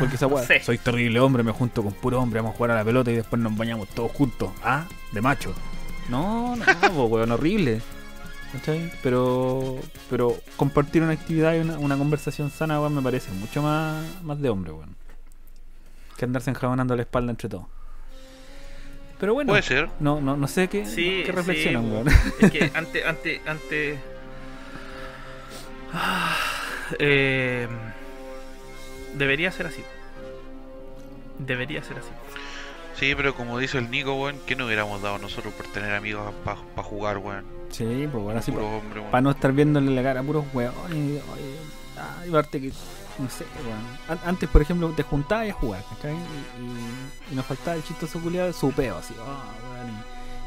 [0.00, 0.60] Porque esa weá, sé.
[0.62, 3.14] soy terrible hombre, me junto con puro hombre, vamos a jugar a la pelota y
[3.16, 4.50] después nos bañamos todos juntos.
[4.62, 5.54] Ah, de macho.
[6.08, 6.64] No, no,
[6.94, 7.80] po, weón, horrible.
[8.52, 8.92] ¿Cachai?
[9.02, 9.76] Pero,
[10.10, 14.40] pero compartir una actividad y una, una conversación sana, weón, me parece mucho más, más
[14.40, 14.96] de hombre, weón.
[16.16, 17.66] Que andarse enjabonando la espalda entre todos.
[19.18, 19.88] Pero bueno, Puede ser.
[19.98, 22.08] no, no, no sé qué, Sí, qué reflexionan, sí, weón.
[22.40, 23.98] Es que antes, antes, antes.
[25.92, 26.36] Ah,
[26.98, 27.66] eh,
[29.14, 29.82] debería ser así.
[31.38, 32.08] Debería ser así.
[32.94, 36.32] Sí, pero como dice el Nico, weón, ¿qué nos hubiéramos dado nosotros por tener amigos
[36.44, 37.44] para jugar, weón?
[37.70, 38.82] Sí, pues bueno, así weón.
[39.10, 40.92] para no estar viéndole la cara a puros weones.
[40.94, 41.56] y- oye,
[42.22, 42.70] ay, aparte que,
[43.18, 43.44] no sé.
[44.08, 46.14] An- Antes, por ejemplo, te juntabas a jugar, ¿cachai?
[46.14, 49.96] Y, y- y nos faltaba el chistoso culiado de su peo, así, ah, weón.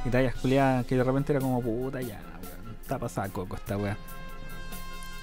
[0.06, 2.76] Y, tallas culiadas que de repente era como puta, ya, weón.
[2.82, 3.98] Está pasada coco esta weá.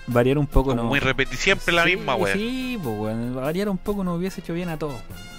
[0.09, 0.88] Variar un poco, Como no.
[0.88, 1.01] muy
[1.32, 2.36] siempre la misma, weón.
[2.38, 3.34] Sí, pues weón.
[3.34, 5.36] Variar un poco nos hubiese hecho bien a todos, weón.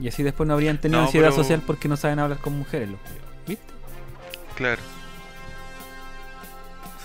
[0.00, 2.56] Y así después no habrían tenido No, ansiedad pero- social porque no saben hablar con
[2.58, 2.98] mujeres, los.
[3.46, 3.64] ¿Viste?
[4.56, 4.80] Claro.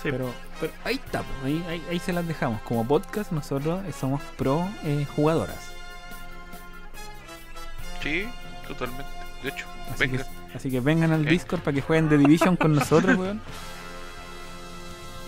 [0.06, 0.12] Sí.
[0.12, 2.60] Pero, pero ahí está, pues, ahí, ahí, ahí se las dejamos.
[2.62, 5.72] Como podcast, nosotros eh, somos pro eh, jugadoras.
[8.02, 8.24] Sí,
[8.68, 9.04] totalmente.
[9.42, 10.26] De hecho, Así que, venga.
[10.54, 11.28] así que vengan al Ok.
[11.28, 13.40] Discord para que jueguen The Division con nosotros, weón.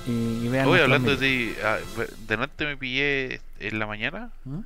[0.06, 0.66] Y, y vean.
[0.68, 1.56] Hoy hablando de.
[1.64, 1.78] ah,
[2.26, 4.30] de noche me pillé en la mañana.
[4.44, 4.60] ¿Mm?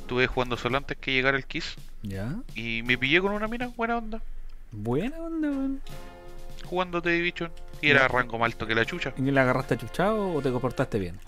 [0.00, 1.76] Estuve jugando solo antes que llegara el Kiss.
[2.02, 2.34] Ya.
[2.54, 4.20] Y me pillé con una mina, buena onda.
[4.72, 5.80] Buena onda, weón.
[6.64, 7.50] Jugando The Division.
[7.80, 9.12] Y era rango más alto que la chucha.
[9.16, 11.18] ¿Y la agarraste chuchado o te comportaste bien?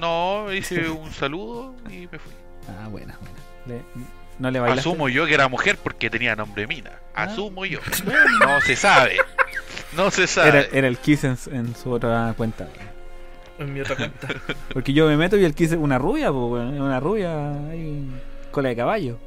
[0.00, 2.32] No, hice un saludo y me fui.
[2.68, 3.38] Ah, buena, buena.
[3.66, 4.04] Le-
[4.38, 4.80] no le bailaste.
[4.88, 6.90] Asumo yo que era mujer porque tenía nombre mina.
[7.14, 7.24] Ah.
[7.24, 7.78] Asumo yo.
[8.40, 9.16] No se sabe.
[9.96, 10.48] No se sabe.
[10.48, 12.68] Era, era el Kiss en, su- en su otra cuenta.
[13.58, 14.28] En mi otra cuenta.
[14.72, 16.32] Porque yo me meto y el Kiss es una rubia.
[16.32, 18.04] Una rubia ahí,
[18.50, 19.18] cola de caballo.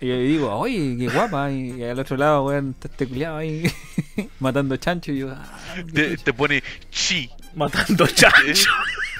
[0.00, 1.50] Y yo digo, oye, qué guapa.
[1.50, 3.70] Y al otro lado, weón, está este culiado ahí
[4.40, 5.12] matando chancho.
[5.12, 5.44] Y yo, ah,
[5.92, 7.30] Te, pone chi.
[7.54, 8.70] Matando chancho.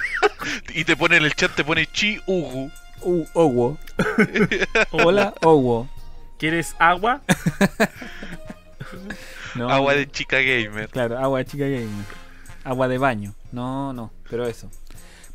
[0.73, 2.71] y te pone en el chat, te pone chi ugu.
[3.03, 3.77] Uh, Owo.
[4.91, 5.89] Hola, Owo.
[6.37, 7.21] ¿Quieres agua?
[9.55, 10.89] No, Agua de chica gamer.
[10.89, 12.05] Claro, agua de chica gamer.
[12.63, 13.33] Agua de baño.
[13.51, 14.69] No, no, pero eso.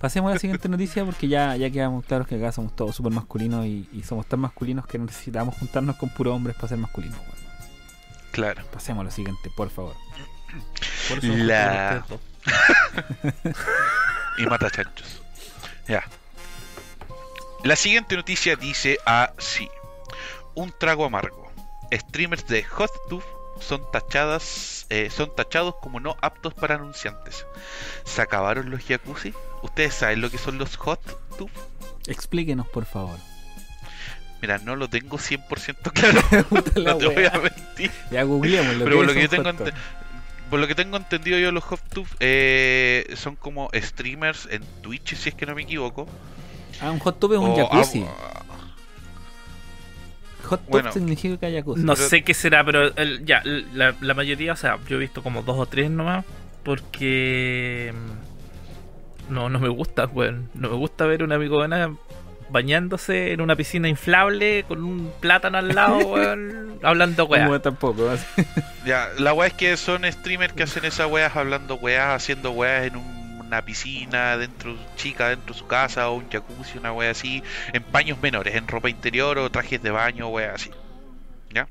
[0.00, 3.12] Pasemos a la siguiente noticia porque ya, ya quedamos claros que acá somos todos súper
[3.12, 7.18] masculinos y, y somos tan masculinos que necesitamos juntarnos con puros hombres para ser masculinos.
[8.32, 8.62] Claro.
[8.72, 9.94] Pasemos a lo siguiente, por favor.
[11.08, 12.04] Por La-
[14.38, 15.22] y mata chanchos.
[15.88, 16.04] Ya.
[17.64, 19.68] La siguiente noticia dice así:
[20.54, 21.50] Un trago amargo.
[21.92, 23.24] Streamers de HotTube
[23.60, 27.46] son tachadas, eh, son tachados como no aptos para anunciantes.
[28.04, 29.32] ¿Se acabaron los jacuzzi?
[29.62, 31.50] ¿Ustedes saben lo que son los HotTube?
[32.06, 33.18] Explíquenos, por favor.
[34.42, 36.20] Mira, no lo tengo 100% claro.
[36.84, 37.90] No te voy a mentir.
[38.10, 38.24] Ya
[38.84, 39.74] Pero por lo que un tengo hot ente-
[40.50, 45.30] por lo que tengo entendido yo los HotTube eh, son como streamers en Twitch si
[45.30, 46.06] es que no me equivoco.
[46.80, 48.04] Ah, un hot tub es un jacuzzi.
[48.06, 48.42] ah,
[50.46, 50.92] Hot tub bueno.
[50.92, 51.82] significa jacuzzi.
[51.84, 55.00] No Pero- sé qué será, pero el- ya, la, la mayoría, o sea, yo he
[55.00, 56.24] visto como dos o tres nomás,
[56.62, 57.92] porque
[59.28, 60.48] mm, no, no me gusta, weón.
[60.54, 61.68] No me gusta ver un amigo de
[62.48, 67.62] bañándose en una piscina inflable con un plátano al lado, weón, hablando Como weón.
[67.62, 68.08] tampoco.
[68.86, 72.86] Ya, la weá es que son streamers que hacen esas weas hablando weas, haciendo weas
[72.86, 77.10] en un- una piscina, dentro, chica dentro de su casa, o un jacuzzi, una wea
[77.10, 77.42] así,
[77.72, 80.70] en paños menores, en ropa interior o trajes de baño, wea así.
[81.52, 81.68] ¿Ya?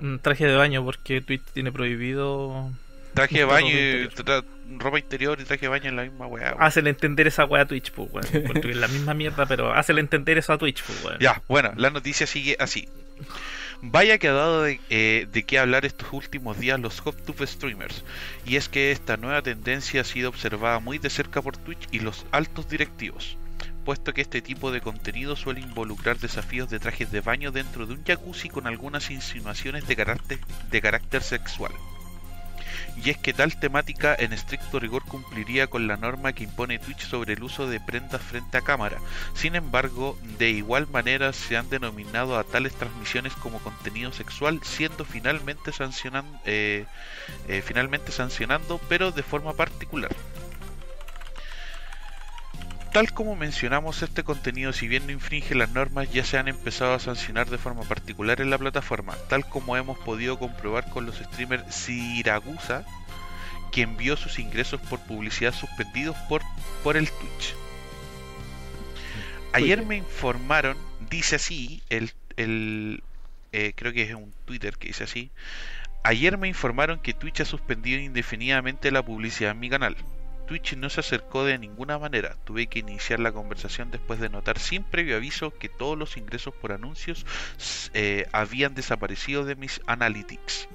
[0.00, 2.70] Un traje de baño porque Twitch tiene prohibido.
[3.14, 4.44] Traje de baño y tra-
[4.78, 6.50] ropa interior y traje de baño en la misma wea.
[6.52, 6.62] weón.
[6.62, 8.46] Hacele entender esa weá a Twitch, pues, weón.
[8.46, 11.18] Porque es la misma mierda, pero hacele entender eso a Twitch, pues, weón.
[11.18, 12.88] Ya, bueno, la noticia sigue así.
[13.82, 18.04] Vaya que ha dado de, eh, de qué hablar estos últimos días los HotTube streamers,
[18.44, 22.00] y es que esta nueva tendencia ha sido observada muy de cerca por Twitch y
[22.00, 23.36] los altos directivos,
[23.84, 27.94] puesto que este tipo de contenido suele involucrar desafíos de trajes de baño dentro de
[27.94, 31.72] un jacuzzi con algunas insinuaciones de carácter sexual.
[33.04, 37.06] Y es que tal temática en estricto rigor cumpliría con la norma que impone Twitch
[37.06, 38.98] sobre el uso de prendas frente a cámara,
[39.34, 45.04] sin embargo, de igual manera se han denominado a tales transmisiones como contenido sexual, siendo
[45.04, 46.40] finalmente sancionando,
[47.62, 50.14] finalmente sancionando, pero de forma particular.
[52.96, 56.94] Tal como mencionamos, este contenido, si bien no infringe las normas, ya se han empezado
[56.94, 61.16] a sancionar de forma particular en la plataforma, tal como hemos podido comprobar con los
[61.18, 62.86] streamers Siragusa,
[63.70, 66.40] quien vio sus ingresos por publicidad suspendidos por,
[66.82, 67.54] por el Twitch.
[69.52, 70.78] Ayer me informaron,
[71.10, 73.02] dice así, el, el
[73.52, 75.30] eh, creo que es un Twitter que dice así.
[76.02, 79.98] Ayer me informaron que Twitch ha suspendido indefinidamente la publicidad en mi canal.
[80.46, 82.36] Twitch no se acercó de ninguna manera.
[82.44, 86.54] Tuve que iniciar la conversación después de notar sin previo aviso que todos los ingresos
[86.54, 87.26] por anuncios
[87.94, 90.68] eh, habían desaparecido de mis analytics,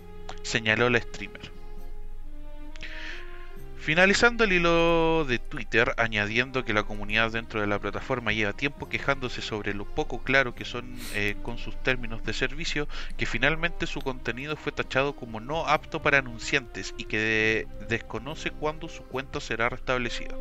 [0.43, 1.60] señaló la streamer.
[3.81, 8.87] Finalizando el hilo de Twitter, añadiendo que la comunidad dentro de la plataforma lleva tiempo
[8.87, 13.87] quejándose sobre lo poco claro que son eh, con sus términos de servicio, que finalmente
[13.87, 19.01] su contenido fue tachado como no apto para anunciantes y que de desconoce cuándo su
[19.01, 20.35] cuenta será restablecida.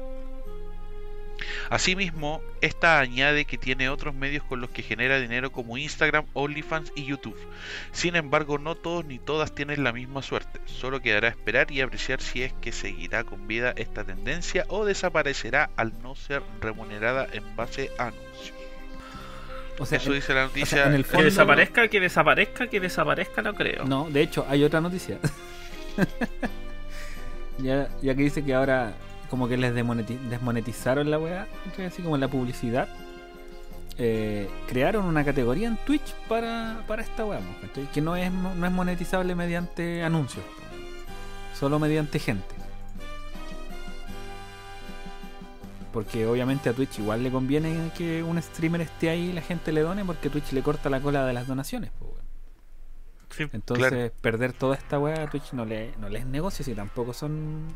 [1.71, 6.93] Asimismo, esta añade que tiene otros medios con los que genera dinero como Instagram, OnlyFans
[6.95, 7.37] y YouTube.
[7.93, 10.61] Sin embargo, no todos ni todas tienen la misma suerte.
[10.67, 15.71] Solo quedará esperar y apreciar si es que seguirá con vida esta tendencia o desaparecerá
[15.77, 18.57] al no ser remunerada en base a anuncios.
[19.79, 20.67] O sea, Eso dice la o noticia.
[20.79, 23.85] sea, en el Que fondo- desaparezca, que desaparezca, que desaparezca, no creo.
[23.85, 25.19] No, de hecho, hay otra noticia.
[27.59, 28.95] ya, ya que dice que ahora
[29.31, 31.47] como que les desmonetizaron la weá,
[31.87, 32.89] así como la publicidad.
[34.03, 37.41] eh, crearon una categoría en Twitch para, para esta weá,
[37.93, 40.45] que no es, no es monetizable mediante anuncios,
[41.59, 42.55] solo mediante gente.
[45.93, 49.73] Porque obviamente a Twitch igual le conviene que un streamer esté ahí y la gente
[49.73, 51.91] le done porque Twitch le corta la cola de las donaciones.
[53.31, 53.45] Sí.
[53.53, 54.13] Entonces, Claro.
[54.23, 57.67] perder toda esta weá a Twitch no le, no les negocio si tampoco son.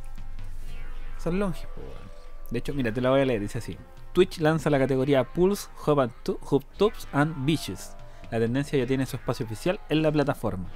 [2.50, 3.76] De hecho, mira, te la voy a leer, dice así.
[4.12, 6.12] Twitch lanza la categoría Pulse, Hub and
[6.50, 6.64] Hub
[7.12, 7.96] and Beaches.
[8.30, 10.68] La tendencia ya tiene su espacio oficial en la plataforma.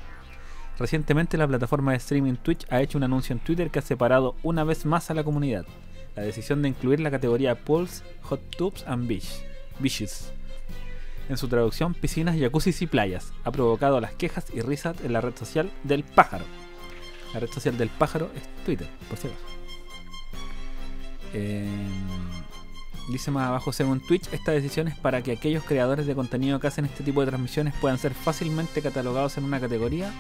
[0.78, 4.36] Recientemente la plataforma de streaming Twitch ha hecho un anuncio en Twitter que ha separado
[4.42, 5.66] una vez más a la comunidad.
[6.14, 9.42] La decisión de incluir la categoría Pulse, Hot Tubes and Beach,
[9.78, 10.32] Beaches
[11.28, 15.20] en su traducción piscinas, jacuzzis y playas, ha provocado las quejas y risas en la
[15.20, 16.44] red social del pájaro.
[17.34, 19.57] La red social del pájaro es Twitter, por acaso.
[21.34, 21.66] Eh,
[23.08, 26.66] dice más abajo, según Twitch, esta decisión es para que aquellos creadores de contenido que
[26.66, 30.12] hacen este tipo de transmisiones puedan ser fácilmente catalogados en una categoría.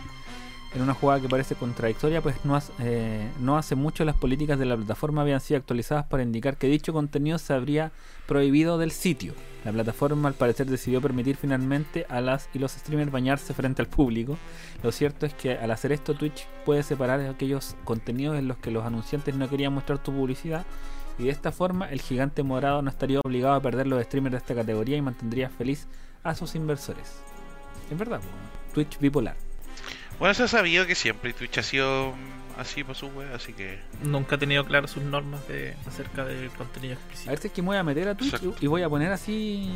[0.74, 4.58] En una jugada que parece contradictoria, pues no hace, eh, no hace mucho las políticas
[4.58, 7.90] de la plataforma habían sido actualizadas para indicar que dicho contenido se habría
[8.26, 9.32] prohibido del sitio.
[9.64, 13.88] La plataforma al parecer decidió permitir finalmente a las y los streamers bañarse frente al
[13.88, 14.36] público.
[14.82, 18.70] Lo cierto es que al hacer esto Twitch puede separar aquellos contenidos en los que
[18.70, 20.66] los anunciantes no querían mostrar tu publicidad
[21.18, 24.38] y de esta forma el gigante morado no estaría obligado a perder los streamers de
[24.38, 25.86] esta categoría y mantendría feliz
[26.22, 27.20] a sus inversores.
[27.90, 28.20] Es verdad,
[28.74, 29.36] Twitch bipolar.
[30.18, 33.52] Bueno, se ha sabido que siempre Twitch ha sido mm, así por su web, así
[33.52, 33.78] que.
[34.02, 37.30] Nunca he tenido claras sus normas de, acerca del contenido A explícito.
[37.30, 38.56] ver si es que me voy a meter a Twitch Exacto.
[38.60, 39.70] y voy a poner así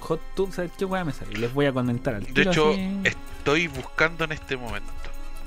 [0.00, 1.38] Hot Tub, ¿sabes qué voy a me salir?
[1.38, 3.00] Les voy a comentar al De hecho, así.
[3.04, 4.92] estoy buscando en este momento.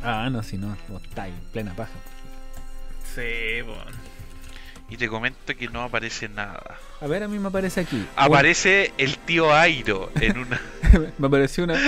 [0.03, 1.91] Ah, no, si no, vos estáis en plena paja.
[3.15, 3.97] Sí, bueno.
[4.89, 6.77] Y te comento que no aparece nada.
[6.99, 8.05] A ver, a mí me aparece aquí.
[8.15, 10.59] Aparece el tío Airo en una.
[11.19, 11.75] Me apareció una.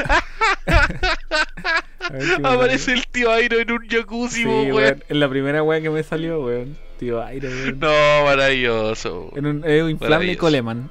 [2.39, 4.71] Me aparece el tío Airo en un jacuzzi, Sí, weón.
[4.73, 5.03] weón.
[5.07, 6.77] Es la primera weá que me salió, weón.
[6.99, 7.79] Tío aire, weón.
[7.79, 9.31] No, maravilloso.
[9.35, 10.37] En un, es un inflable.
[10.37, 10.89] Coleman.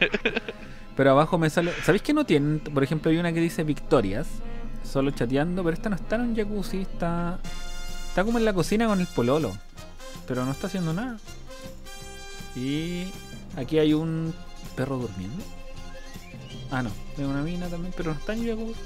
[0.96, 1.72] pero abajo me sale.
[1.84, 2.58] ¿Sabéis que no tienen?
[2.60, 4.26] Por ejemplo, hay una que dice victorias.
[4.84, 7.38] Solo chateando, pero esta no está en un jacuzzi, está.
[8.08, 9.56] Está como en la cocina con el pololo.
[10.26, 11.18] Pero no está haciendo nada.
[12.56, 13.06] Y
[13.56, 14.34] aquí hay un
[14.76, 15.42] perro durmiendo.
[16.70, 18.80] Ah, no, es una mina también, pero no está en jacuzzi.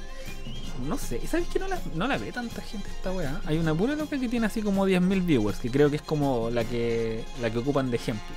[0.89, 3.41] No sé, ¿sabes que no la, no la ve tanta gente esta weá?
[3.47, 6.51] Hay una pura loca que tiene así como 10.000 viewers, que creo que es como
[6.51, 8.35] la que la que ocupan de ejemplo.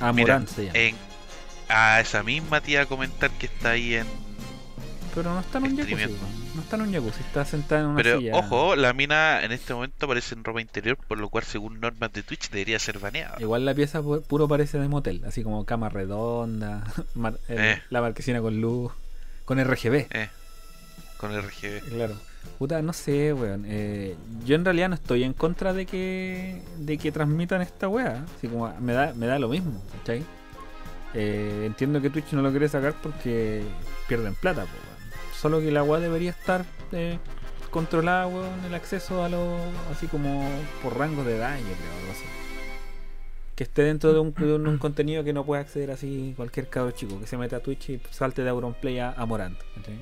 [0.00, 0.78] Ah, Mira, se llama.
[0.78, 0.94] En,
[1.68, 4.06] a esa misma tía comentar que está ahí en.
[5.14, 6.16] Pero no está en un jacuzzi,
[6.68, 8.36] está en un jacuzzi, está sentada en una Pero silla.
[8.36, 12.12] ojo, la mina en este momento aparece en ropa interior, por lo cual, según normas
[12.12, 13.36] de Twitch, debería ser baneada.
[13.40, 17.80] Igual la pieza pu- puro parece de motel, así como cama redonda, mar- Eh.
[17.90, 18.92] la marquesina con luz,
[19.46, 20.06] con RGB.
[20.10, 20.28] Eh,
[21.16, 21.80] con RGB.
[21.88, 22.14] Claro.
[22.58, 23.64] Puta, no sé, weón.
[23.66, 24.14] Eh,
[24.44, 28.24] yo en realidad no estoy en contra de que de que transmitan esta weá.
[28.36, 30.22] Así como me da, me da lo mismo, ¿cachai?
[31.14, 33.62] Eh, entiendo que Twitch no lo quiere sacar porque
[34.06, 34.87] pierden plata, weón.
[35.40, 37.18] Solo que la weá debería estar eh,
[37.70, 39.56] controlada, weón, el acceso a lo
[39.92, 40.48] así como
[40.82, 42.24] por rangos de edad, yo creo, algo así.
[43.54, 46.92] Que esté dentro de un, de un- contenido que no pueda acceder así cualquier cabro
[46.92, 49.98] chico, que se meta a Twitch y salte de Auronplay a, a Morant, ¿cachai?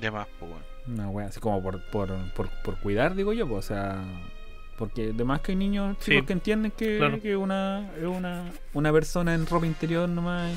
[0.00, 1.12] De más, pues bueno.
[1.12, 4.02] Una así como por, por, por, por cuidar, digo yo, pues, o sea.
[4.76, 7.20] Porque además que hay niños chicos Sí, que entienden que, claro.
[7.22, 10.52] que una, es una, una persona en ropa interior nomás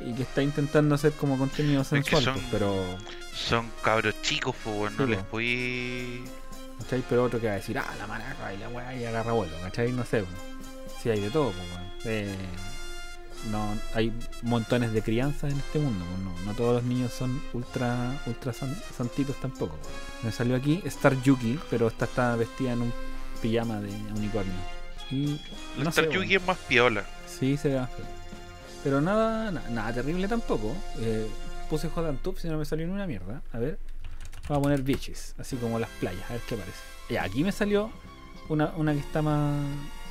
[0.00, 2.84] y, que está intentando hacer como contenido que sensual, son- pues, pero.
[3.34, 6.24] Son cabros chicos, pues no Sí, les voy.
[6.80, 7.02] ¿Cachai?
[7.08, 9.52] Pero otro que va a decir, ah, la maraca y la weá y agarra vuelo,
[9.62, 9.92] ¿cachai?
[9.92, 10.24] No sé.
[11.02, 12.06] Sí, hay de todo, pues.
[12.06, 12.34] Eh,
[13.52, 17.40] no, hay montones de crianzas en este mundo, pues, no, no todos los niños son
[17.52, 19.76] ultra, ultra san- santitos tampoco.
[20.24, 22.92] Me salió aquí Star Yuki, pero esta está vestida en un
[23.40, 24.54] pijama de unicornio.
[25.10, 25.40] Y
[25.78, 27.04] no Star sé, Yuki es más piola.
[27.26, 28.06] Sí, se ve más feo.
[28.84, 30.74] Pero nada, na- nada terrible tampoco.
[30.98, 31.26] Eh,
[31.68, 33.42] puse Hot and Tub, si no me salió ni una mierda.
[33.52, 33.78] A ver,
[34.48, 36.78] vamos a poner beaches, así como las playas, a ver qué parece.
[37.10, 37.90] Ya, aquí me salió
[38.48, 39.60] una, una que está más.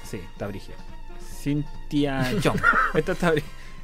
[0.04, 0.76] Sí, está brígida.
[1.42, 2.32] Cynthia.
[2.94, 3.34] Esta está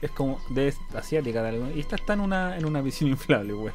[0.02, 1.70] Es como de asiática de algo.
[1.72, 3.74] Y esta está en una, en una piscina inflable, weón.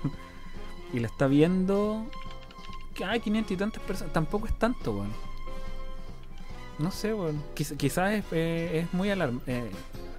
[0.93, 2.07] Y la está viendo.
[2.95, 4.13] que Hay 500 y tantas personas.
[4.13, 5.13] Tampoco es tanto, weón.
[6.79, 7.43] No sé, weón.
[7.57, 9.71] Quiz- quizás es, eh, es muy alarm- eh,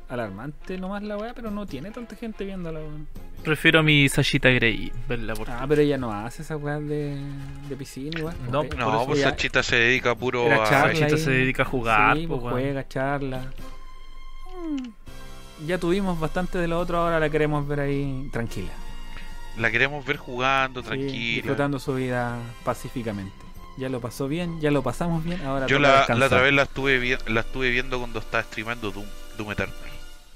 [0.10, 3.08] alarmante nomás la weá, pero no tiene tanta gente viéndola, weón.
[3.44, 7.18] Prefiero a mi Sashita Grey verla por Ah, pero ella no hace esa weá de,
[7.70, 8.36] de piscina igual.
[8.52, 10.86] No, pues, por No, pues chita se dedica puro a.
[10.88, 11.18] ahí.
[11.18, 13.52] se dedica a jugar, Sí, pues, pues juega, charla.
[14.62, 15.68] Mm.
[15.68, 18.72] Ya tuvimos bastante de lo otro, ahora la queremos ver ahí tranquila.
[19.58, 21.12] La queremos ver jugando, Sí, tranquila.
[21.36, 23.34] disfrutando su vida pacíficamente.
[23.78, 26.64] Ya lo pasó bien, ya lo pasamos bien, ahora Yo la, la otra vez la
[26.64, 29.06] estuve, vi- la estuve viendo cuando estaba streamando Doom,
[29.38, 29.76] Doom Eternal.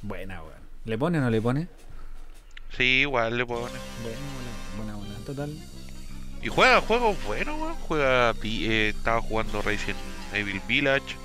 [0.03, 0.53] Buena, weón.
[0.85, 1.67] ¿Le pone o no le pone?
[2.77, 3.61] Sí, igual le pone.
[4.03, 4.19] Buena,
[4.75, 5.25] buena, buena, buena.
[5.25, 5.57] Total.
[6.41, 7.75] Y juega juegos buenos, weón.
[7.87, 8.35] Juega.
[8.43, 9.97] eh, estaba jugando Resident
[10.33, 11.15] Evil Village,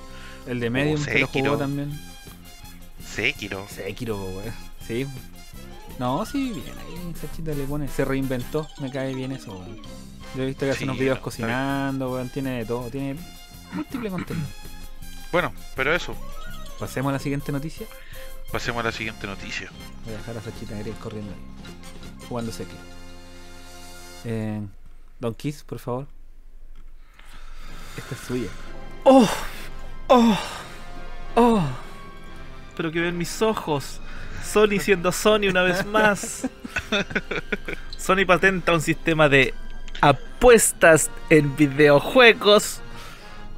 [0.47, 1.91] El de Medium que lo jugó también.
[3.05, 3.67] Sekiro.
[3.69, 4.53] Sekiro, weón.
[4.87, 5.05] Sí.
[5.99, 7.87] No, sí, bien ahí, Sachita le pone.
[7.89, 9.77] Se reinventó, me cae bien eso, weón.
[10.35, 12.29] Yo he visto que hace Sí, unos videos no, cocinando, weón.
[12.29, 13.17] Tiene de todo, tiene
[13.73, 14.47] múltiple contenido.
[15.33, 16.15] Bueno, pero eso.
[16.79, 17.85] Pasemos a la siguiente noticia.
[18.51, 19.69] Pasemos a la siguiente noticia.
[20.05, 22.27] Voy a dejar a Sachita Grey corriendo ahí.
[22.27, 22.77] Jugando Sekiro.
[24.25, 24.61] Eh,
[25.19, 26.07] Don Kiss, por favor.
[27.97, 28.49] Esta es suya.
[29.03, 29.29] Oh,
[30.07, 30.37] oh.
[31.35, 31.61] Oh,
[32.75, 34.01] pero que ven mis ojos.
[34.43, 36.47] Sony siendo Sony una vez más.
[37.97, 39.53] Sony patenta un sistema de
[40.01, 42.81] apuestas en videojuegos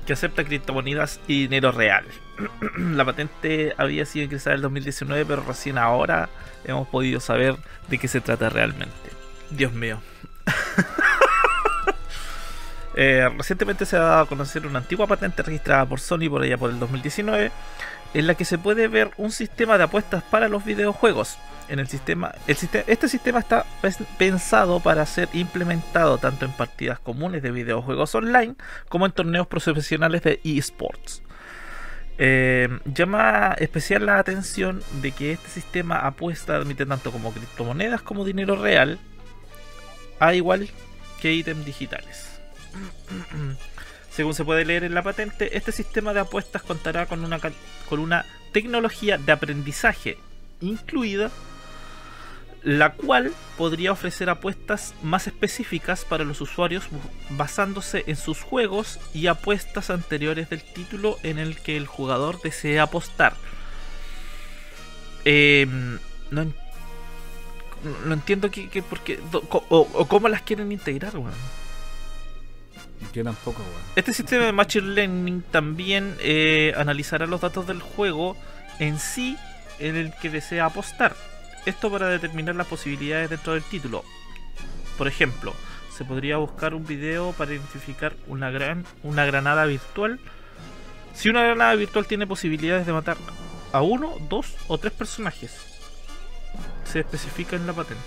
[0.06, 2.06] que acepta criptomonedas y dinero real.
[2.78, 6.30] La patente había sido ingresada en el 2019, pero recién ahora
[6.66, 7.56] hemos podido saber
[7.88, 8.94] de qué se trata realmente.
[9.50, 10.02] Dios mío.
[12.94, 16.58] Eh, recientemente se ha dado a conocer una antigua patente registrada por Sony por allá
[16.58, 17.50] por el 2019,
[18.14, 21.38] en la que se puede ver un sistema de apuestas para los videojuegos.
[21.70, 27.42] En el sistema, este sistema está pens- pensado para ser implementado tanto en partidas comunes
[27.42, 28.56] de videojuegos online
[28.90, 31.24] como en torneos profesionales de esports.
[32.24, 38.24] Eh, llama especial la atención de que este sistema apuesta admite tanto como criptomonedas como
[38.24, 39.00] dinero real,
[40.20, 40.70] a igual
[41.20, 42.40] que ítems digitales.
[44.12, 47.40] Según se puede leer en la patente, este sistema de apuestas contará con una,
[47.90, 50.20] con una tecnología de aprendizaje
[50.60, 51.32] incluida,
[52.64, 56.84] la cual podría ofrecer apuestas más específicas para los usuarios
[57.32, 62.84] basándose en sus juegos y apuestas anteriores del título en el que el jugador desea
[62.84, 63.34] apostar.
[65.26, 65.66] Eh,
[66.30, 66.54] no,
[68.06, 71.34] no entiendo que, que por qué- do- co- o, o cómo las quieren integrar, weón.
[73.14, 73.82] Yo tampoco, weón.
[73.96, 78.38] Este sistema de Machine Learning también eh, analizará los datos del juego
[78.80, 79.36] en sí
[79.80, 81.16] en el que desea apostar.
[81.66, 84.04] Esto para determinar las posibilidades dentro del título.
[84.98, 85.54] Por ejemplo,
[85.96, 90.20] se podría buscar un video para identificar una, gran, una granada virtual.
[91.14, 93.18] Si una granada virtual tiene posibilidades de matar
[93.74, 95.52] a uno, dos o tres personajes.
[96.86, 98.02] Se especifica en la patente.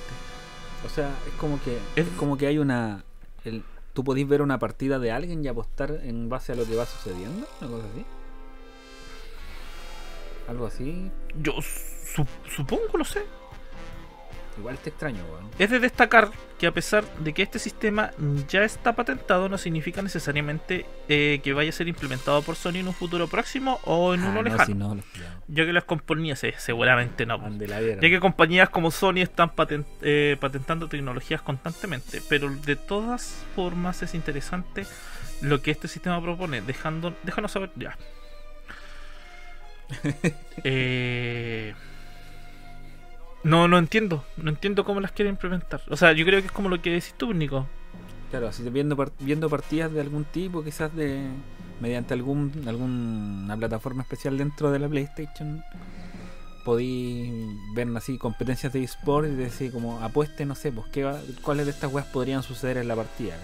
[0.84, 3.04] O sea, es como que Es- es como que hay una
[3.44, 6.74] el, tú podés ver una partida de alguien y apostar en base a lo que
[6.76, 8.04] va sucediendo, una cosa así.
[10.48, 13.22] Algo así, Yo su- supongo, lo sé.
[14.58, 15.50] Igual está extraño, weón.
[15.58, 18.12] Es de destacar que a pesar de que este sistema
[18.48, 22.88] ya está patentado, no significa necesariamente eh, que vaya a ser implementado por Sony en
[22.88, 24.64] un futuro próximo o en Ah, uno no, lejano.
[24.66, 24.96] si no.
[25.48, 27.40] Ya que las compañías, eh, seguramente no.
[27.58, 29.52] Ya que compañías como Sony están
[30.02, 32.22] eh, patentando tecnologías constantemente.
[32.28, 34.86] Pero de todas formas es interesante
[35.40, 36.60] lo que este sistema propone.
[36.62, 37.96] Dejando, déjanos saber ya.
[40.64, 41.74] Eh,
[43.44, 44.24] no, no entiendo.
[44.36, 45.82] No entiendo cómo las quieren implementar.
[45.90, 47.66] O sea, yo creo que es como lo que decís tú, Nico.
[48.30, 51.28] Claro, si viendo viendo partidas de algún tipo, quizás de
[51.80, 55.62] mediante algún alguna plataforma especial dentro de la PlayStation,
[56.64, 57.30] podí
[57.74, 61.66] ver así competencias de eSport y decir como apueste, no sé, pues qué va- cuáles
[61.66, 63.36] de estas weas podrían suceder en la partida.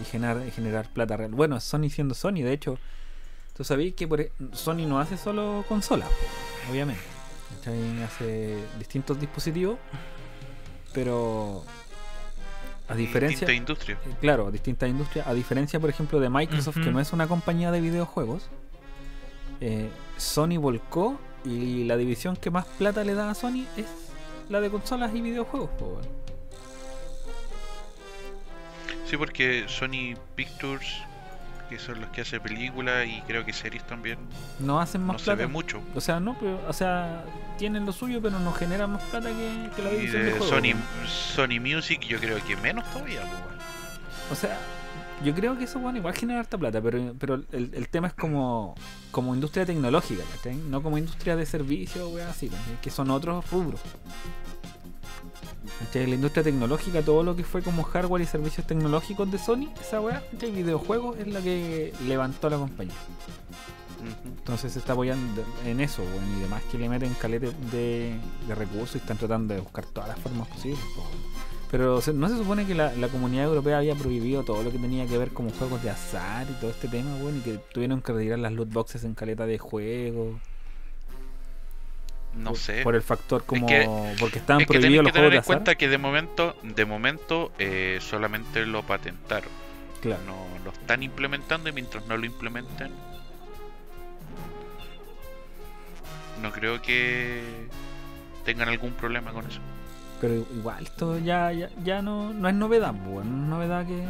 [0.00, 1.32] Y generar, y generar plata real.
[1.32, 2.78] Bueno, Sony siendo Sony, de hecho,
[3.56, 6.08] tú sabéis que por e- Sony no hace solo consolas,
[6.70, 7.02] obviamente.
[7.56, 8.02] ¿Cachai?
[8.02, 9.78] Hace distintos dispositivos,
[10.92, 11.64] pero
[12.88, 13.98] a diferencia Distinta industria.
[14.06, 15.26] eh, claro, distintas industrias.
[15.26, 18.48] A diferencia, por ejemplo, de Microsoft, que no es una compañía de videojuegos,
[19.60, 23.86] eh, Sony volcó y la división que más plata le da a Sony es
[24.48, 25.70] la de consolas y videojuegos.
[25.80, 26.08] weón.
[29.06, 31.02] Sí, porque Sony Pictures,
[31.68, 34.18] que son los que hacen películas y creo que series también,
[34.58, 35.38] No hacen más no se plata.
[35.42, 35.80] ve mucho.
[35.94, 37.24] O sea, no, pero, o sea,
[37.58, 40.40] tienen lo suyo, pero no generan más plata que, que la Y de, de.
[40.40, 40.74] Sony.
[41.06, 43.20] Sony Music yo creo que menos todavía.
[43.20, 44.32] pues.
[44.32, 44.58] O sea,
[45.24, 48.14] yo creo que eso, bueno, igual genera harta plata, pero, pero el, el tema es
[48.14, 48.74] como,
[49.10, 50.54] como industria tecnológica, ¿cachai?
[50.56, 52.50] No como industria de servicio, weón, así,
[52.80, 53.80] que son otros rubros.
[55.78, 56.06] ¿Cachai?
[56.06, 60.00] La industria tecnológica, todo lo que fue como hardware y servicios tecnológicos de Sony, esa
[60.00, 60.50] weá, ¿cachai?
[60.50, 62.94] videojuegos es la que levantó a la compañía.
[64.24, 68.14] Entonces se está apoyando en eso, weón, y demás que le meten calete de,
[68.46, 70.80] de recursos y están tratando de buscar todas las formas posibles.
[71.70, 75.06] Pero no se supone que la, la comunidad europea había prohibido todo lo que tenía
[75.06, 78.12] que ver como juegos de azar y todo este tema, weón, y que tuvieron que
[78.12, 80.40] retirar las loot boxes en caleta de juego.
[82.38, 82.82] No por, sé.
[82.82, 83.66] Por el factor como.
[83.66, 85.56] que- porque estaban es prohibidos tenéis que los tener juegos de en azar.
[85.56, 89.50] cuenta que de momento, de momento eh, solamente lo patentaron.
[90.00, 90.22] Claro.
[90.26, 92.92] No lo están implementando y mientras no lo implementen,
[96.40, 97.42] no creo que
[98.44, 99.60] tengan algún problema con eso.
[100.20, 103.48] Pero igual, esto ya, ya, ya no, no es novedad, weón.
[103.50, 104.04] No es novedad que.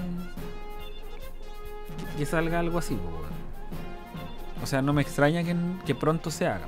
[2.17, 2.97] que salga algo así.
[4.63, 5.55] O sea, no me extraña que,
[5.87, 6.67] que pronto se haga.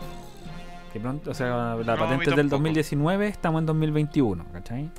[0.93, 2.57] Que pronto, o sea, la mí patente es del tampoco.
[2.59, 4.91] 2019, estamos en 2021, ¿cachai?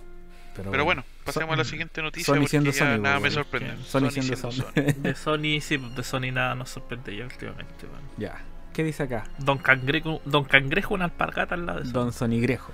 [0.55, 3.23] Pero bueno, pasemos a la siguiente noticia Sony porque siendo ya Sony, nada weón.
[3.23, 3.77] me sorprende.
[3.85, 4.63] Sony siendo Sony.
[4.97, 7.85] De Sony, sí, de Sony nada nos sorprende ya últimamente.
[7.85, 8.01] weón.
[8.17, 8.41] ya.
[8.73, 9.25] ¿Qué dice acá?
[9.39, 11.93] Don Cangrejo, Don Cangrejo, una alpargata al lado de eso.
[11.93, 12.71] Don Sonigrejo.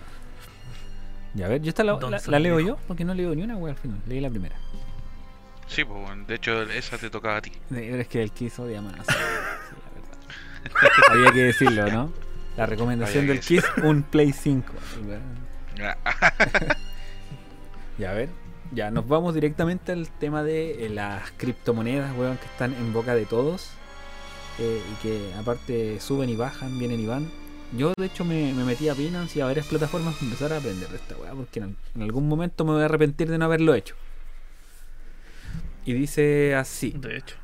[1.34, 3.41] Ya, a ver, yo esta la, Don la- la leo yo, porque no leo ni
[3.43, 3.99] una wea al final.
[4.07, 4.55] Leí la primera.
[5.68, 7.49] Sí, pues, bueno, de hecho, esa te tocaba a ti.
[7.51, 8.93] Sí, pero es que el Kiss odia más.
[8.95, 11.11] Sí, la verdad.
[11.11, 12.13] Había que decirlo, ¿no?
[12.58, 14.74] La recomendación del Kiss, un Play 5.
[17.99, 18.30] Ya, a ver.
[18.74, 23.16] Ya, nos vamos directamente al tema de eh, las criptomonedas, weón, que están en boca
[23.16, 23.72] de todos.
[24.60, 27.28] eh, y que aparte suben y bajan, vienen y van.
[27.76, 30.58] Yo, de hecho, me, me metí a Binance y a varias plataformas para empezar a
[30.58, 33.45] aprender de esta weá, porque en, en algún momento me voy a arrepentir de no
[33.45, 33.95] haberlo hecho.
[35.86, 36.91] Y dice así.
[36.91, 37.36] De hecho.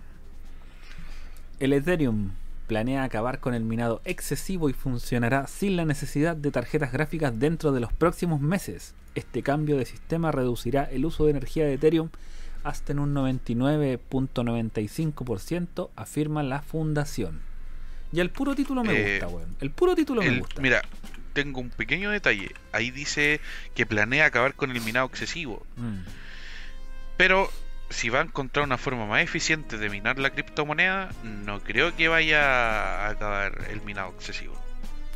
[1.59, 2.31] El Ethereum
[2.67, 7.71] planea acabar con el minado excesivo y funcionará sin la necesidad de tarjetas gráficas dentro
[7.71, 8.95] de los próximos meses.
[9.15, 12.09] Este cambio de sistema reducirá el uso de energía de Ethereum
[12.63, 17.41] hasta en un 99.95%, afirma la fundación.
[18.11, 19.55] Y el puro título me Eh, gusta, weón.
[19.59, 20.61] El puro título me gusta.
[20.61, 20.81] mira,
[21.33, 22.51] tengo un pequeño detalle.
[22.71, 23.41] Ahí dice
[23.75, 25.65] que planea acabar con el minado excesivo.
[25.77, 25.99] Mm.
[27.17, 27.49] Pero
[27.93, 32.07] si va a encontrar una forma más eficiente de minar la criptomoneda, no creo que
[32.09, 34.53] vaya a acabar el minado excesivo.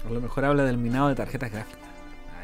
[0.08, 1.82] A lo mejor habla del minado de tarjetas gráficas.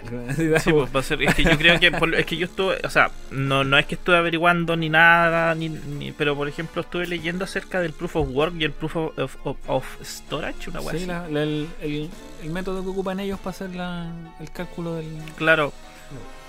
[0.36, 1.22] Sí, pues va a ser.
[1.24, 1.90] Es que yo creo que.
[1.90, 2.78] por- es que yo estuve.
[2.84, 6.82] O sea, no, no es que estuve averiguando ni nada, ni, ni- pero por ejemplo
[6.82, 10.70] estuve leyendo acerca del Proof of Work y el Proof of, of- of- of Storage,
[10.72, 12.10] una Sí, la- la- el, el-
[12.44, 14.12] el método que ocupan ellos para hacer la-
[14.42, 15.08] el cálculo del...
[15.38, 15.72] Claro,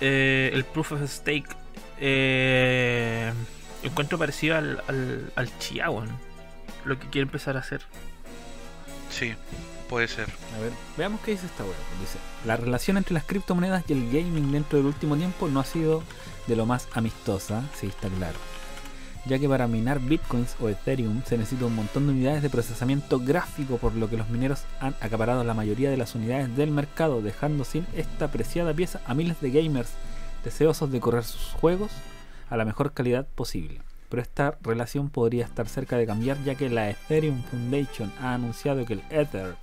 [0.01, 1.47] eh, el Proof of Stake.
[1.97, 3.31] Eh,
[3.87, 5.49] encuentro parecido al, al, al
[5.89, 6.09] weón,
[6.85, 7.81] Lo que quiere empezar a hacer.
[9.09, 9.33] Sí,
[9.89, 10.27] puede ser.
[10.55, 11.75] A ver, veamos qué dice esta web.
[12.01, 15.65] Dice, la relación entre las criptomonedas y el gaming dentro del último tiempo no ha
[15.65, 16.03] sido
[16.47, 18.37] de lo más amistosa, sí está claro.
[19.25, 23.19] Ya que para minar bitcoins o ethereum se necesita un montón de unidades de procesamiento
[23.19, 27.23] gráfico, por lo que los mineros han acaparado la mayoría de las unidades del mercado,
[27.23, 29.89] dejando sin esta preciada pieza a miles de gamers
[30.43, 31.91] deseosos de correr sus juegos
[32.49, 33.81] a la mejor calidad posible.
[34.09, 38.85] Pero esta relación podría estar cerca de cambiar ya que la Ethereum Foundation ha anunciado
[38.85, 39.55] que el Ether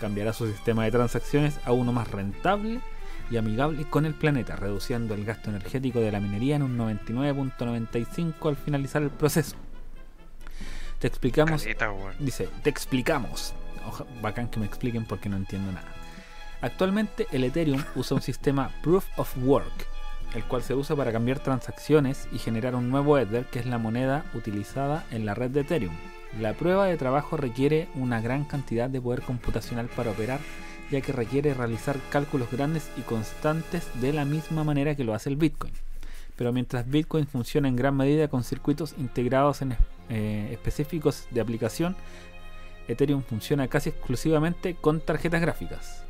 [0.00, 2.80] cambiará su sistema de transacciones a uno más rentable
[3.30, 8.48] y amigable con el planeta, reduciendo el gasto energético de la minería en un 99.95
[8.48, 9.56] al finalizar el proceso.
[10.98, 11.90] Te explicamos Caleta.
[12.18, 13.54] Dice, te explicamos.
[13.86, 15.88] Oja- bacán que me expliquen porque no entiendo nada.
[16.60, 19.86] Actualmente el Ethereum usa un sistema Proof of Work,
[20.34, 23.78] el cual se usa para cambiar transacciones y generar un nuevo Ether, que es la
[23.78, 25.94] moneda utilizada en la red de Ethereum.
[26.40, 30.40] La prueba de trabajo requiere una gran cantidad de poder computacional para operar,
[30.90, 35.28] ya que requiere realizar cálculos grandes y constantes de la misma manera que lo hace
[35.28, 35.72] el Bitcoin.
[36.36, 39.76] Pero mientras Bitcoin funciona en gran medida con circuitos integrados en
[40.08, 41.96] eh, específicos de aplicación,
[42.88, 46.04] Ethereum funciona casi exclusivamente con tarjetas gráficas.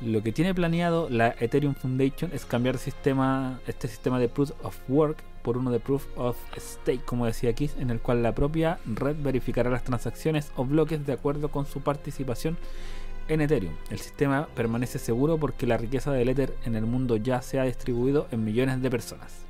[0.00, 4.78] Lo que tiene planeado la Ethereum Foundation es cambiar sistema, este sistema de Proof of
[4.88, 8.78] Work por uno de Proof of Stake, como decía aquí, en el cual la propia
[8.86, 12.56] red verificará las transacciones o bloques de acuerdo con su participación
[13.26, 13.74] en Ethereum.
[13.90, 17.64] El sistema permanece seguro porque la riqueza del Ether en el mundo ya se ha
[17.64, 19.46] distribuido en millones de personas.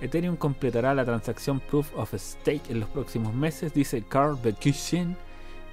[0.00, 5.16] Ethereum completará la transacción Proof of Stake en los próximos meses, dice Carl Bekishin,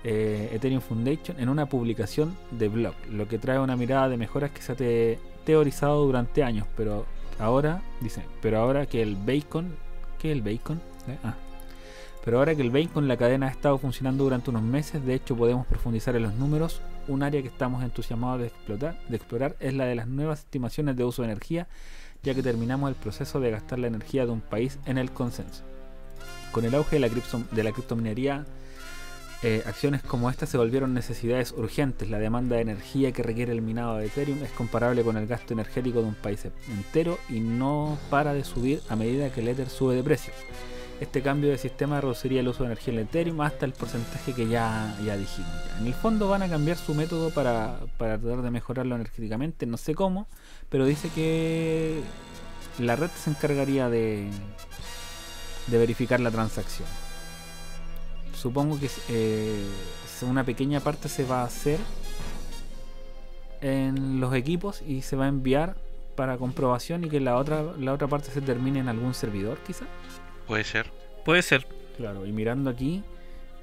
[0.05, 4.51] eh, Ethereum Foundation, en una publicación de blog, lo que trae una mirada de mejoras
[4.51, 7.05] que se ha te- teorizado durante años, pero
[7.39, 9.75] ahora, dice, pero ahora que el bacon,
[10.19, 10.77] ¿qué es el bacon?
[11.07, 11.33] Eh, ah.
[12.23, 15.35] Pero ahora que el bacon, la cadena ha estado funcionando durante unos meses, de hecho
[15.35, 16.81] podemos profundizar en los números.
[17.07, 20.95] Un área que estamos entusiasmados de explotar, de explorar es la de las nuevas estimaciones
[20.95, 21.67] de uso de energía,
[22.23, 25.63] ya que terminamos el proceso de gastar la energía de un país en el consenso.
[26.51, 28.43] Con el auge de la, cripto- de la criptominería,
[29.43, 32.09] eh, acciones como esta se volvieron necesidades urgentes.
[32.09, 35.53] La demanda de energía que requiere el minado de Ethereum es comparable con el gasto
[35.53, 39.69] energético de un país entero y no para de subir a medida que el Ether
[39.69, 40.33] sube de precio.
[41.01, 44.47] Este cambio de sistema reduciría el uso de energía en Ethereum hasta el porcentaje que
[44.47, 45.51] ya, ya dijimos.
[45.69, 45.79] ya.
[45.79, 49.75] En el fondo van a cambiar su método para, para tratar de mejorarlo energéticamente, no
[49.75, 50.27] sé cómo,
[50.69, 52.01] pero dice que
[52.79, 54.29] la red se encargaría de,
[55.67, 56.87] de verificar la transacción.
[58.45, 59.57] Supongo que eh,
[60.21, 61.79] una pequeña parte se va a hacer
[63.59, 65.75] en los equipos y se va a enviar
[66.15, 69.85] para comprobación y que la otra, la otra parte se termine en algún servidor quizá.
[70.45, 70.91] Puede ser.
[71.25, 71.65] Puede ser.
[71.97, 73.01] Claro, y mirando aquí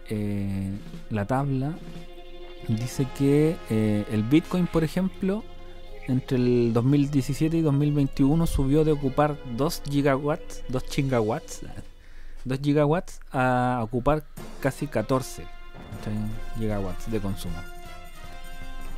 [0.09, 0.73] eh,
[1.11, 1.79] la tabla,
[2.67, 5.45] dice que eh, el Bitcoin, por ejemplo,
[6.09, 11.61] entre el 2017 y 2021 subió de ocupar 2 gigawatts, 2 chingawatts,
[12.45, 14.25] 2 gigawatts a ocupar
[14.61, 15.45] casi 14.
[15.99, 16.15] ¿cachai?
[16.59, 17.55] gigawatts de consumo.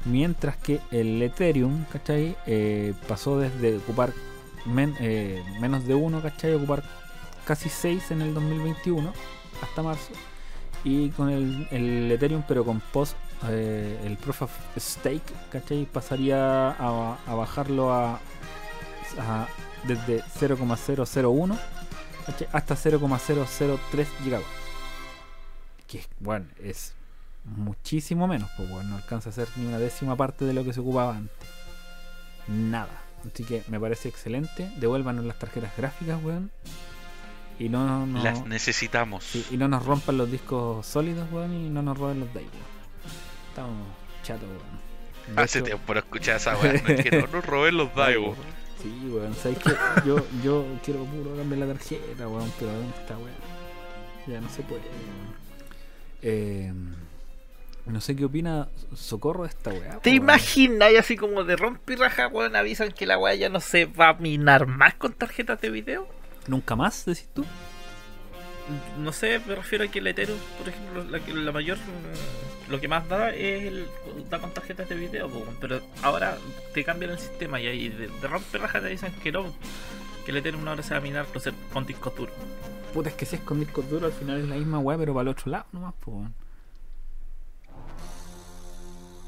[0.04, 2.36] Mientras que el Ethereum, ¿cachai?
[2.46, 4.12] Eh, pasó desde ocupar
[5.00, 6.52] eh, menos de 1, ¿cachai?
[6.52, 6.82] A ocupar
[7.46, 9.12] casi 6 en el 2021
[9.62, 10.12] hasta marzo.
[10.84, 13.16] Y con el, el Ethereum, pero con post,
[13.48, 15.86] eh, el Proof of Stake, ¿cachai?
[15.90, 18.18] Pasaría a, bajarlo a-
[19.86, 21.56] desde 0,001
[22.26, 22.48] ¿cachai?
[22.52, 24.46] hasta 0,003 gigawatts.
[25.86, 26.94] Que bueno, es
[27.44, 30.72] muchísimo menos, pues bueno, no alcanza a ser ni una décima parte de lo que
[30.72, 31.48] se ocupaba antes.
[32.48, 33.02] Nada.
[33.32, 34.70] Así que me parece excelente.
[34.76, 36.50] Devuélvanos las tarjetas gráficas, weón.
[37.58, 39.22] Y no, no, Las necesitamos.
[39.24, 42.44] sí, y no nos rompan los discos sólidos, weón, y no nos roben los DAI,
[42.44, 42.54] weón.
[43.50, 43.86] Estamos
[44.24, 45.36] chatos, weón.
[45.36, 48.34] De Hace hecho- tiempo no escuchaba esa es que no nos roben los Daigo.
[48.84, 49.70] Sí, weón, ¿sabes qué?
[50.04, 53.30] Yo, yo quiero puro cambiar la tarjeta, weón, pero ¿dónde está, weón?
[54.26, 55.34] Ya no se puede, weón.
[56.20, 56.70] Eh,
[57.86, 60.00] no sé qué opina Socorro de esta weá.
[60.00, 63.86] ¿Te imaginas y así como de rompirraja, weón, avisan que la weá ya no se
[63.86, 66.06] va a minar más con tarjetas de video?
[66.46, 67.46] ¿Nunca más, decís tú?
[68.98, 72.70] No sé, me refiero a que el Ethereum, por ejemplo, la, que- la mayor, mm,
[72.70, 73.86] lo que más da es el,
[74.30, 76.38] da con tarjetas de video, po, pero ahora
[76.72, 79.52] te cambian el sistema y ahí de, de rompirraja te dicen que no,
[80.24, 82.34] que el Ethereum ahora se va a minar no sé, con discos duros.
[82.94, 85.12] Puta, es que si es con discos duros al final es la misma weá, pero
[85.12, 86.26] para el otro lado nomás, pues.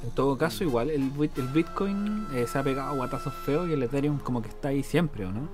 [0.05, 3.72] En todo caso, igual el, el Bitcoin eh, se ha pegado a guatazos feos y
[3.72, 5.49] el Ethereum como que está ahí siempre, ¿o no?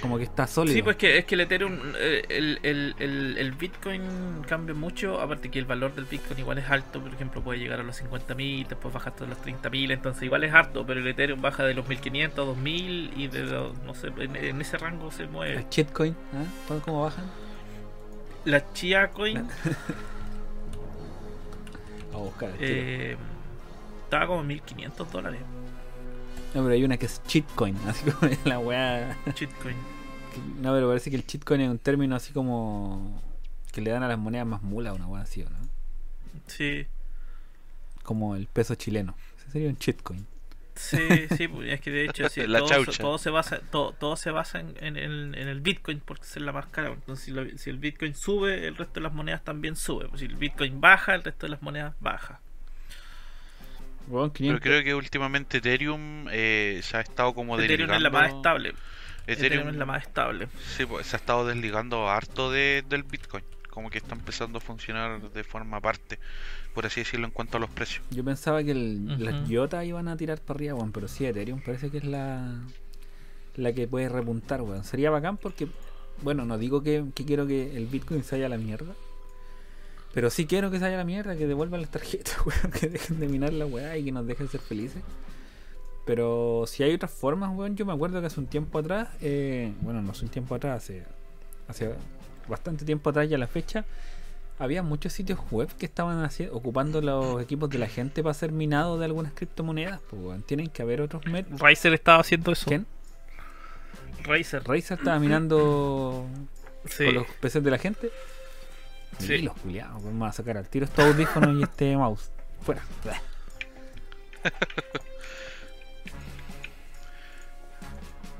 [0.00, 0.74] Como que está sólido.
[0.76, 5.20] Sí, pues que es que el Ethereum, eh, el, el, el, el Bitcoin cambia mucho,
[5.20, 8.00] aparte que el valor del Bitcoin igual es alto, por ejemplo puede llegar a los
[8.02, 11.74] 50.000, después baja hasta los 30.000, entonces igual es harto, pero el Ethereum baja de
[11.74, 15.56] los 1.500 a 2.000 y de los, no sé, en, en ese rango se mueve.
[15.58, 16.44] El shitcoin, ¿ah?
[16.68, 17.24] ¿Cuándo- ¿cómo bajan?
[18.44, 19.46] La Chia Coin
[22.14, 22.50] A buscar.
[22.60, 23.16] eh,
[24.04, 25.40] estaba como en 1.500 dólares,
[26.58, 29.16] No, pero hay una que es cheatcoin, así como la weá.
[30.32, 33.22] Que- No, pero parece que el cheatcoin es un término así como
[33.72, 35.58] que le dan a las monedas más mulas, una weá así, ¿o no?
[36.48, 36.86] Sí,
[38.02, 39.14] Como el peso chileno.
[39.38, 40.26] Ese sería un cheatcoin.
[40.74, 40.98] sí,
[41.36, 44.30] sí, pues, es que de hecho sí, La todo, todo se basa, todo, todo se
[44.30, 46.88] basa en, en el, en el Bitcoin porque es la más cara.
[46.90, 50.08] Entonces, si, lo- si el Bitcoin sube, el resto de las monedas también sube.
[50.08, 52.40] Pues, si el Bitcoin baja, el resto de las monedas baja.
[54.08, 54.62] Pero 500.
[54.62, 58.74] creo que últimamente Ethereum eh, se ha estado como Ethereum es la más estable.
[59.26, 60.48] Ethereum, Ethereum es la más estable.
[60.76, 63.44] sí, pues, se ha estado desligando harto de, del Bitcoin.
[63.70, 66.18] Como que está empezando a funcionar de forma aparte,
[66.74, 68.02] por así decirlo, en cuanto a los precios.
[68.10, 69.48] Yo pensaba que el, las.
[69.48, 72.60] IOTA iban a tirar para arriba, weón, pero sí, Ethereum parece que es la,
[73.54, 74.82] la que puede repuntar, weón.
[74.82, 75.68] Sería bacán porque,
[76.22, 78.94] bueno, no digo que, que quiero que el Bitcoin se vaya a la mierda,
[80.18, 83.20] pero sí quiero que se vaya la mierda, que devuelvan las tarjetas, weón, que dejen
[83.20, 85.00] de minar la weá y que nos dejen ser felices.
[86.04, 89.72] Pero si hay otras formas, weón, yo me acuerdo que hace un tiempo atrás, eh,
[89.80, 91.04] bueno, no hace un tiempo atrás, hace,
[91.68, 91.94] hace
[92.48, 93.84] bastante tiempo atrás ya la fecha,
[94.58, 98.98] había muchos sitios web que estaban ocupando los equipos de la gente para hacer minado
[98.98, 100.00] de algunas criptomonedas.
[100.10, 101.60] Pues, weón, tienen que haber otros métodos.
[101.60, 102.66] Razer estaba haciendo eso.
[102.66, 102.86] ¿Quién?
[104.24, 104.64] Razer.
[104.66, 106.26] Razer estaba minando
[106.86, 107.04] Sí.
[107.04, 108.10] con los PCs de la gente.
[109.18, 109.38] Sí.
[109.38, 112.30] Los culiados, vamos a sacar al tiro estos audífonos y este mouse.
[112.62, 112.82] Fuera.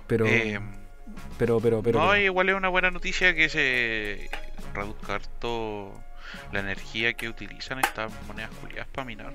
[0.07, 0.59] Pero, Eh,
[1.39, 2.01] pero, pero, pero.
[2.01, 4.31] no, pero- igual es una buena noticia que se
[4.74, 5.93] reduzca harto
[6.53, 9.33] la energía que utilizan estas monedas culiadas para minar.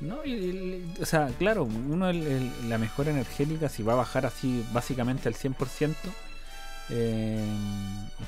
[0.00, 3.96] No, y- y- o sea, claro, uno el- el- la mejora energética si va a
[3.96, 6.10] bajar así básicamente al 100%,
[6.90, 7.44] eh,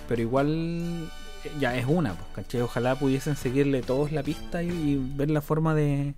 [0.08, 1.10] pero igual
[1.58, 2.60] ya es una, pues, ¿cachai?
[2.60, 6.14] Ojalá pudiesen seguirle todos la pista y, y ver la forma de,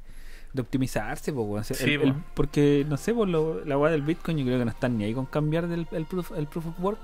[0.52, 1.60] de optimizarse, pues, weón.
[1.60, 2.24] O sea, Sí, el- el- pues.
[2.34, 5.04] porque, no sé, por lo, la weá del Bitcoin yo creo que no están ni
[5.04, 6.98] ahí con cambiar del, el, proof, el proof of work.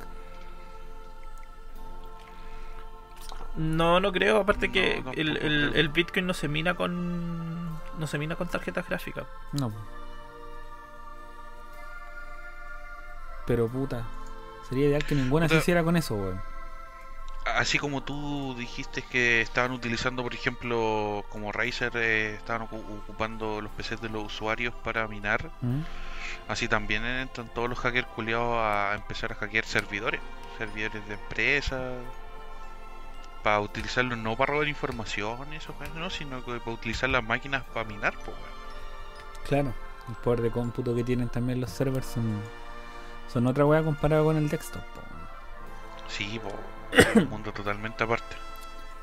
[3.57, 4.39] No, no creo.
[4.39, 5.37] Aparte que No, el,
[5.75, 7.69] el, Bitcoin no se mina con.
[7.99, 9.25] No se mina con tarjetas gráficas.
[9.53, 9.71] No.
[9.71, 9.83] pues.
[13.47, 14.05] Pero puta,
[14.69, 16.41] sería ideal que ninguna se hiciera con eso, weón.
[17.57, 23.61] Así como tú dijiste que estaban utilizando, por ejemplo, como Razer, eh, estaban ocu- ocupando
[23.61, 25.81] los PCs de los usuarios para minar, ¿Mm?
[26.49, 30.21] así también entran todos los hackers culiados a empezar a hackear servidores,
[30.59, 31.95] servidores de empresas,
[33.43, 37.63] para utilizarlos no para robar información, eso, pues, no, sino que para utilizar las máquinas
[37.73, 38.37] para minar, pues.
[39.45, 39.73] Claro,
[40.09, 42.41] el poder de cómputo que tienen también los servers son,
[43.33, 44.83] son otra weá comparado con el desktop.
[44.83, 45.01] po.
[46.09, 46.55] Sí, po, es
[47.17, 48.37] un mundo totalmente aparte.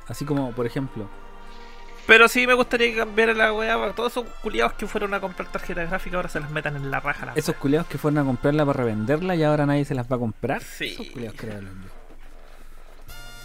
[0.07, 1.09] Así como, por ejemplo,
[2.05, 3.77] Pero sí me gustaría que cambiara la weá.
[3.77, 6.89] para Todos esos culiados que fueron a comprar tarjetas gráficas ahora se las metan en
[6.89, 7.25] la raja.
[7.25, 10.15] La esos culiados que fueron a comprarla para revenderla y ahora nadie se las va
[10.15, 10.61] a comprar.
[10.63, 10.93] Sí.
[10.93, 11.49] Esos culiados yo.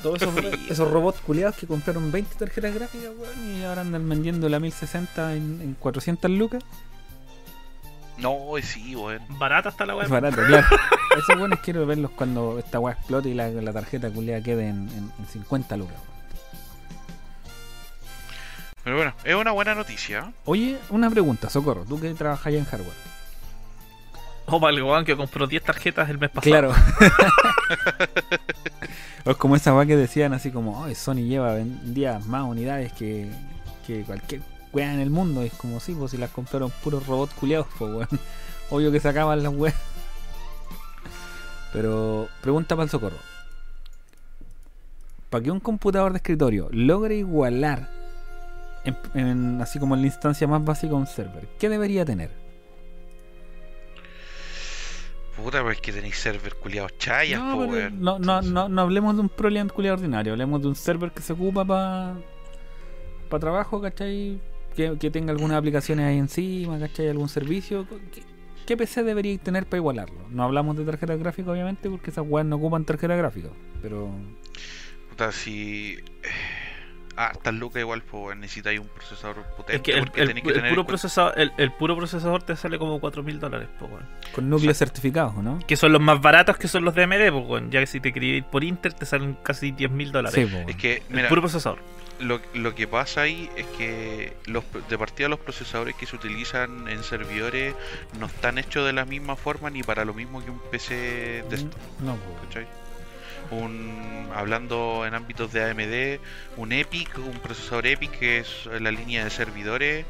[0.02, 0.35] Todos esos,
[0.69, 5.35] esos robots culiados que compraron 20 tarjetas gráficas, weón, y ahora andan vendiendo la 1060
[5.36, 6.64] en, en 400 lucas.
[8.23, 9.20] No, sí, weón.
[9.39, 10.05] Barata está la weá.
[10.05, 10.66] Es barato, claro.
[11.19, 14.89] Esos buenos quiero verlos cuando esta weá explote y la, la tarjeta culiada quede en,
[14.89, 15.97] en- en 50 lucas.
[18.85, 20.32] Pero bueno, es una buena noticia.
[20.44, 22.97] Oye, una pregunta, Socorro, tú que trabajas allá en hardware.
[24.47, 26.51] O para el weón que compró 10 tarjetas el mes pasado.
[26.51, 26.73] Claro.
[29.24, 32.93] o es como esa weá que decían así como, "Ay, Sony lleva vendía más unidades
[32.93, 33.31] que,
[33.86, 34.40] que cualquier
[34.73, 35.43] weá en el mundo.
[35.43, 38.09] Y es como, sí, pues si las compraron puros robots culiados, pues weón.
[38.70, 39.74] Obvio que sacaban las weas.
[41.73, 43.16] Pero, pregunta para el Socorro.
[45.31, 47.89] Para que un computador de escritorio logre igualar,
[48.85, 52.31] en- en- así como en la instancia más básica, un server, ¿qué debería tener?
[55.36, 58.01] Puta, pues que tenéis server culiados chayas, No, po, pero weón.
[58.03, 61.23] no, no, no, no hablemos de un Proliant culiado ordinario, hablemos de un server que
[61.23, 62.15] se ocupa para
[63.31, 64.39] para trabajo, ¿cachai?
[64.74, 67.09] Que, tenga algunas aplicaciones ahí encima, ¿cachai?
[67.09, 67.86] Algún servicio.
[68.66, 70.28] ¿Qué, PC debería tener para igualarlo?
[70.31, 73.49] No hablamos de tarjeta gráfica, obviamente, porque esas weas no ocupan tarjeta gráfica.
[73.82, 74.11] Pero
[75.12, 75.99] Puta, si.
[77.17, 79.77] Ah, estas lucas igual, pues necesitáis un procesador potente.
[79.77, 81.97] Es que el, porque el- tenéis que el tener en puro procesador, el, el puro
[81.97, 84.07] procesador te sale como 4 mil dólares, po, weón.
[84.35, 85.59] con núcleos certificados, ¿no?
[85.67, 87.71] Que son los más baratos que son los de AMD, weón.
[87.71, 90.35] Ya que si te querías ir por Inter te salen casi 10 mil dólares.
[90.35, 90.69] Sí, po.
[90.71, 91.79] Es que, el mira, puro procesador.
[92.21, 96.89] lo, lo que pasa ahí es que los, de partida los procesadores que se utilizan
[96.89, 97.75] en servidores
[98.19, 101.79] no están hechos de la misma forma ni para lo mismo que un PC desktop.
[102.01, 102.37] no, po.
[102.47, 102.67] ¿cachai?
[103.53, 106.20] Un, hablando en ámbitos de AMD,
[106.59, 110.07] un EPIC, un procesador EPIC que es la línea de servidores,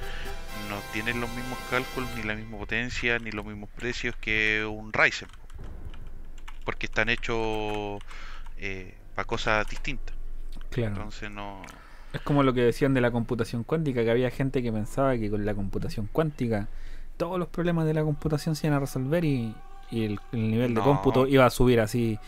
[0.71, 4.93] no tienen los mismos cálculos, ni la misma potencia, ni los mismos precios que un
[4.93, 5.29] Ryzen.
[6.65, 8.01] Porque están hechos
[9.15, 10.15] para cosas distintas.
[10.71, 10.95] claro.
[10.95, 11.63] Entonces no...
[12.13, 15.31] Es como lo que decían de la computación cuántica, que había gente que pensaba que
[15.31, 16.69] con la computación cuántica
[17.17, 19.55] todos los problemas de la computación se iban a resolver y,
[19.91, 22.19] y el, el nivel de cómputo iba a subir así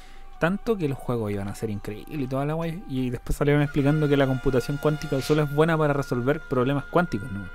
[0.44, 2.84] tanto que los juegos iban a ser increíbles y toda la guay.
[2.86, 7.32] Y después salieron explicando que la computación cuántica solo es buena para resolver problemas cuánticos,
[7.32, 7.48] ¿no?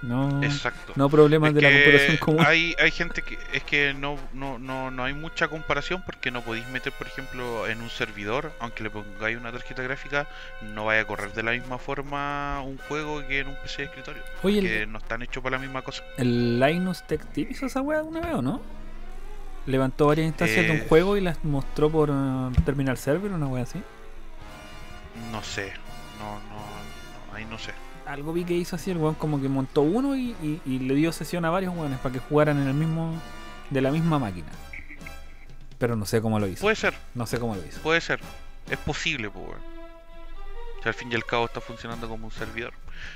[0.00, 0.94] No, Exacto.
[0.96, 2.44] no problemas Es de la computación común.
[2.46, 6.40] Hay, hay gente que es que no, no, no, no hay mucha comparación porque no
[6.40, 10.26] podéis meter, por ejemplo, en un servidor, aunque le pongáis una tarjeta gráfica,
[10.62, 13.88] no vaya a correr de la misma forma un juego que en un PC de
[13.88, 14.22] escritorio.
[14.42, 16.02] Oye, que el, no están hechos para la misma cosa.
[16.16, 18.81] el Linus Tech Tip hizo esa weá alguna vez o no?
[19.66, 23.46] Levantó varias instancias de un Eh, juego y las mostró por uh, Terminal Server, una
[23.46, 23.80] weá así.
[25.30, 25.72] No sé.
[26.18, 26.56] No, no,
[27.30, 27.72] no, ahí no sé.
[28.06, 30.94] algo vi que hizo así, el weón como que montó uno y, y- y le
[30.94, 33.14] dio sesión a varios weones para que jugaran en el mismo,
[33.70, 34.48] de la misma máquina.
[35.78, 36.62] Pero no sé cómo lo hizo.
[36.62, 37.80] Puede ser, No sé cómo lo hizo.
[37.82, 38.20] puede ser.
[38.70, 39.46] Es posible, pues.
[40.82, 42.72] Si al fin y al cabo está funcionando como un servidor.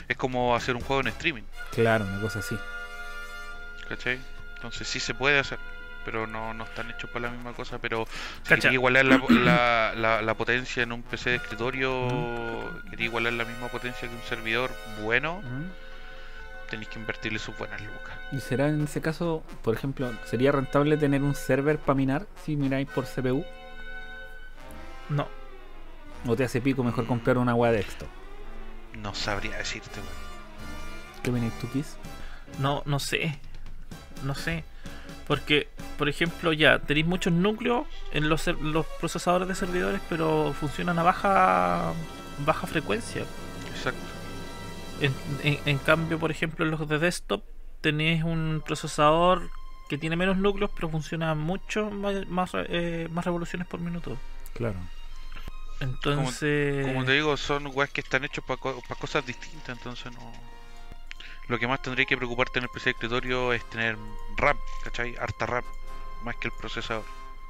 [0.08, 1.42] Es como hacer un juego en streaming.
[1.72, 2.56] Claro, una cosa así.
[3.88, 4.18] ¿Cachai?
[4.56, 5.58] Entonces sí se puede hacer,
[6.06, 7.78] pero no, no están hechos para la misma cosa.
[7.78, 8.06] Pero
[8.42, 13.34] si quería igualar la, la, la- la potencia en un PC de escritorio, quería igualar
[13.34, 14.70] la misma potencia que un servidor
[15.02, 15.42] bueno,
[16.70, 18.14] tenéis que invertirle sus buenas lucas.
[18.32, 22.56] ¿Y será en ese caso, por ejemplo, sería rentable tener un server para minar si
[22.56, 23.44] miráis por CPU?
[25.08, 25.28] No.
[26.26, 28.06] ¿O te hace pico mejor comprar una weá de esto?
[28.94, 30.26] No sabría decirte, weón.
[31.22, 31.96] ¿Qué viene tú, Kiss?
[32.58, 33.38] No, no sé.
[34.24, 34.64] No sé.
[35.26, 40.98] Porque, por ejemplo, ya tenéis muchos núcleos en los, los procesadores de servidores, pero funcionan
[40.98, 41.92] a baja
[42.44, 43.24] baja frecuencia.
[43.74, 43.98] Exacto.
[45.00, 45.12] En,
[45.42, 47.42] en- en cambio, por ejemplo, en los de desktop
[47.80, 49.50] tenéis un procesador
[49.88, 54.16] que tiene menos núcleos, pero funciona mucho más, más, eh, más revoluciones por minuto.
[54.54, 54.78] Claro.
[55.80, 60.32] Entonces, Como te digo, son weas que están hechos para cosas distintas, entonces no.
[61.48, 63.96] Lo que más tendría que preocuparte en el PC de escritorio es tener
[64.36, 65.14] RAM, ¿cachai?
[65.16, 65.64] Harta RAM,
[66.24, 67.04] más que el procesador.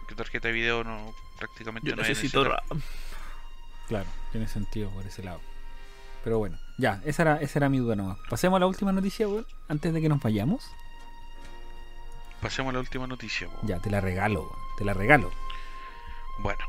[0.07, 2.45] Que tarjeta de video no prácticamente yo no necesito.
[2.45, 2.83] RAM.
[3.89, 5.41] Claro, tiene sentido por ese lado.
[6.25, 8.19] Pero bueno, ya, esa era, esa era mi duda nomás.
[8.29, 10.69] Pasemos a la última noticia, weón, antes de que nos vayamos.
[12.41, 13.49] Pasemos a la última noticia.
[13.49, 13.59] po.
[13.63, 15.31] Ya, te la regalo, weón, te la regalo.
[16.41, 16.65] Bueno,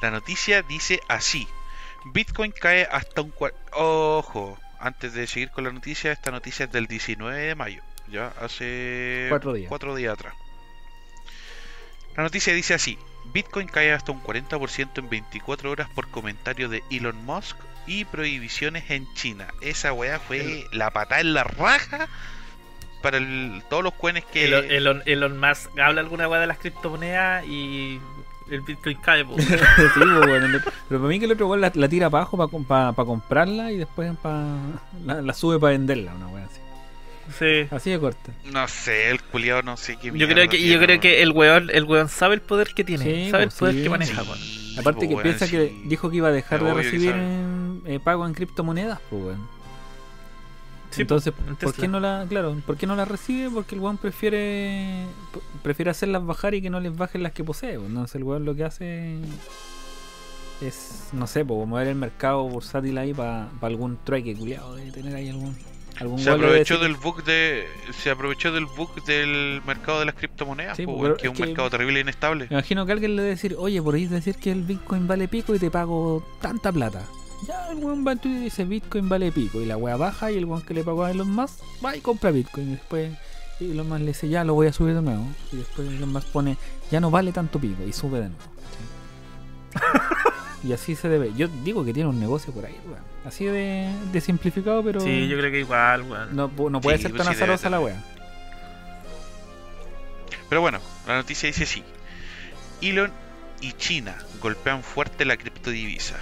[0.00, 1.48] la noticia dice así:
[2.12, 6.72] Bitcoin cae hasta un cua- Ojo, antes de seguir con la noticia, esta noticia es
[6.72, 9.68] del 19 de mayo, ya hace Cuatro días.
[9.68, 10.34] cuatro días atrás.
[12.16, 12.98] La noticia dice así:
[13.32, 17.56] Bitcoin cae hasta un 40% en 24 horas por comentario de Elon Musk
[17.86, 19.48] y prohibiciones en China.
[19.62, 22.08] Esa weá fue la patada en la raja
[23.02, 24.44] para el- todos los coins que...
[24.44, 27.98] Elon, Elon, Elon Musk habla alguna weá de las criptomonedas y
[28.54, 29.24] el Bitcoin cae.
[29.24, 29.36] po.
[29.40, 29.56] sí, pues,
[30.42, 33.72] el- pero para mí que el otro weón la, la tira para abajo para comprarla
[33.72, 34.56] y después pa,
[35.04, 36.60] la, la sube para venderla, una weá así.
[37.38, 37.68] sí.
[37.74, 38.32] Así de corta.
[38.52, 41.70] No sé, el culiado no sé qué Yo creo que, yo creo que el weón,
[41.72, 43.82] el weón sabe el poder que tiene, Sí, sabe el pues, poder sí.
[43.82, 44.22] que maneja.
[44.78, 45.52] Aparte pues, que piensa sí.
[45.52, 47.94] que dijo que iba a dejar de recibir sabe.
[47.94, 49.61] eh, pago en criptomonedas, pues weón.
[50.92, 53.50] Sí, Entonces, en ¿por qué no la, claro, por qué no la recibe?
[53.50, 55.04] Porque el weón prefiere
[55.62, 57.76] prefiere hacerlas bajar y que no les bajen las que posee.
[57.76, 57.88] pues.
[57.88, 59.16] Entonces el weón lo que hace
[60.60, 65.14] es, no sé, pues mover el mercado bursátil ahí para algún trueque culiado de tener
[65.16, 65.56] ahí algún
[66.00, 70.76] algún Se aprovechó del bug de se aprovechó del bug del mercado de las criptomonedas,
[70.76, 72.46] Sí, po, pero weón, que es es un que- mercado terrible e inestable.
[72.48, 75.28] Me imagino que alguien le debe decir, oye, por ahí decir que el Bitcoin vale
[75.28, 77.04] pico y te pago tanta plata.
[77.46, 79.60] Ya el weón va en Twitter y dice Bitcoin vale pico.
[79.60, 82.00] Y la wea baja y el weón que le pagó a Elon Musk va y
[82.00, 82.68] compra Bitcoin.
[82.68, 83.12] Y después
[83.60, 85.26] Elon Musk le dice, ya lo voy a subir de nuevo.
[85.52, 86.56] Y después Elon Musk pone,
[86.90, 87.82] ya no vale tanto pico.
[87.84, 88.42] Y sube de nuevo.
[89.72, 89.78] ¿sí?
[90.68, 91.32] y así se debe.
[91.36, 93.02] Yo digo que tiene un negocio por ahí, weón.
[93.24, 96.34] Así de, de simplificado, pero Sí, yo creo que igual, weón.
[96.36, 98.02] no, no puede Sí, ser pues tan sí debe azarosa la wea.
[100.48, 101.82] Pero bueno, la noticia dice sí.
[102.82, 103.10] Elon
[103.60, 106.16] y China golpean fuerte la criptodivisa.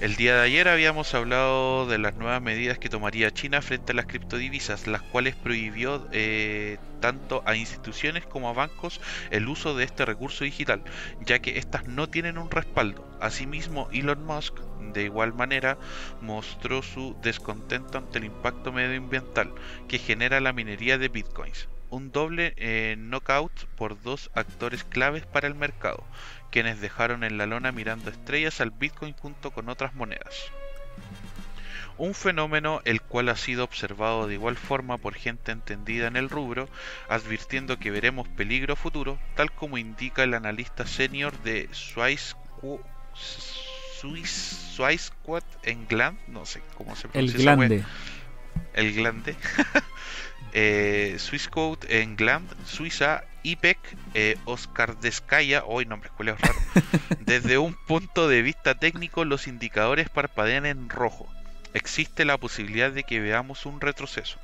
[0.00, 3.94] El día de ayer habíamos hablado de las nuevas medidas que tomaría China frente a
[3.94, 8.98] las criptodivisas, las cuales prohibió eh, tanto a instituciones como a bancos
[9.30, 10.82] el uso de este recurso digital,
[11.18, 13.06] ya que estas no tienen un respaldo.
[13.20, 15.78] Asimismo, Elon Musk, de igual manera,
[16.18, 19.52] mostró su descontento ante el impacto medioambiental
[19.86, 21.68] que genera la minería de bitcoins.
[21.90, 26.08] Un doble eh, knockout por dos actores claves para el mercado,
[26.50, 30.50] quienes dejaron en la lona mirando estrellas al bitcoin junto con otras monedas.
[31.98, 36.30] Un fenómeno el cual ha sido observado de igual forma por gente entendida en el
[36.30, 36.68] rubro,
[37.08, 42.34] advirtiendo que veremos peligro futuro, tal como indica el analista senior de Swiss
[44.96, 47.84] Squad en Gland, no sé cómo se El pronuncia wea glande.
[48.72, 49.36] el glande.
[50.52, 53.78] eh, Swissquote en Gland, Suiza, IPEC,
[54.14, 56.40] eh, Oscar Descaya, hoy raros.
[57.20, 61.28] Desde un punto de vista técnico, los indicadores parpadean en rojo.
[61.72, 64.38] Existe la posibilidad de que veamos un retroceso.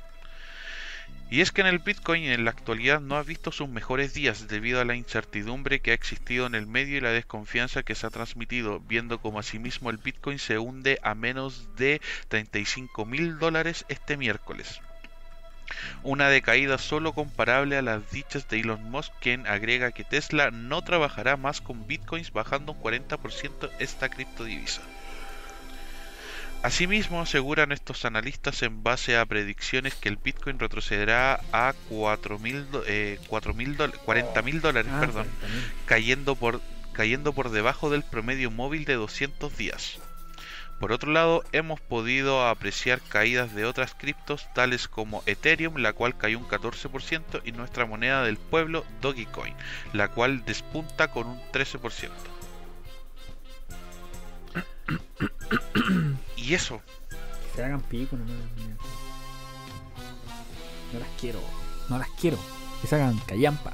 [1.29, 4.47] Y es que en el Bitcoin en la actualidad no ha visto sus mejores días
[4.47, 8.07] debido a la incertidumbre que ha existido en el medio y la desconfianza que se
[8.07, 13.85] ha transmitido, viendo como asimismo el Bitcoin se hunde a menos de 35 mil dólares
[13.89, 14.79] este miércoles.
[16.03, 20.81] Una decaída solo comparable a las dichas de Elon Musk, quien agrega que Tesla no
[20.83, 24.81] trabajará más con bitcoins bajando un 40% esta criptodivisa.
[26.63, 32.83] Asimismo, aseguran estos analistas en base a predicciones que el Bitcoin retrocederá a 4.000 do-
[32.87, 35.27] eh, 4.000 dola- 40.000 dólares, Ah, perdón,
[35.85, 36.59] cayendo por,
[36.93, 39.99] cayendo por debajo del promedio móvil de 200 días.
[40.79, 46.15] Por otro lado, hemos podido apreciar caídas de otras criptos tales como Ethereum, la cual
[46.17, 49.55] cayó un 14%, y nuestra moneda del pueblo, Dogecoin,
[49.93, 52.09] la cual despunta con un 13%.
[56.35, 58.31] y eso, Que se hagan pico, no, no
[60.99, 61.41] las quiero,
[61.89, 62.37] no las quiero.
[62.81, 63.73] Que se hagan callampa.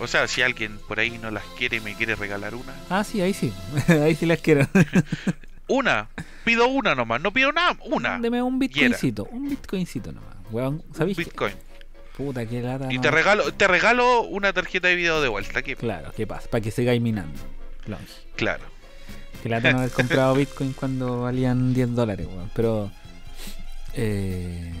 [0.00, 3.04] o sea, si alguien por ahí no las quiere y me quiere regalar una, Ah,
[3.04, 3.52] sí, ahí sí.
[3.88, 4.66] ahí sí las quiero.
[5.70, 6.08] una,
[6.44, 10.36] pido una nomás, no pido nada, una, Deme un bitcoincito, un bitcoincito nomás.
[10.50, 11.24] Weón, un ¿sabéis qué?
[11.24, 11.54] Bitcoin.
[12.16, 12.92] Puta, qué lata.
[12.92, 13.00] Y no.
[13.02, 16.48] te regalo, te regalo una tarjeta de video de vuelta, que Claro, ¿qué pasa?
[16.50, 17.40] Para que sigáis minando.
[17.84, 18.04] Claro.
[18.36, 18.64] claro.
[19.42, 22.50] Que lata no haber comprado bitcoin cuando valían 10 dólares, weón.
[22.54, 22.90] Pero.
[23.94, 24.72] eh,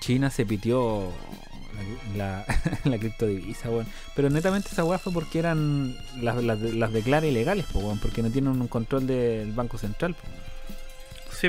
[0.00, 1.12] China se pitió
[2.16, 2.44] la,
[2.84, 3.86] la, criptodivisa, weón.
[4.14, 5.96] Pero netamente esa weá fue porque eran.
[6.20, 7.98] Las, las, las declara ilegales, po, weón.
[7.98, 10.20] Porque no tienen un control del Banco Central, po.
[11.32, 11.48] Sí,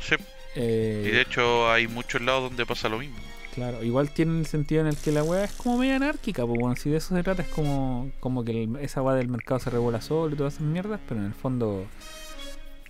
[0.00, 0.14] Sí,
[0.56, 3.16] Eh, y de hecho hay muchos lados donde pasa lo mismo.
[3.54, 6.60] Claro, igual tiene el sentido en el que la weá es como media anárquica, pues
[6.60, 9.58] bueno, si de eso se trata es como, como que el- esa weá del mercado
[9.60, 11.86] se regula solo y todas esas mierdas, pero en el fondo...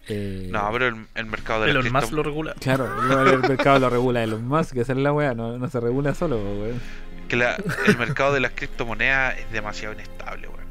[0.09, 2.55] eh, No, pero el, el mercado de la Elon Musk cripto- lo regula.
[2.61, 2.87] Claro,
[3.33, 6.15] el mercado lo regula Elon Musk, que esa es la weá, no, no se regula
[6.15, 6.81] solo, weón.
[7.29, 7.57] que la-
[7.87, 10.67] el mercado de las criptomonedas es demasiado inestable, weón.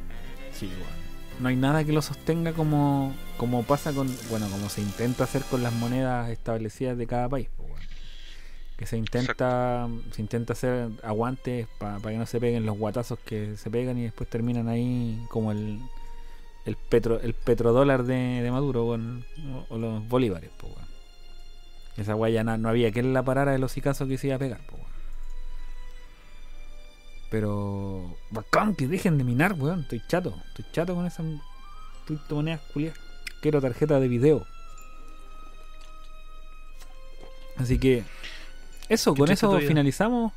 [0.54, 0.96] Sí, weón.
[1.42, 5.42] No hay nada que lo sostenga como, como pasa con, bueno, como se intenta hacer
[5.44, 7.82] con las monedas establecidas de cada país, pues, weón.
[8.78, 13.56] Que se intenta se intenta hacer aguantes para que no se peguen los guatazos que
[13.58, 15.80] se pegan y después terminan ahí como el
[16.66, 20.88] el petro el petrodólar de, de Maduro o, los bolívares, po, weón.
[21.98, 24.36] Esa weá ya na- no había quien la parara de los sicazos que se iba
[24.36, 24.86] a pegar, po, weón.
[27.30, 29.82] Pero bacán que dejen de minar, weón.
[29.82, 31.26] Estoy chato, estoy chato con esas
[32.06, 33.00] criptomonedas culiadas.
[33.42, 34.46] Quiero tarjeta de video.
[37.58, 38.04] Así que
[38.90, 40.34] eso, con eso finalizamos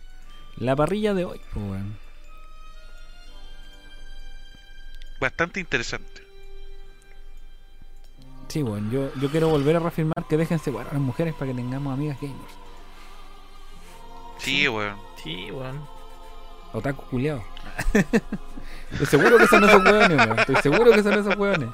[0.56, 1.40] la parrilla de hoy.
[5.20, 6.22] Bastante interesante.
[8.48, 11.56] Sí, bueno, yo, yo quiero volver a reafirmar que déjense guardar las mujeres para que
[11.56, 12.52] tengamos amigas gamers.
[14.38, 14.96] Sí, weón.
[15.22, 15.86] Sí, weón.
[16.72, 17.42] Otaku culiados.
[18.92, 20.38] Estoy seguro que son esos hueones, weón.
[20.38, 21.68] Estoy seguro que son esos hueones.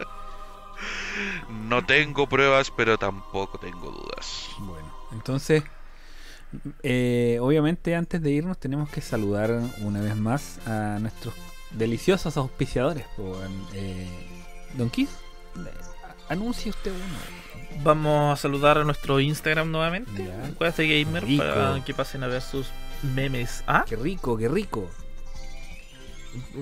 [1.69, 4.49] No tengo pruebas, pero tampoco tengo dudas.
[4.59, 5.62] Bueno, entonces,
[6.83, 11.35] eh, obviamente antes de irnos tenemos que saludar una vez más a nuestros
[11.75, 13.07] deliciosos auspiciadores.
[13.19, 13.67] weón.
[13.75, 14.09] Eh,
[14.75, 15.11] Don Kiss,
[16.29, 17.83] anuncie usted uno.
[17.83, 20.25] Vamos a saludar a nuestro Instagram nuevamente.
[20.25, 20.51] Ya.
[20.57, 21.43] Cuídate Gamer Rico.
[21.45, 22.69] para que pasen a ver sus
[23.03, 23.65] memes.
[23.67, 24.89] Ah, Qué rico, qué rico.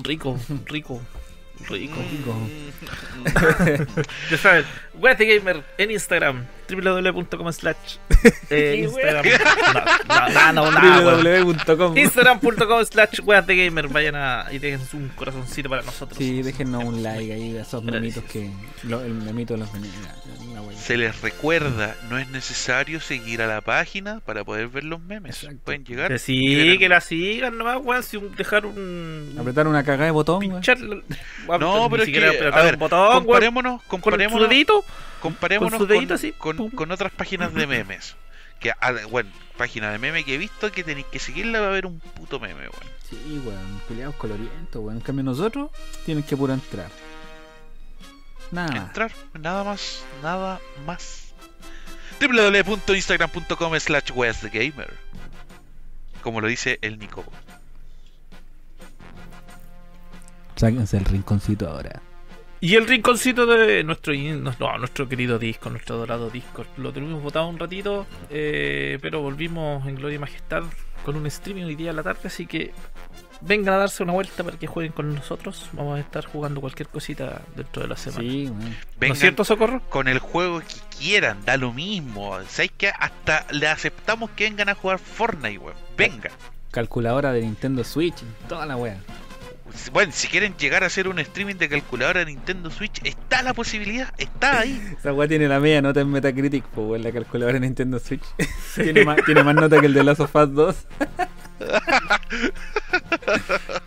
[0.03, 1.01] rico, rico,
[1.69, 2.01] rico.
[2.05, 2.35] Rico.
[4.31, 4.65] Ya saben,
[5.27, 7.77] Gamer en Instagram, www.com slash
[8.51, 9.25] eh, Instagram.
[10.53, 13.89] No, no, no, Instagram.com slash weas de gamer.
[13.89, 16.19] Vayan a y dejen un corazoncito para nosotros.
[16.19, 18.51] Sí, déjenos un like ahí a esos memitos que.
[18.85, 19.69] lo- el memito de los.
[20.77, 25.37] Se les recuerda, no es necesario seguir a la página para poder ver los memes.
[25.43, 25.61] Exacto.
[25.65, 26.09] Pueden llegar.
[26.09, 28.03] Que sí, que la sigan nomás, weón.
[28.03, 29.37] Si dejar un.
[29.39, 30.79] Apretar una cagada de botón, pinchar.
[31.61, 33.25] No, pero es que, apretar a ver, un botón, weón.
[33.25, 34.01] comparémonos, Con
[35.23, 36.71] comparémonos, con su dedito con, así, con- pum.
[36.71, 38.17] con otras páginas de memes.
[38.61, 41.71] Que, ah, bueno, página de meme que he visto que tenéis que seguirla va a
[41.71, 42.93] haber un puto meme, weón.
[43.09, 43.81] Sí, weón.
[43.89, 44.99] Culiados colorientos, weón.
[44.99, 45.71] En cambio, nosotros
[46.05, 46.91] tienen que puro entrar.
[48.51, 48.87] Nada más.
[48.89, 51.33] Entrar, nada más, nada más.
[52.21, 54.93] www.instagram.com slash westgamer
[56.23, 57.25] Como lo dice el Nico.
[60.57, 62.03] Sáquense el rinconcito ahora.
[62.63, 66.65] Y el rinconcito de nuestro no, nuestro querido disco, nuestro dorado disco.
[66.77, 70.63] Lo tuvimos votado un ratito, eh, pero volvimos en Gloria y Majestad
[71.05, 72.71] con un streaming hoy día a la tarde, así que
[73.41, 75.71] vengan a darse una vuelta para que jueguen con nosotros.
[75.73, 78.23] Vamos a estar jugando cualquier cosita dentro de la semana.
[78.23, 78.53] Sí.
[79.01, 79.83] ¿No es cierto, Socorro?
[79.89, 82.39] con el juego que quieran, da lo mismo.
[82.47, 85.77] ¿Sabes que Hasta le aceptamos que vengan a jugar Fortnite, weón.
[85.97, 86.31] Vengan.
[86.71, 88.23] Calculadora de Nintendo Switch.
[88.49, 89.01] Toda la wea.
[89.93, 93.55] Bueno, si quieren llegar a hacer un streaming de calculadora de Nintendo Switch, está la
[93.55, 94.81] posibilidad, está ahí.
[94.99, 97.03] Esa weá tiene la media nota en Metacritic, pues.
[97.03, 98.23] La calculadora de Nintendo Switch.
[98.75, 100.77] tiene, más, tiene más nota que el de Last of Us 2.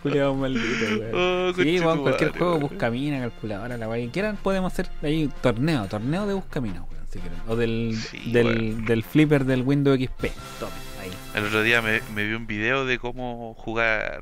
[0.02, 0.66] Culiado maldito,
[1.00, 1.14] weón.
[1.14, 2.60] Oh, Sí, weón, cualquier juego, weón.
[2.68, 7.38] buscamina, calculadora, la weá quieran, podemos hacer ahí torneo, torneo de buscamina, weón, si quieren.
[7.48, 10.26] O del, Sí, del, del flipper del Windows XP.
[10.60, 10.72] Tome,
[11.02, 11.10] ahí.
[11.34, 14.20] El otro día me, me vi un video de cómo jugar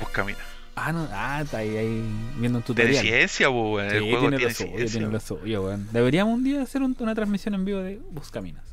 [0.00, 0.38] Buscamina.
[0.76, 2.02] Ah, no, ah, está ahí, ahí
[2.38, 3.04] viendo un Tiene tutorial.
[3.04, 3.90] ciencia, po, weón.
[3.90, 4.98] Sí, el juego tiene, tiene, lo suyo, ciencia.
[5.00, 5.88] tiene lo suyo, weón.
[5.92, 8.64] Deberíamos un día hacer un- una transmisión en vivo de Buscaminas.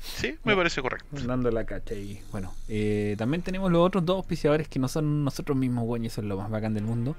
[0.00, 1.06] Sí, me parece correcto.
[1.26, 5.24] Dando la cacha y bueno, eh, también tenemos los otros dos auspiciadores que no son
[5.24, 7.14] nosotros mismos, weón, y eso es lo más bacán del mundo.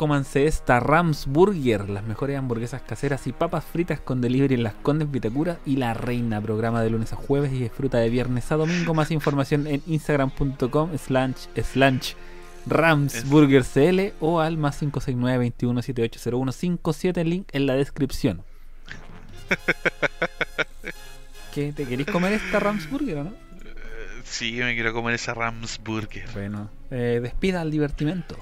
[0.00, 4.72] Cómanse esta Rams Burger, las mejores hamburguesas caseras y papas fritas con delivery en Las
[4.72, 8.56] Condes Vitacura y La Reina, programa de lunes a jueves y disfruta de viernes a
[8.56, 8.94] domingo.
[8.94, 12.14] Más información en instagram.com slash slash
[12.64, 18.42] ramsburgercl o al más 569 21 7801 57 link en la descripción.
[21.54, 21.74] ¿Qué?
[21.74, 23.30] ¿Te queréis comer esta Rams Burger o no?
[23.30, 26.26] Eh, Sí, me quiero comer esa Rams Burger.
[26.32, 28.38] Bueno, eh, despida al divertimento.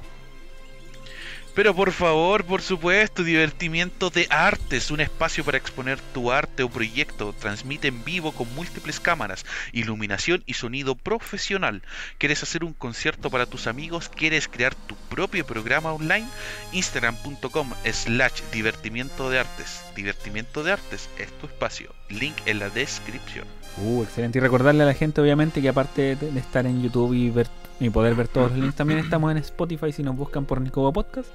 [1.59, 6.71] Pero por favor, por supuesto, Divertimiento de Artes, un espacio para exponer tu arte o
[6.71, 7.33] proyecto.
[7.33, 11.83] Transmite en vivo con múltiples cámaras, iluminación y sonido profesional.
[12.19, 14.09] ¿Quieres hacer un concierto para tus amigos?
[14.09, 16.29] ¿Quieres crear tu propio programa online?
[16.71, 19.83] Instagram.com slash divertimiento de artes.
[19.97, 21.93] Divertimiento de Artes es tu espacio.
[22.09, 23.58] Link en la descripción.
[23.77, 24.39] Uh, excelente.
[24.39, 27.47] Y recordarle a la gente, obviamente, que aparte de, estar en YouTube y ver
[27.81, 29.93] y poder ver todos los links, también estamos en Spotify.
[29.93, 31.29] Si nos buscan por Nicobo Podcast,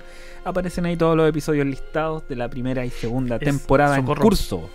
[0.44, 4.70] aparecen ahí todos los episodios listados de la primera y segunda Es- temporada en curso.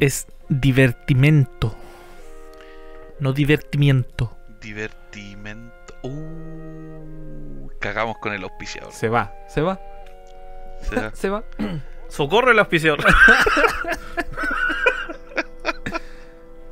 [0.00, 1.74] Es divertimento.
[3.20, 4.36] No divertimiento.
[4.60, 5.72] Divertimento.
[6.02, 8.92] Uh, cagamos con el auspiciador.
[8.92, 9.80] Se va, se va,
[10.82, 11.42] O sea, se va.
[12.08, 13.00] Socorro el auspiciador.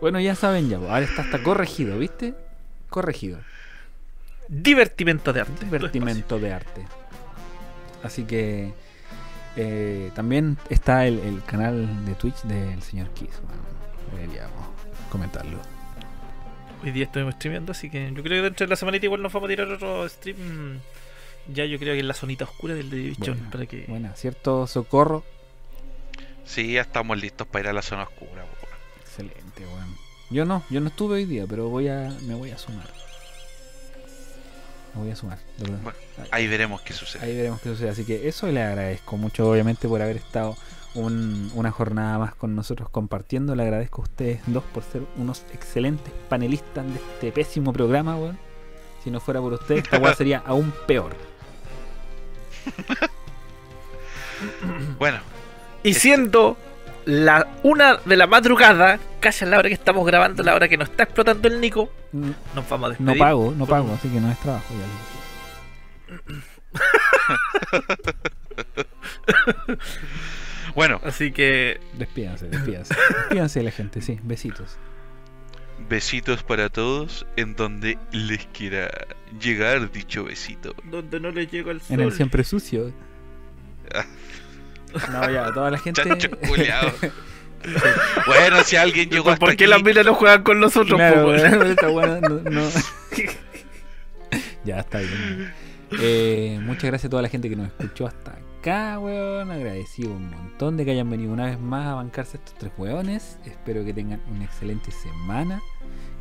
[0.01, 2.35] Bueno, ya saben ya, ahora está hasta corregido, ¿viste?
[2.89, 3.39] Corregido.
[4.49, 5.65] Divertimento de arte.
[5.65, 6.87] Divertimento de arte.
[8.03, 8.73] Así que
[9.57, 13.41] eh, también está el, el canal de Twitch del señor Kiss.
[13.43, 13.63] Bueno,
[14.15, 14.69] deberíamos
[15.11, 15.59] comentarlo.
[16.85, 19.33] Hoy día estuvimos streameando, así que yo creo que dentro de la semanita igual nos
[19.33, 20.79] vamos a tirar otro stream.
[21.53, 23.37] Ya yo creo que en la zonita oscura del The Division.
[23.37, 23.85] Buena, para que...
[23.89, 24.67] buena, ¿cierto?
[24.67, 25.25] Socorro.
[26.45, 28.45] Sí, ya estamos listos para ir a la zona oscura.
[29.19, 29.97] Excelente, weón.
[30.31, 32.87] Yo no, yo no estuve hoy día, pero voy a, me voy a sumar.
[34.95, 35.39] Me voy a sumar.
[35.59, 35.79] de verdad.
[35.83, 37.25] Bueno, Ahí- Ahí veremos qué sucede.
[37.25, 37.91] Ahí veremos qué sucede.
[37.91, 40.57] Así que eso le agradezco mucho, obviamente, por haber estado
[40.95, 43.55] un- una jornada más con nosotros compartiendo.
[43.55, 48.39] Le agradezco a ustedes dos por ser unos excelentes panelistas de este pésimo programa, weón.
[49.05, 51.15] Si no fuera por ustedes, esta weá sería aún peor.
[54.99, 55.21] Bueno,
[55.85, 56.57] Y siendo
[57.07, 60.77] la una de la madrugada, casi a la hora que estamos grabando, la hora que
[60.77, 63.19] nos está explotando el Nico, Mm, nos vamos a No despedir.
[63.19, 64.75] pago, no pago, así que no es trabajo.
[64.79, 64.87] ya.
[70.75, 72.95] bueno, Así que Despídanse, despídanse.
[72.95, 74.19] Despídanse de la gente, sí.
[74.23, 74.77] Besitos.
[75.89, 78.91] besitos para todos en donde les quiera
[79.41, 80.75] llegar dicho besito.
[80.85, 81.95] donde no le llega el sol.
[81.95, 82.93] En el siempre sucio.
[85.13, 86.03] No, ya, toda la gente.
[86.03, 86.29] Chancho.
[88.27, 90.97] Bueno, si alguien llegó hasta ¿Por qué aquí, las minas no juegan con nosotros?
[90.99, 91.89] Claro, esta
[92.21, 92.69] no, no-
[94.65, 95.53] ya está bien.
[96.01, 99.51] Eh, muchas gracias a toda la gente que nos escuchó hasta acá, weón.
[99.51, 103.39] Agradecido un montón de que hayan venido una vez más a bancarse estos tres weones.
[103.45, 105.61] Espero que tengan una excelente semana.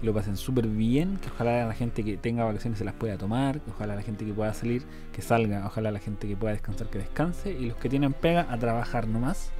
[0.01, 1.17] Lo pasen súper bien.
[1.17, 3.61] Que ojalá la gente que tenga vacaciones se las pueda tomar.
[3.61, 5.65] Que ojalá la gente que pueda salir, que salga.
[5.65, 7.51] Ojalá la gente que pueda descansar, que descanse.
[7.51, 9.51] Y los que tienen pega, a trabajar nomás.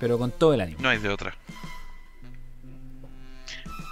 [0.00, 0.78] Pero con todo el ánimo.
[0.80, 1.34] no hay de otra.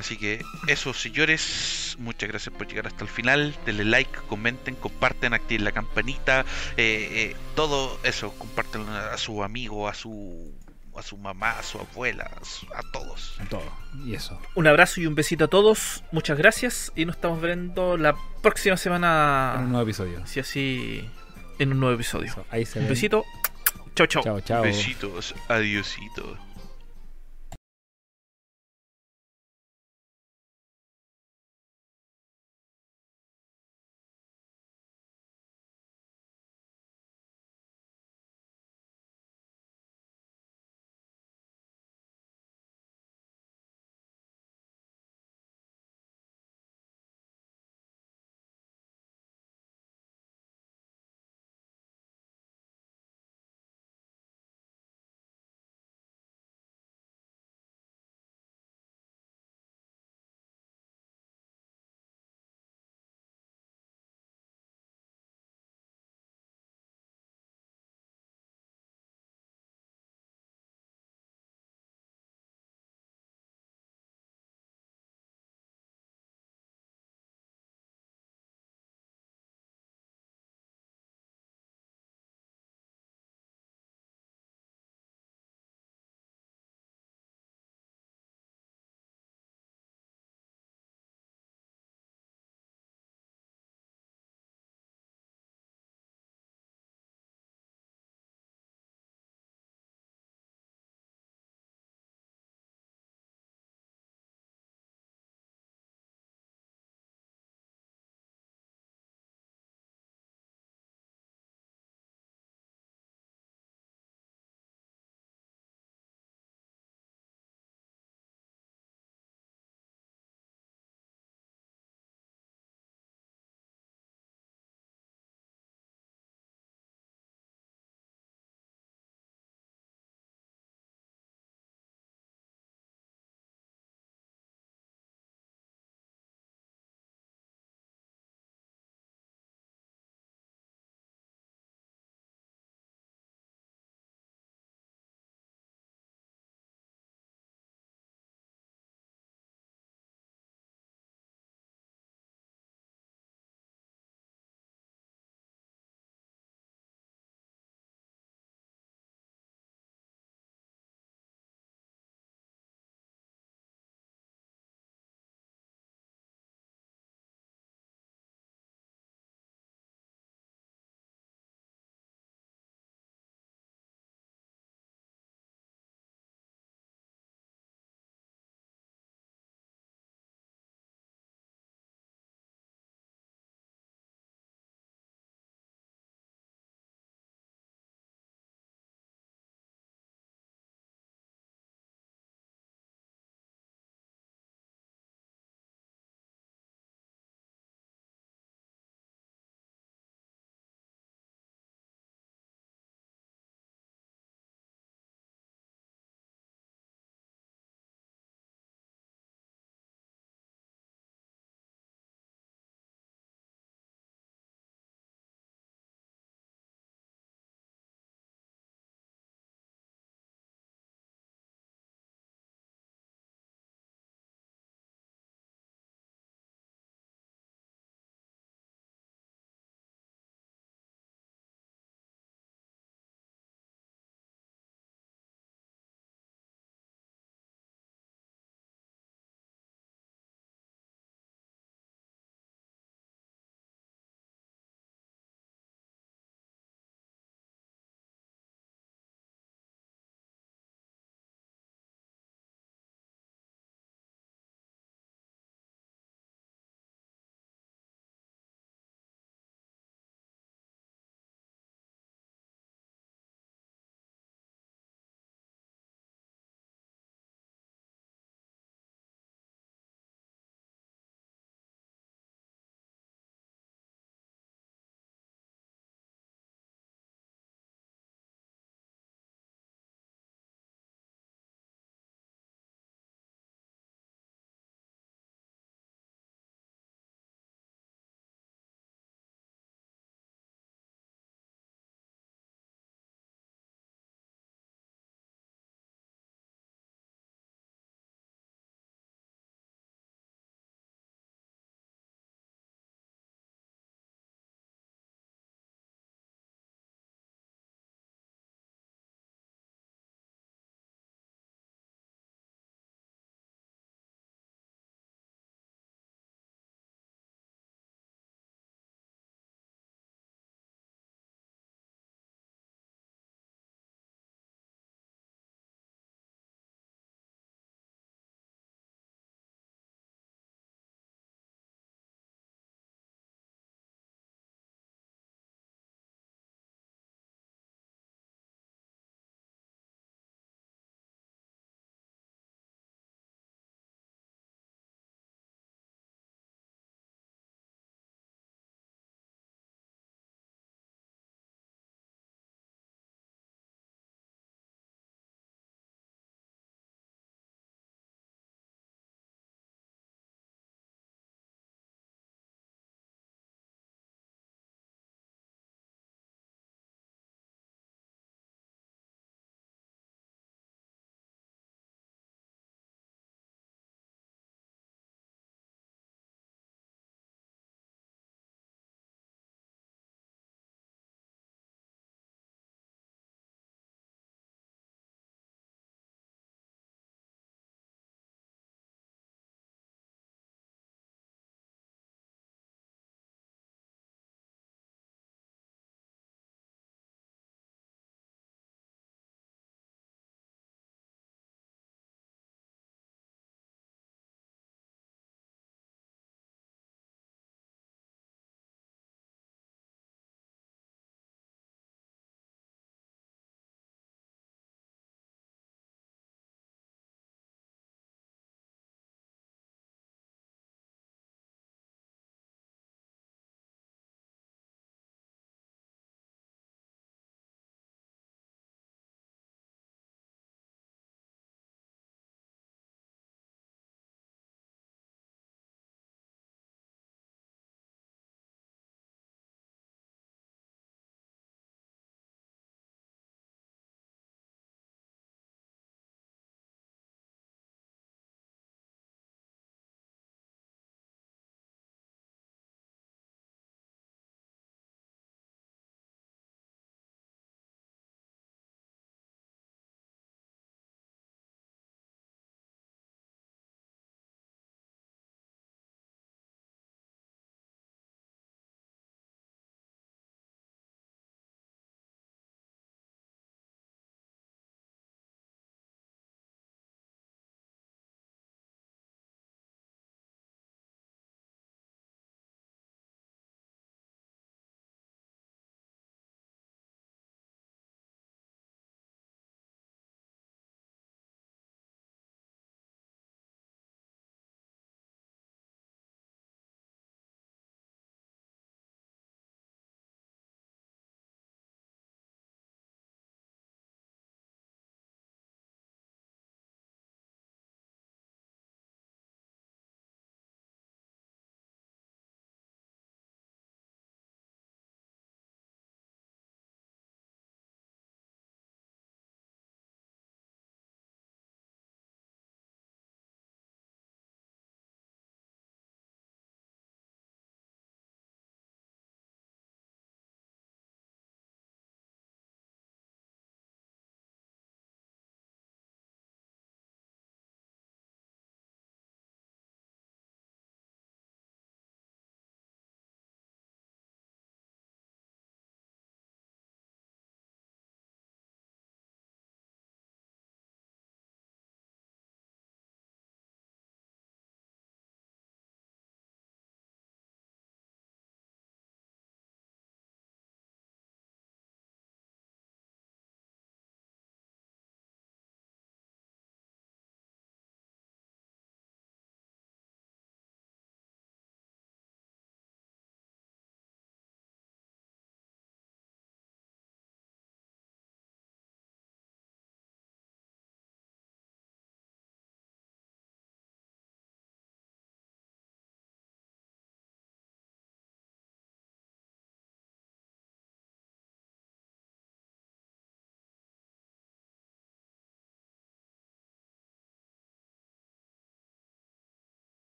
[0.00, 3.54] Así que eso, señores, muchas gracias por llegar hasta el final.
[3.66, 6.46] Denle like, comenten, comparten, activen la campanita,
[6.78, 10.54] eh, eh, todo eso, comparten a su amigo, a su
[10.98, 13.36] a su mamá, a su abuela, a, su- a todos.
[13.40, 13.62] A todo.
[14.04, 14.38] Y eso.
[14.54, 16.02] Un abrazo y un besito a todos.
[16.12, 16.92] Muchas gracias.
[16.96, 19.56] Y nos estamos viendo la próxima En un semana.
[19.66, 20.26] nuevo episodio.
[20.26, 21.08] Si así.
[21.58, 22.26] En un nuevo episodio.
[22.30, 22.94] Eso, Ahí se Un ven.
[22.94, 23.24] besito.
[23.94, 24.22] Chau, chau.
[24.22, 24.62] Chao, chao.
[24.62, 26.38] Besitos, adiosito.